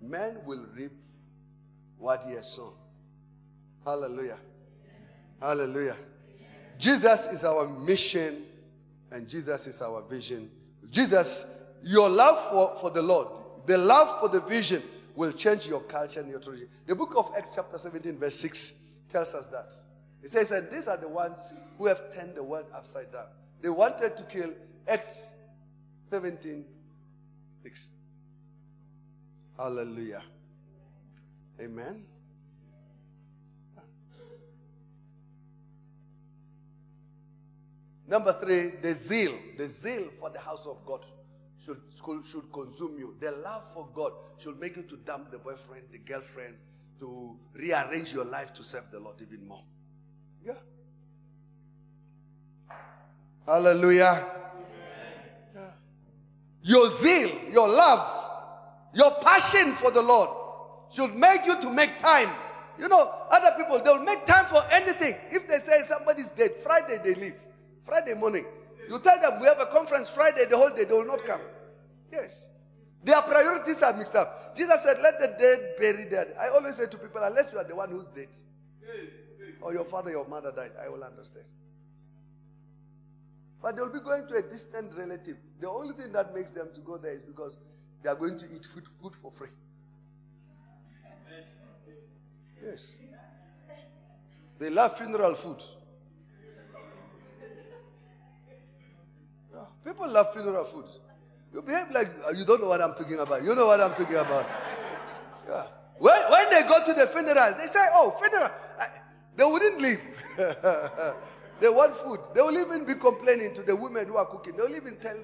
Man 0.02 0.38
will 0.44 0.66
reap 0.74 0.92
what 2.00 2.24
he 2.24 2.32
has 2.32 2.50
sown. 2.52 2.72
Hallelujah. 3.84 4.38
Hallelujah. 5.40 5.96
Jesus 6.78 7.26
is 7.28 7.44
our 7.44 7.68
mission 7.68 8.44
and 9.10 9.28
Jesus 9.28 9.66
is 9.66 9.80
our 9.82 10.02
vision. 10.02 10.50
Jesus, 10.90 11.44
your 11.82 12.08
love 12.08 12.50
for, 12.50 12.76
for 12.80 12.90
the 12.90 13.02
Lord 13.02 13.40
the 13.66 13.78
love 13.78 14.20
for 14.20 14.28
the 14.28 14.40
vision 14.40 14.82
will 15.14 15.32
change 15.32 15.66
your 15.66 15.80
culture 15.82 16.20
and 16.20 16.30
your 16.30 16.40
tradition. 16.40 16.68
The 16.86 16.94
book 16.94 17.14
of 17.16 17.30
Acts, 17.36 17.52
chapter 17.54 17.78
17, 17.78 18.18
verse 18.18 18.36
6, 18.36 18.74
tells 19.08 19.34
us 19.34 19.48
that. 19.48 19.72
It 20.22 20.30
says, 20.30 20.50
And 20.50 20.70
these 20.70 20.88
are 20.88 20.96
the 20.96 21.08
ones 21.08 21.54
who 21.78 21.86
have 21.86 22.12
turned 22.14 22.34
the 22.34 22.42
world 22.42 22.66
upside 22.74 23.12
down. 23.12 23.26
They 23.60 23.70
wanted 23.70 24.16
to 24.16 24.24
kill 24.24 24.54
Acts 24.88 25.34
17, 26.08 26.64
6. 27.62 27.90
Hallelujah. 29.56 30.22
Amen. 31.60 32.04
Number 38.08 38.32
three, 38.40 38.72
the 38.82 38.92
zeal. 38.92 39.34
The 39.56 39.68
zeal 39.68 40.08
for 40.18 40.30
the 40.30 40.40
house 40.40 40.66
of 40.66 40.84
God 40.84 41.04
should, 41.64 41.80
should 41.94 42.52
consume 42.52 42.98
you. 42.98 43.14
The 43.20 43.32
love 43.32 43.72
for 43.72 43.88
God 43.94 44.12
should 44.38 44.58
make 44.58 44.76
you 44.76 44.82
to 44.84 44.96
dump 44.96 45.30
the 45.30 45.38
boyfriend, 45.38 45.84
the 45.92 45.98
girlfriend, 45.98 46.56
to 46.98 47.36
rearrange 47.54 48.12
your 48.12 48.24
life 48.24 48.52
to 48.54 48.64
serve 48.64 48.90
the 48.90 48.98
Lord 48.98 49.22
even 49.22 49.46
more. 49.46 49.62
Yeah. 50.44 50.54
Hallelujah. 53.46 54.26
Yeah. 55.54 55.60
Your 56.62 56.90
zeal, 56.90 57.30
your 57.52 57.68
love, 57.68 58.28
your 58.94 59.12
passion 59.22 59.72
for 59.72 59.90
the 59.90 60.02
Lord 60.02 60.39
should 60.92 61.14
make 61.14 61.46
you 61.46 61.60
to 61.60 61.70
make 61.70 61.98
time. 61.98 62.30
You 62.78 62.88
know, 62.88 63.12
other 63.30 63.50
people, 63.56 63.82
they'll 63.82 64.02
make 64.02 64.24
time 64.26 64.46
for 64.46 64.62
anything. 64.70 65.14
If 65.30 65.46
they 65.46 65.58
say 65.58 65.82
somebody's 65.82 66.30
dead, 66.30 66.52
Friday 66.62 66.98
they 67.02 67.14
leave. 67.14 67.36
Friday 67.84 68.14
morning. 68.14 68.44
You 68.88 68.98
tell 68.98 69.20
them 69.20 69.40
we 69.40 69.46
have 69.46 69.60
a 69.60 69.66
conference 69.66 70.10
Friday, 70.10 70.46
the 70.48 70.56
whole 70.56 70.70
day, 70.70 70.84
they 70.84 70.94
will 70.94 71.06
not 71.06 71.24
come. 71.24 71.40
Yes. 72.12 72.48
Their 73.02 73.22
priorities 73.22 73.82
are 73.82 73.96
mixed 73.96 74.14
up. 74.14 74.54
Jesus 74.56 74.82
said, 74.82 74.98
Let 75.02 75.20
the 75.20 75.34
dead 75.38 75.74
bury 75.78 76.06
dead. 76.06 76.34
I 76.38 76.48
always 76.48 76.76
say 76.76 76.86
to 76.86 76.98
people, 76.98 77.22
unless 77.22 77.52
you 77.52 77.58
are 77.58 77.64
the 77.64 77.76
one 77.76 77.90
who's 77.90 78.08
dead, 78.08 78.28
or 79.62 79.72
your 79.72 79.84
father, 79.84 80.10
your 80.10 80.26
mother 80.26 80.52
died, 80.54 80.72
I 80.84 80.88
will 80.88 81.04
understand. 81.04 81.46
But 83.62 83.76
they'll 83.76 83.92
be 83.92 84.00
going 84.00 84.26
to 84.28 84.34
a 84.36 84.42
distant 84.42 84.94
relative. 84.96 85.36
The 85.60 85.68
only 85.68 85.94
thing 85.94 86.12
that 86.12 86.34
makes 86.34 86.50
them 86.50 86.68
to 86.74 86.80
go 86.80 86.98
there 86.98 87.12
is 87.12 87.22
because 87.22 87.58
they 88.02 88.08
are 88.08 88.16
going 88.16 88.38
to 88.38 88.46
eat 88.46 88.64
food, 88.64 88.88
food 89.00 89.14
for 89.14 89.30
free. 89.30 89.50
Yes. 92.64 92.96
They 94.58 94.70
love 94.70 94.96
funeral 94.98 95.34
food. 95.34 95.62
People 99.84 100.08
love 100.08 100.32
funeral 100.32 100.64
food. 100.64 100.84
You 101.52 101.62
behave 101.62 101.90
like 101.90 102.08
uh, 102.26 102.30
you 102.32 102.44
don't 102.44 102.60
know 102.60 102.68
what 102.68 102.80
I'm 102.82 102.94
talking 102.94 103.18
about. 103.18 103.42
You 103.42 103.54
know 103.54 103.66
what 103.66 103.80
I'm 103.80 103.94
talking 103.94 104.16
about. 104.16 104.46
Yeah. 105.48 105.66
When, 105.98 106.20
when 106.30 106.50
they 106.50 106.62
go 106.62 106.84
to 106.84 106.92
the 106.92 107.06
funeral, 107.06 107.54
they 107.58 107.66
say, 107.66 107.86
Oh, 107.92 108.10
funeral. 108.20 108.50
they 109.36 109.44
wouldn't 109.44 109.80
leave. 109.80 110.00
they 111.60 111.68
want 111.68 111.96
food. 111.96 112.20
They 112.34 112.40
will 112.40 112.58
even 112.58 112.84
be 112.86 112.94
complaining 112.94 113.54
to 113.54 113.62
the 113.62 113.74
women 113.74 114.06
who 114.06 114.16
are 114.16 114.26
cooking. 114.26 114.56
They 114.56 114.62
will 114.62 114.76
even 114.76 114.96
tell, 114.96 115.16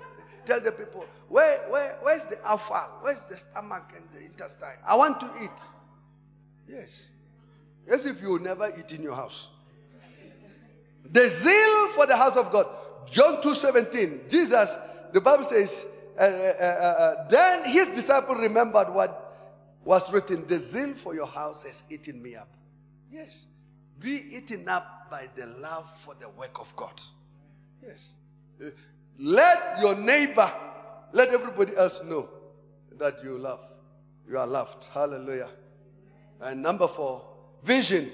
tell 0.45 0.61
the 0.61 0.73
people, 0.73 1.07
where, 1.29 1.59
where, 1.71 1.97
where's 2.03 2.25
the 2.25 2.43
offal? 2.45 2.89
Where's 3.03 3.25
the 3.25 3.37
stomach 3.37 3.93
and 3.97 4.05
the 4.13 4.27
intestine? 4.27 4.77
I 4.87 4.97
want 4.97 5.21
to 5.21 5.31
eat. 5.43 5.63
Yes. 6.69 7.09
As 7.89 8.07
if 8.07 8.21
you 8.21 8.31
will 8.31 8.41
never 8.41 8.73
eat 8.79 8.93
in 8.93 9.03
your 9.03 9.15
house. 9.15 9.49
The 11.13 11.29
zeal 11.29 11.89
for 11.91 12.07
the 12.07 12.17
house 12.17 12.37
of 12.37 12.51
God. 12.51 12.67
John 13.11 13.41
2:17. 13.43 14.29
Jesus, 14.29 14.77
the 15.13 15.21
Bible 15.21 15.45
says, 15.45 15.87
uh, 16.19 16.23
uh, 16.23 16.27
uh, 16.27 16.65
uh, 16.65 17.29
then 17.29 17.65
his 17.65 17.89
disciple 17.89 18.35
remembered 18.35 18.93
what 18.93 19.23
was 19.85 20.13
written. 20.13 20.47
The 20.47 20.59
zeal 20.59 20.95
for 20.95 21.15
your 21.15 21.27
house 21.27 21.63
has 21.63 21.85
eaten 21.91 22.23
me 22.23 22.35
up. 22.35 22.49
Yes. 23.11 23.47
Be 24.01 24.37
eaten 24.37 24.69
up 24.69 25.09
by 25.11 25.29
the 25.35 25.47
love 25.47 25.89
for 26.01 26.15
the 26.19 26.29
work 26.29 26.59
of 26.59 26.75
God. 26.75 27.01
Yes. 27.87 28.15
Uh, 28.63 28.71
let 29.19 29.79
your 29.81 29.95
neighbor, 29.95 30.51
let 31.13 31.29
everybody 31.29 31.77
else 31.77 32.03
know 32.03 32.29
that 32.99 33.23
you 33.23 33.39
love. 33.39 33.61
You 34.29 34.39
are 34.39 34.47
loved. 34.47 34.87
Hallelujah. 34.93 35.49
And 36.41 36.63
number 36.63 36.89
four, 36.89 37.25
vision. 37.67 38.11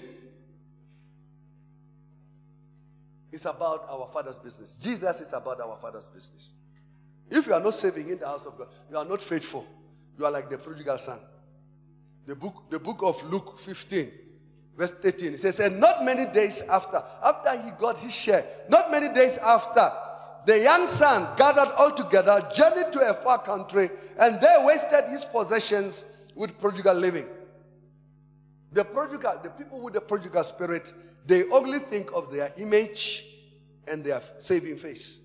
It's 3.30 3.44
about 3.44 3.86
our 3.88 4.08
Father's 4.12 4.38
business. 4.38 4.76
Jesus 4.80 5.20
is 5.20 5.32
about 5.32 5.60
our 5.60 5.76
Father's 5.76 6.08
business. 6.08 6.52
If 7.30 7.46
you 7.46 7.54
are 7.54 7.60
not 7.60 7.74
saving 7.74 8.10
in 8.10 8.18
the 8.18 8.26
house 8.26 8.46
of 8.46 8.58
God, 8.58 8.68
you 8.90 8.96
are 8.96 9.04
not 9.04 9.22
faithful. 9.22 9.66
You 10.18 10.26
are 10.26 10.30
like 10.30 10.50
the 10.50 10.58
prodigal 10.58 10.98
son. 10.98 11.18
The 12.26 12.34
book, 12.34 12.64
the 12.70 12.78
book 12.78 12.98
of 13.02 13.22
Luke 13.30 13.58
15, 13.58 14.10
verse 14.76 14.90
13, 14.90 15.34
it 15.34 15.38
says, 15.38 15.60
And 15.60 15.80
not 15.80 16.04
many 16.04 16.30
days 16.32 16.62
after, 16.62 17.02
after 17.22 17.60
he 17.62 17.70
got 17.78 17.98
his 17.98 18.14
share, 18.14 18.44
not 18.68 18.90
many 18.90 19.12
days 19.14 19.38
after, 19.38 19.90
the 20.44 20.60
young 20.60 20.86
son 20.88 21.36
gathered 21.36 21.72
all 21.78 21.92
together, 21.92 22.46
journeyed 22.54 22.92
to 22.92 23.00
a 23.00 23.14
far 23.14 23.42
country, 23.42 23.90
and 24.18 24.40
there 24.40 24.66
wasted 24.66 25.04
his 25.08 25.24
possessions 25.24 26.04
with 26.34 26.58
prodigal 26.58 26.94
living. 26.94 27.26
The 28.72 28.84
prodigal, 28.84 29.40
the 29.42 29.50
people 29.50 29.80
with 29.80 29.94
the 29.94 30.00
prodigal 30.00 30.42
spirit, 30.44 30.92
they 31.26 31.44
only 31.50 31.78
think 31.78 32.10
of 32.14 32.32
their 32.32 32.52
image 32.58 33.26
and 33.86 34.04
their 34.04 34.22
saving 34.38 34.76
face. 34.76 35.20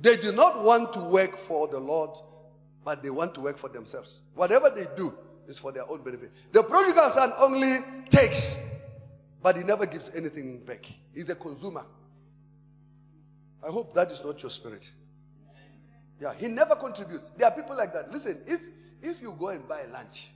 They 0.00 0.16
do 0.16 0.32
not 0.32 0.62
want 0.62 0.92
to 0.94 1.00
work 1.00 1.36
for 1.36 1.68
the 1.68 1.78
Lord, 1.78 2.10
but 2.84 3.02
they 3.02 3.10
want 3.10 3.34
to 3.34 3.40
work 3.40 3.58
for 3.58 3.68
themselves. 3.68 4.20
Whatever 4.34 4.70
they 4.70 4.86
do 4.96 5.14
is 5.46 5.58
for 5.58 5.72
their 5.72 5.88
own 5.88 6.02
benefit. 6.02 6.32
The 6.52 6.62
prodigal 6.62 7.10
son 7.10 7.32
only 7.38 7.78
takes, 8.10 8.58
but 9.42 9.56
he 9.56 9.64
never 9.64 9.86
gives 9.86 10.10
anything 10.14 10.60
back. 10.64 10.86
He's 11.14 11.28
a 11.28 11.34
consumer. 11.34 11.84
I 13.66 13.70
hope 13.70 13.94
that 13.94 14.10
is 14.10 14.22
not 14.24 14.42
your 14.42 14.50
spirit. 14.50 14.90
Yeah, 16.20 16.34
he 16.38 16.48
never 16.48 16.76
contributes. 16.76 17.30
There 17.36 17.48
are 17.48 17.54
people 17.54 17.76
like 17.76 17.92
that. 17.92 18.12
Listen, 18.12 18.40
if 18.46 18.60
if 19.02 19.20
you 19.20 19.34
go 19.38 19.48
and 19.48 19.66
buy 19.66 19.84
lunch, 19.92 20.30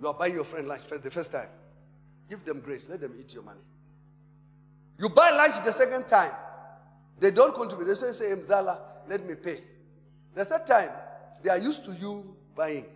you 0.00 0.06
are 0.06 0.14
buying 0.14 0.34
your 0.34 0.44
friend 0.44 0.68
lunch 0.68 0.82
for 0.82 0.98
the 0.98 1.10
first 1.10 1.32
time. 1.32 1.48
Give 2.28 2.44
them 2.44 2.60
grace. 2.60 2.88
Let 2.88 3.00
them 3.00 3.14
eat 3.18 3.34
your 3.34 3.42
money. 3.42 3.60
You 4.98 5.08
buy 5.08 5.30
lunch 5.30 5.64
the 5.64 5.72
second 5.72 6.06
time. 6.06 6.32
They 7.18 7.30
don't 7.30 7.54
contribute. 7.54 7.86
They 7.86 7.94
say, 7.94 8.12
say 8.12 8.26
Mzala, 8.26 8.78
let 9.08 9.26
me 9.26 9.34
pay. 9.34 9.60
The 10.34 10.44
third 10.44 10.66
time, 10.66 10.90
they 11.42 11.50
are 11.50 11.58
used 11.58 11.84
to 11.84 11.92
you 11.92 12.36
buying. 12.54 12.86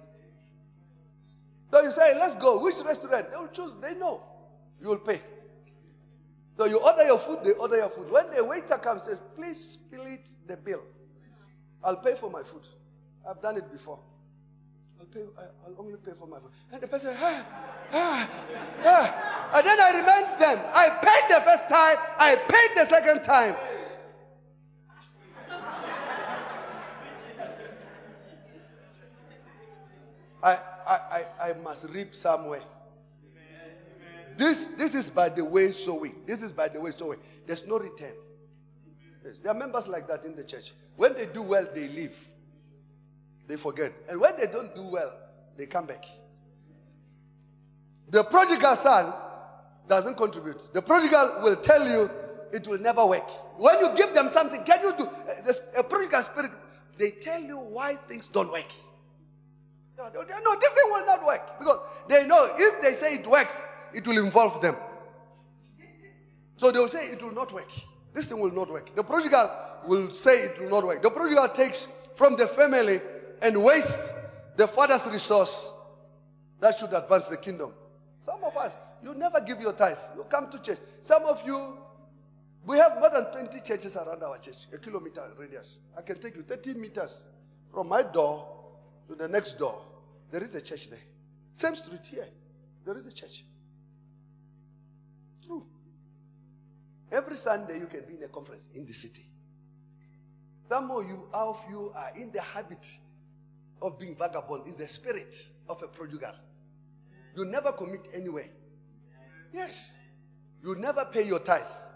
So 1.71 1.83
you 1.83 1.91
say, 1.91 2.15
let's 2.19 2.35
go. 2.35 2.63
Which 2.63 2.77
restaurant? 2.85 3.31
They 3.31 3.37
will 3.37 3.49
choose. 3.49 3.73
They 3.81 3.95
know. 3.95 4.23
You 4.81 4.89
will 4.89 4.99
pay. 4.99 5.21
So 6.57 6.67
you 6.67 6.79
order 6.81 7.05
your 7.05 7.19
food, 7.19 7.39
they 7.43 7.53
order 7.53 7.77
your 7.77 7.89
food. 7.89 8.11
When 8.11 8.31
the 8.31 8.45
waiter 8.45 8.77
comes 8.77 9.05
says, 9.05 9.21
please 9.35 9.59
split 9.59 10.29
the 10.47 10.57
bill. 10.57 10.83
I'll 11.83 11.97
pay 11.97 12.15
for 12.15 12.31
my 12.31 12.43
food. 12.43 12.67
I've 13.29 13.41
done 13.41 13.57
it 13.57 13.73
before. 13.73 13.99
Pay, 15.13 15.21
I'll 15.67 15.75
only 15.79 15.97
pay 15.99 16.13
for 16.19 16.27
my 16.27 16.39
food. 16.39 16.51
And 16.73 16.81
the 16.81 16.89
person, 16.89 17.15
ah, 17.21 17.47
ah, 17.93 18.31
ah. 18.85 19.51
And 19.55 19.67
then 19.67 19.79
I 19.79 19.91
remind 20.01 20.41
them, 20.41 20.59
I 20.75 20.89
paid 20.89 21.37
the 21.37 21.43
first 21.43 21.69
time, 21.69 21.97
I 22.19 22.37
paid 22.37 22.77
the 22.77 22.85
second 22.87 23.23
time. 23.23 23.55
I, 30.43 30.59
I, 30.87 30.97
I, 31.41 31.51
I 31.51 31.53
must 31.63 31.89
reap 31.91 32.15
somewhere. 32.15 32.63
This, 34.37 34.69
this 34.79 34.95
is 34.95 35.11
by 35.11 35.29
the 35.29 35.45
way 35.45 35.73
sowing. 35.73 36.17
This 36.27 36.43
is 36.43 36.53
by 36.53 36.69
the 36.69 36.81
way 36.81 36.91
sowing. 36.91 37.19
There's 37.47 37.67
no 37.67 37.79
return. 37.79 38.15
Yes, 39.25 39.39
there 39.39 39.53
are 39.53 39.59
members 39.59 39.87
like 39.87 40.09
that 40.09 40.25
in 40.25 40.35
the 40.35 40.43
church. 40.43 40.73
When 40.97 41.15
they 41.15 41.27
do 41.27 41.43
well, 41.43 41.67
they 41.73 41.87
leave. 41.89 42.29
They 43.53 43.59
forget. 43.59 43.93
And 44.09 44.19
when 44.19 44.35
they 44.39 44.47
don't 44.47 44.75
do 44.75 44.83
well, 44.83 45.13
they 45.59 45.67
come 45.67 45.85
back. 45.85 46.07
The 48.09 48.25
prodigal 48.25 48.77
son 48.77 49.13
doesn't 49.87 50.17
contribute. 50.17 50.71
The 50.73 50.81
prodigal 50.81 51.41
will 51.43 51.57
tell 51.57 51.87
you 51.87 52.09
it 52.51 52.67
will 52.67 52.79
never 52.79 53.05
work. 53.05 53.31
When 53.59 53.79
you 53.81 53.95
give 53.95 54.15
them 54.15 54.31
something, 54.31 54.65
can 54.65 54.81
you 54.83 54.95
do 54.97 55.07
a 55.77 55.85
prodigal 55.85 56.23
spirit? 56.23 56.51
They 56.97 57.11
tell 57.11 57.43
you 57.43 57.59
why 57.59 57.97
things 57.97 58.27
don't 58.29 58.51
work. 58.51 58.73
No, 59.99 60.09
this 60.15 60.73
thing 60.73 60.87
will 60.87 61.05
not 61.05 61.23
work 61.23 61.59
because 61.59 61.81
they 62.09 62.27
know 62.27 62.49
if 62.57 62.81
they 62.81 62.95
say 62.95 63.17
it 63.17 63.27
works, 63.27 63.61
it 63.93 64.07
will 64.07 64.25
involve 64.25 64.63
them. 64.63 64.77
So 66.57 66.71
they 66.71 66.79
will 66.79 66.89
say 66.89 67.05
it 67.09 67.21
will 67.21 67.35
not 67.35 67.53
work. 67.53 67.71
This 68.15 68.25
thing 68.25 68.41
will 68.41 68.51
not 68.51 68.71
work. 68.71 68.97
The 68.97 69.05
prodigal 69.05 69.51
will 69.87 70.09
say 70.09 70.45
it 70.45 70.59
will 70.59 70.71
not 70.71 70.87
work. 70.87 71.03
The 71.03 71.11
prodigal 71.11 71.51
takes 71.51 71.89
from 72.15 72.37
the 72.37 72.47
family 72.47 73.01
and 73.43 73.63
waste 73.63 74.15
the 74.57 74.67
father's 74.67 75.07
resource 75.09 75.75
that 76.61 76.79
should 76.79 76.95
advance 76.95 77.29
the 77.29 77.37
kingdom. 77.37 77.73
Some 78.23 78.43
of 78.45 78.57
us, 78.57 78.77
you 79.03 79.15
never 79.15 79.41
give 79.41 79.61
your 79.61 79.73
tithes. 79.73 80.11
You 80.17 80.25
come 80.25 80.49
to 80.51 80.63
church. 80.63 80.79
Some 81.01 81.25
of 81.25 81.45
you, 81.45 81.77
we 82.65 82.79
have 82.79 82.99
more 83.01 83.11
than 83.11 83.33
20 83.33 83.61
churches 83.61 83.97
around 83.97 84.23
our 84.23 84.39
church, 84.39 84.69
a 84.73 84.79
kilometer 84.79 85.23
radius. 85.37 85.81
I 85.99 86.03
can 86.03 86.21
take 86.21 86.37
you 86.37 86.43
30 86.43 86.75
meters 86.75 87.27
from 87.73 87.89
my 87.89 88.05
door 88.05 88.47
to 89.09 89.17
the 89.17 89.27
next 89.27 89.59
door. 89.59 89.83
There 90.31 90.43
is 90.43 90.55
a 90.55 90.63
church 90.63 90.89
there. 90.89 91.01
Same 91.53 91.75
street 91.75 92.07
here. 92.07 92.29
There 92.85 92.97
is 92.97 93.07
a 93.09 93.13
church. 93.13 93.45
True. 95.45 95.67
Every 97.11 97.37
Sunday 97.37 97.79
you 97.81 97.87
can 97.87 98.05
be 98.07 98.15
in 98.15 98.23
a 98.23 98.29
conference 98.29 98.69
in 98.75 98.87
the 98.87 98.95
city. 98.95 99.25
Some 100.69 100.91
of 100.93 101.07
you, 101.09 101.27
of 101.35 101.63
you 101.69 101.93
are 101.95 102.13
in 102.17 102.31
the 102.31 102.41
habit 102.41 102.87
of 103.83 103.99
being 103.99 104.17
vagabond. 104.17 104.67
Is 104.67 104.77
the 104.77 104.87
spirit 104.87 105.35
of 105.69 105.83
a 105.83 105.89
prodigal. 105.89 106.35
You 107.37 107.45
never 107.45 107.73
commit 107.73 108.09
anywhere. 108.15 108.49
Yes. 109.53 109.97
You 110.63 110.75
never 110.77 111.05
pay 111.05 111.23
your 111.23 111.41
tithes. 111.41 111.89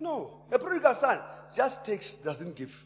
No. 0.00 0.44
A 0.50 0.58
prodigal 0.58 0.94
son 0.94 1.20
just 1.54 1.84
takes, 1.84 2.14
doesn't 2.14 2.56
give. 2.56 2.84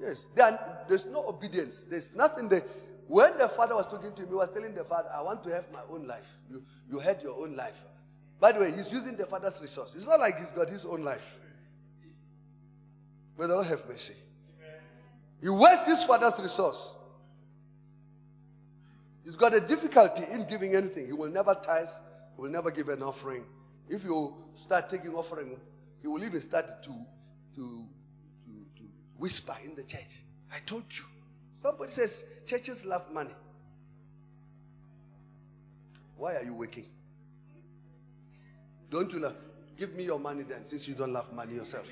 Yes. 0.00 0.26
There, 0.34 0.84
there's 0.88 1.06
no 1.06 1.28
obedience. 1.28 1.84
There's 1.84 2.14
nothing 2.14 2.48
there. 2.48 2.62
When 3.06 3.36
the 3.38 3.48
father 3.48 3.74
was 3.74 3.86
talking 3.86 4.14
to 4.14 4.22
me, 4.22 4.28
he 4.28 4.34
was 4.34 4.48
telling 4.48 4.74
the 4.74 4.84
father, 4.84 5.10
I 5.14 5.20
want 5.22 5.42
to 5.44 5.50
have 5.50 5.70
my 5.70 5.82
own 5.90 6.06
life. 6.06 6.38
You, 6.50 6.62
you 6.90 6.98
had 6.98 7.22
your 7.22 7.38
own 7.38 7.54
life. 7.54 7.84
By 8.40 8.52
the 8.52 8.60
way, 8.60 8.72
he's 8.72 8.90
using 8.92 9.16
the 9.16 9.26
father's 9.26 9.60
resource. 9.60 9.94
It's 9.94 10.06
not 10.06 10.20
like 10.20 10.38
he's 10.38 10.52
got 10.52 10.68
his 10.68 10.84
own 10.84 11.04
life. 11.04 11.38
May 13.38 13.46
the 13.46 13.54
Lord 13.54 13.66
have 13.66 13.86
mercy. 13.86 14.14
He 15.40 15.48
wastes 15.48 15.86
his 15.86 16.04
father's 16.04 16.40
resource. 16.40 16.96
He's 19.24 19.36
got 19.36 19.54
a 19.54 19.60
difficulty 19.60 20.24
in 20.30 20.46
giving 20.46 20.76
anything. 20.76 21.06
He 21.06 21.12
will 21.12 21.30
never 21.30 21.54
tithe. 21.54 21.88
He 22.36 22.42
will 22.42 22.50
never 22.50 22.70
give 22.70 22.88
an 22.88 23.02
offering. 23.02 23.44
If 23.88 24.04
you 24.04 24.34
start 24.54 24.88
taking 24.90 25.14
offering, 25.14 25.56
he 26.02 26.08
will 26.08 26.22
even 26.22 26.40
start 26.40 26.68
to, 26.82 26.90
to, 26.90 26.96
to, 27.54 27.86
to 28.76 28.82
whisper 29.16 29.56
in 29.64 29.74
the 29.74 29.84
church. 29.84 30.22
I 30.52 30.58
told 30.66 30.84
you. 30.90 31.04
Somebody 31.62 31.90
says 31.90 32.24
churches 32.46 32.84
love 32.84 33.10
money. 33.10 33.34
Why 36.16 36.36
are 36.36 36.42
you 36.44 36.54
working? 36.54 36.86
Don't 38.90 39.10
you 39.12 39.20
love? 39.20 39.36
Give 39.78 39.94
me 39.94 40.04
your 40.04 40.20
money 40.20 40.42
then, 40.42 40.64
since 40.64 40.86
you 40.86 40.94
don't 40.94 41.12
love 41.12 41.32
money 41.32 41.54
yourself. 41.54 41.90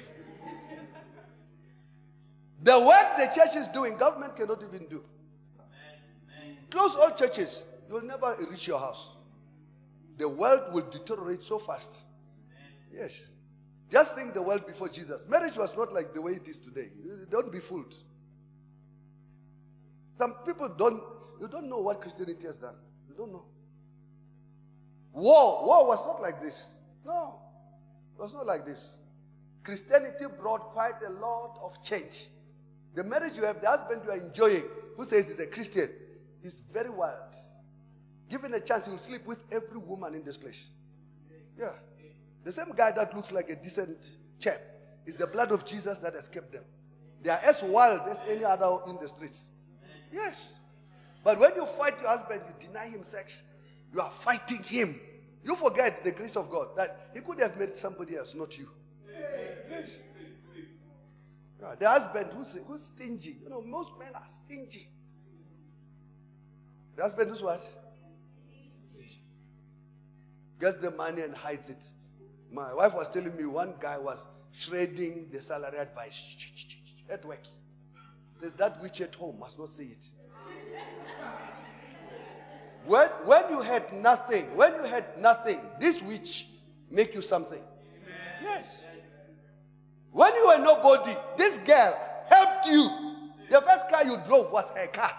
the 2.63 2.79
work 2.79 3.17
the 3.17 3.27
church 3.35 3.57
is 3.57 3.69
doing, 3.69 3.97
government 3.97 4.37
cannot 4.37 4.63
even 4.63 4.87
do. 4.87 5.03
Close 6.73 6.97
all 6.97 7.11
churches, 7.11 7.65
you'll 7.87 8.01
never 8.01 8.35
reach 8.51 8.67
your 8.67 8.79
house. 8.79 9.13
The 10.17 10.27
world 10.27 10.73
will 10.73 10.89
deteriorate 10.89 11.43
so 11.43 11.59
fast. 11.59 12.07
Yes. 12.91 13.29
Just 13.91 14.15
think 14.15 14.33
the 14.33 14.41
world 14.41 14.67
before 14.67 14.89
Jesus. 14.89 15.27
Marriage 15.29 15.59
was 15.59 15.77
not 15.77 15.93
like 15.93 16.15
the 16.15 16.23
way 16.23 16.33
it 16.33 16.49
is 16.49 16.59
today. 16.59 16.89
Don't 17.31 17.53
be 17.53 17.59
fooled. 17.59 17.95
Some 20.15 20.33
people 20.47 20.71
don't, 20.71 21.03
you 21.43 21.47
don't 21.47 21.69
know 21.69 21.81
what 21.81 22.01
Christianity 22.01 22.47
has 22.47 22.57
done. 22.57 22.77
You 23.07 23.17
don't 23.19 23.33
know. 23.33 23.45
War, 25.13 25.67
war 25.67 25.87
was 25.87 26.03
not 26.07 26.23
like 26.23 26.41
this. 26.41 26.79
No, 27.05 27.39
it 28.17 28.23
was 28.23 28.33
not 28.33 28.47
like 28.47 28.65
this. 28.65 28.97
Christianity 29.63 30.25
brought 30.41 30.73
quite 30.73 31.03
a 31.07 31.11
lot 31.11 31.59
of 31.63 31.83
change. 31.85 32.29
The 32.95 33.05
marriage 33.05 33.37
you 33.37 33.45
have, 33.45 33.61
the 33.61 33.69
husband 33.69 34.01
you 34.07 34.11
are 34.11 34.17
enjoying, 34.17 34.65
who 34.97 35.05
says 35.05 35.29
he's 35.29 35.41
a 35.41 35.47
Christian, 35.47 35.91
is 36.45 36.61
very 36.73 36.91
wild. 36.91 37.35
Given 38.29 38.55
a 38.55 38.61
chance, 38.61 38.87
he 38.87 38.93
will 38.93 38.99
sleep 38.99 39.27
with 39.27 39.45
every 39.51 39.79
woman 39.79 40.15
in 40.15 40.25
this 40.25 40.37
place. 40.37 40.71
Yeah. 41.59 41.73
The 42.45 42.53
same 42.53 42.73
guy 42.75 42.93
that 42.93 43.15
looks 43.15 43.31
like 43.31 43.51
a 43.51 43.57
decent 43.57 44.13
chap 44.39 44.61
is 45.07 45.15
the 45.17 45.27
blood 45.27 45.53
of 45.53 45.65
Jesus 45.65 45.99
that 45.99 46.15
has 46.15 46.29
kept 46.29 46.53
them. 46.53 46.65
They 47.23 47.31
are 47.31 47.41
as 47.45 47.63
wild 47.63 48.09
as 48.09 48.23
any 48.29 48.45
other 48.45 48.79
in 48.89 48.99
the 48.99 49.07
streets. 49.07 49.51
Yes. 50.13 50.59
But 51.25 51.39
when 51.39 51.55
you 51.55 51.67
fight 51.67 52.01
your 52.01 52.09
husband, 52.09 52.43
you 52.49 52.67
deny 52.67 52.89
him 52.89 53.03
sex, 53.03 53.45
you 53.93 54.01
are 54.01 54.11
fighting 54.11 54.63
him. 54.63 55.01
You 55.45 55.55
forget 55.55 56.03
the 56.03 56.13
grace 56.13 56.37
of 56.37 56.51
God 56.51 56.77
that 56.77 57.11
he 57.15 57.21
could 57.21 57.41
have 57.41 57.57
married 57.57 57.77
somebody 57.77 58.17
else, 58.17 58.35
not 58.35 58.57
you. 58.59 58.69
Yes. 59.71 60.03
Yeah, 61.61 61.75
the 61.79 61.89
husband 61.89 62.31
who's, 62.35 62.59
who's 62.67 62.83
stingy. 62.83 63.37
You 63.43 63.51
know, 63.51 63.63
most 63.63 63.93
men 63.99 64.11
are 64.15 64.27
stingy. 64.27 64.89
The 66.97 67.03
husband 67.03 67.31
who's 67.31 67.43
what? 67.43 67.67
Gets 70.61 70.77
the 70.77 70.91
money 70.93 71.23
and 71.23 71.35
hides 71.35 71.71
it. 71.71 71.91
My 72.53 72.73
wife 72.75 72.95
was 72.95 73.09
telling 73.09 73.37
me 73.37 73.47
one 73.47 73.75
guy 73.81 73.99
was 73.99 74.29
shredding 74.53 75.29
the 75.33 75.41
salary 75.41 75.79
advice 75.79 76.37
at 77.11 77.25
work. 77.25 77.43
Says 78.35 78.53
that 78.55 78.81
witch 78.81 79.01
at 79.01 79.15
home 79.15 79.39
must 79.41 79.59
not 79.59 79.69
see 79.69 79.87
it. 79.87 80.07
When, 82.85 83.09
when 83.25 83.51
you 83.51 83.61
had 83.61 83.93
nothing, 83.93 84.57
when 84.57 84.75
you 84.75 84.83
had 84.83 85.19
nothing, 85.19 85.61
this 85.81 86.03
witch 86.03 86.49
make 86.91 87.15
you 87.15 87.23
something. 87.23 87.63
Yes. 88.43 88.87
When 90.11 90.35
you 90.35 90.49
were 90.49 90.59
nobody, 90.59 91.17
this 91.37 91.59
girl 91.59 91.97
helped 92.29 92.67
you. 92.67 92.91
The 93.51 93.61
first 93.63 93.89
car 93.89 94.05
you 94.05 94.17
drove 94.27 94.53
was 94.53 94.71
her 94.77 94.87
car. 94.89 95.13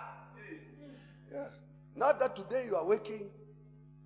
Not 1.96 2.20
that 2.20 2.36
today 2.36 2.66
you 2.66 2.76
are 2.76 2.86
waking 2.86 3.30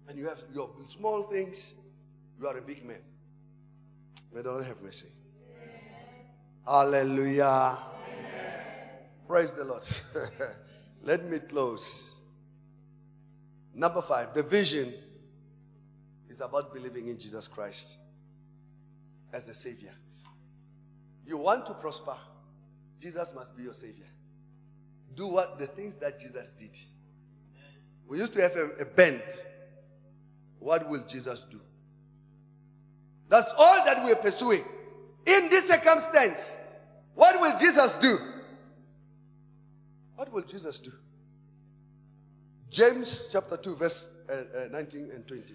and 0.07 0.17
you 0.17 0.27
have 0.27 0.43
your 0.53 0.69
small 0.85 1.23
things, 1.23 1.73
you 2.39 2.47
are 2.47 2.57
a 2.57 2.61
big 2.61 2.85
man. 2.85 3.01
May 4.33 4.41
the 4.41 4.51
Lord 4.51 4.65
have 4.65 4.81
mercy. 4.81 5.07
Hallelujah. 6.65 7.43
Amen. 7.45 7.77
Praise 9.25 9.53
the 9.53 9.63
Lord. 9.63 9.87
Let 11.03 11.25
me 11.25 11.39
close. 11.39 12.19
Number 13.73 14.01
five, 14.01 14.33
the 14.33 14.43
vision 14.43 14.93
is 16.29 16.41
about 16.41 16.73
believing 16.73 17.07
in 17.07 17.17
Jesus 17.17 17.47
Christ 17.47 17.97
as 19.31 19.45
the 19.45 19.53
Savior. 19.53 19.93
You 21.25 21.37
want 21.37 21.65
to 21.67 21.73
prosper, 21.73 22.15
Jesus 22.99 23.33
must 23.33 23.55
be 23.55 23.63
your 23.63 23.73
Savior. 23.73 24.05
Do 25.15 25.27
what 25.27 25.59
the 25.59 25.67
things 25.67 25.95
that 25.95 26.19
Jesus 26.19 26.53
did. 26.53 26.77
We 28.07 28.19
used 28.19 28.33
to 28.33 28.41
have 28.41 28.55
a, 28.55 28.69
a. 28.81 29.19
What 30.59 30.89
will 30.89 31.03
Jesus 31.05 31.45
do? 31.49 31.59
That's 33.29 33.53
all 33.57 33.83
that 33.85 34.03
we're 34.03 34.15
pursuing. 34.15 34.63
In 35.25 35.49
this 35.49 35.67
circumstance, 35.67 36.57
what 37.15 37.39
will 37.39 37.57
Jesus 37.59 37.97
do? 37.97 38.17
What 40.15 40.31
will 40.31 40.43
Jesus 40.43 40.79
do? 40.79 40.91
James 42.69 43.27
chapter 43.31 43.57
2, 43.57 43.75
verse 43.75 44.09
uh, 44.29 44.33
uh, 44.33 44.67
19 44.71 45.11
and 45.13 45.27
20. 45.27 45.53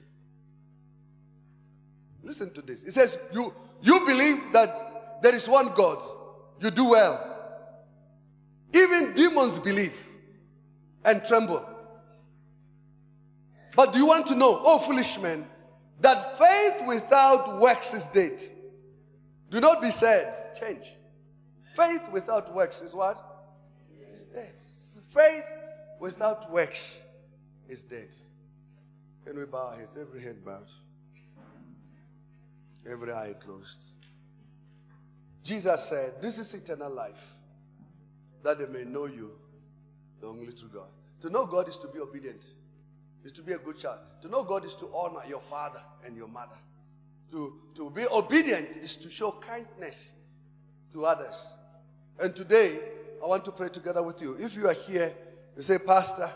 Listen 2.23 2.53
to 2.53 2.63
this. 2.63 2.85
It 2.85 2.93
says, 2.93 3.19
you, 3.33 3.53
you 3.81 4.01
believe 4.07 4.53
that 4.53 5.21
there 5.23 5.35
is 5.35 5.49
one 5.49 5.73
God. 5.75 6.03
You 6.61 6.71
do 6.71 6.91
well. 6.91 7.29
Even 8.75 9.13
demons 9.15 9.59
believe 9.59 9.95
and 11.05 11.25
tremble. 11.25 11.72
But 13.75 13.93
do 13.93 13.99
you 13.99 14.07
want 14.07 14.27
to 14.27 14.35
know, 14.35 14.61
oh 14.63 14.79
foolish 14.79 15.19
men, 15.19 15.47
that 16.01 16.37
faith 16.37 16.87
without 16.87 17.61
works 17.61 17.95
is 17.95 18.09
dead? 18.09 18.43
Do 19.51 19.61
not 19.61 19.81
be 19.81 19.91
sad. 19.91 20.35
Change. 20.59 20.97
Faith 21.75 22.09
without 22.11 22.55
works 22.55 22.83
is 22.83 22.95
what? 22.95 23.19
Is 24.15 24.27
dead. 24.27 24.55
Faith 25.09 25.45
without 26.01 26.51
works 26.51 27.03
is 27.69 27.83
dead. 27.83 28.15
Can 29.25 29.39
we 29.39 29.47
bow 29.47 29.69
our 29.69 29.77
heads? 29.77 29.97
Every 29.97 30.23
head 30.23 30.45
bowed. 30.45 30.69
Every 32.91 33.13
eye 33.13 33.35
closed. 33.39 33.85
Jesus 35.43 35.83
said, 35.89 36.21
This 36.21 36.39
is 36.39 36.53
eternal 36.55 36.91
life, 36.91 37.35
that 38.43 38.59
they 38.59 38.67
may 38.67 38.85
know 38.85 39.07
you, 39.07 39.33
the 40.21 40.27
only 40.27 40.53
true 40.53 40.71
God. 40.73 40.89
To 41.21 41.31
know 41.31 41.47
God 41.47 41.69
is 41.69 41.79
to 41.79 41.89
be 41.89 42.01
obedient, 42.01 42.51
is 43.25 43.33
to 43.33 43.43
be 43.43 43.53
a 43.53 43.59
good 43.59 43.79
child. 43.79 43.99
To 44.23 44.29
know 44.29 44.43
God 44.43 44.65
is 44.65 44.75
to 44.77 44.91
honor 44.95 45.21
your 45.29 45.41
father 45.41 45.81
and 46.05 46.17
your 46.17 46.29
mother. 46.29 46.57
To, 47.33 47.55
to 47.77 47.91
be 47.91 48.07
obedient 48.07 48.77
is 48.77 48.97
to 48.97 49.11
show 49.11 49.33
kindness 49.33 50.13
to 50.93 51.07
others. 51.07 51.57
And 52.21 52.35
today, 52.37 52.79
I 53.23 53.27
want 53.27 53.45
to 53.47 53.53
pray 53.53 53.69
together 53.69 54.03
with 54.03 54.21
you. 54.21 54.37
If 54.39 54.55
you 54.55 54.69
are 54.69 54.75
here, 54.75 55.15
you 55.57 55.63
say, 55.63 55.79
Pastor, 55.79 56.31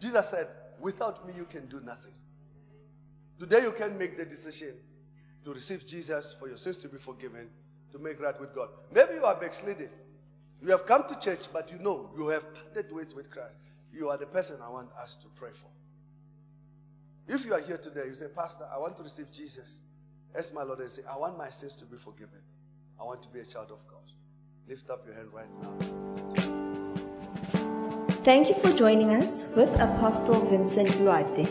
Jesus 0.00 0.28
said, 0.28 0.48
without 0.80 1.26
me, 1.26 1.32
you 1.36 1.44
can 1.44 1.66
do 1.66 1.80
nothing. 1.80 2.12
Today, 3.38 3.62
you 3.62 3.72
can 3.72 3.96
make 3.96 4.18
the 4.18 4.24
decision 4.24 4.74
to 5.44 5.52
receive 5.52 5.86
Jesus 5.86 6.34
for 6.38 6.48
your 6.48 6.56
sins 6.56 6.78
to 6.78 6.88
be 6.88 6.98
forgiven, 6.98 7.48
to 7.92 7.98
make 7.98 8.20
right 8.20 8.38
with 8.40 8.54
God. 8.54 8.68
Maybe 8.92 9.14
you 9.14 9.24
are 9.24 9.34
backsliding. 9.34 9.90
You 10.62 10.70
have 10.70 10.86
come 10.86 11.04
to 11.08 11.18
church, 11.18 11.46
but 11.52 11.70
you 11.70 11.78
know 11.78 12.10
you 12.16 12.28
have 12.28 12.44
parted 12.54 12.92
ways 12.92 13.14
with 13.14 13.30
Christ. 13.30 13.56
You 13.94 14.10
are 14.10 14.18
the 14.18 14.26
person 14.26 14.58
I 14.62 14.68
want 14.68 14.90
us 15.00 15.14
to 15.16 15.28
pray 15.36 15.50
for. 15.52 15.68
If 17.32 17.44
you 17.46 17.54
are 17.54 17.60
here 17.60 17.78
today, 17.78 18.02
you 18.08 18.14
say, 18.14 18.26
Pastor, 18.34 18.66
I 18.74 18.78
want 18.78 18.96
to 18.96 19.02
receive 19.02 19.30
Jesus 19.32 19.80
as 20.34 20.52
my 20.52 20.64
Lord 20.64 20.80
and 20.80 20.90
say, 20.90 21.02
I 21.10 21.16
want 21.16 21.38
my 21.38 21.48
sins 21.48 21.76
to 21.76 21.84
be 21.84 21.96
forgiven. 21.96 22.40
I 23.00 23.04
want 23.04 23.22
to 23.22 23.28
be 23.28 23.38
a 23.40 23.44
child 23.44 23.70
of 23.70 23.78
God. 23.86 24.02
Lift 24.68 24.90
up 24.90 25.06
your 25.06 25.14
hand 25.14 25.28
right 25.32 25.46
now. 25.62 25.72
Thank 28.24 28.48
you 28.48 28.54
for 28.56 28.76
joining 28.76 29.10
us 29.14 29.46
with 29.54 29.70
Apostle 29.80 30.44
Vincent 30.46 31.00
Loate. 31.00 31.48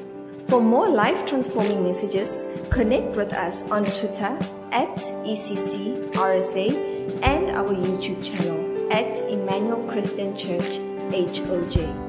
For 0.49 0.59
more 0.59 0.89
life 0.89 1.29
transforming 1.29 1.83
messages, 1.83 2.43
connect 2.71 3.15
with 3.15 3.31
us 3.33 3.61
on 3.71 3.85
Twitter 3.85 4.37
at 4.71 4.95
ECCRSA 5.23 6.73
and 7.23 7.51
our 7.51 7.73
YouTube 7.73 8.23
channel 8.23 8.91
at 8.91 9.15
Emmanuel 9.29 9.87
Christian 9.87 10.35
Church 10.35 10.77
HOJ. 11.09 12.02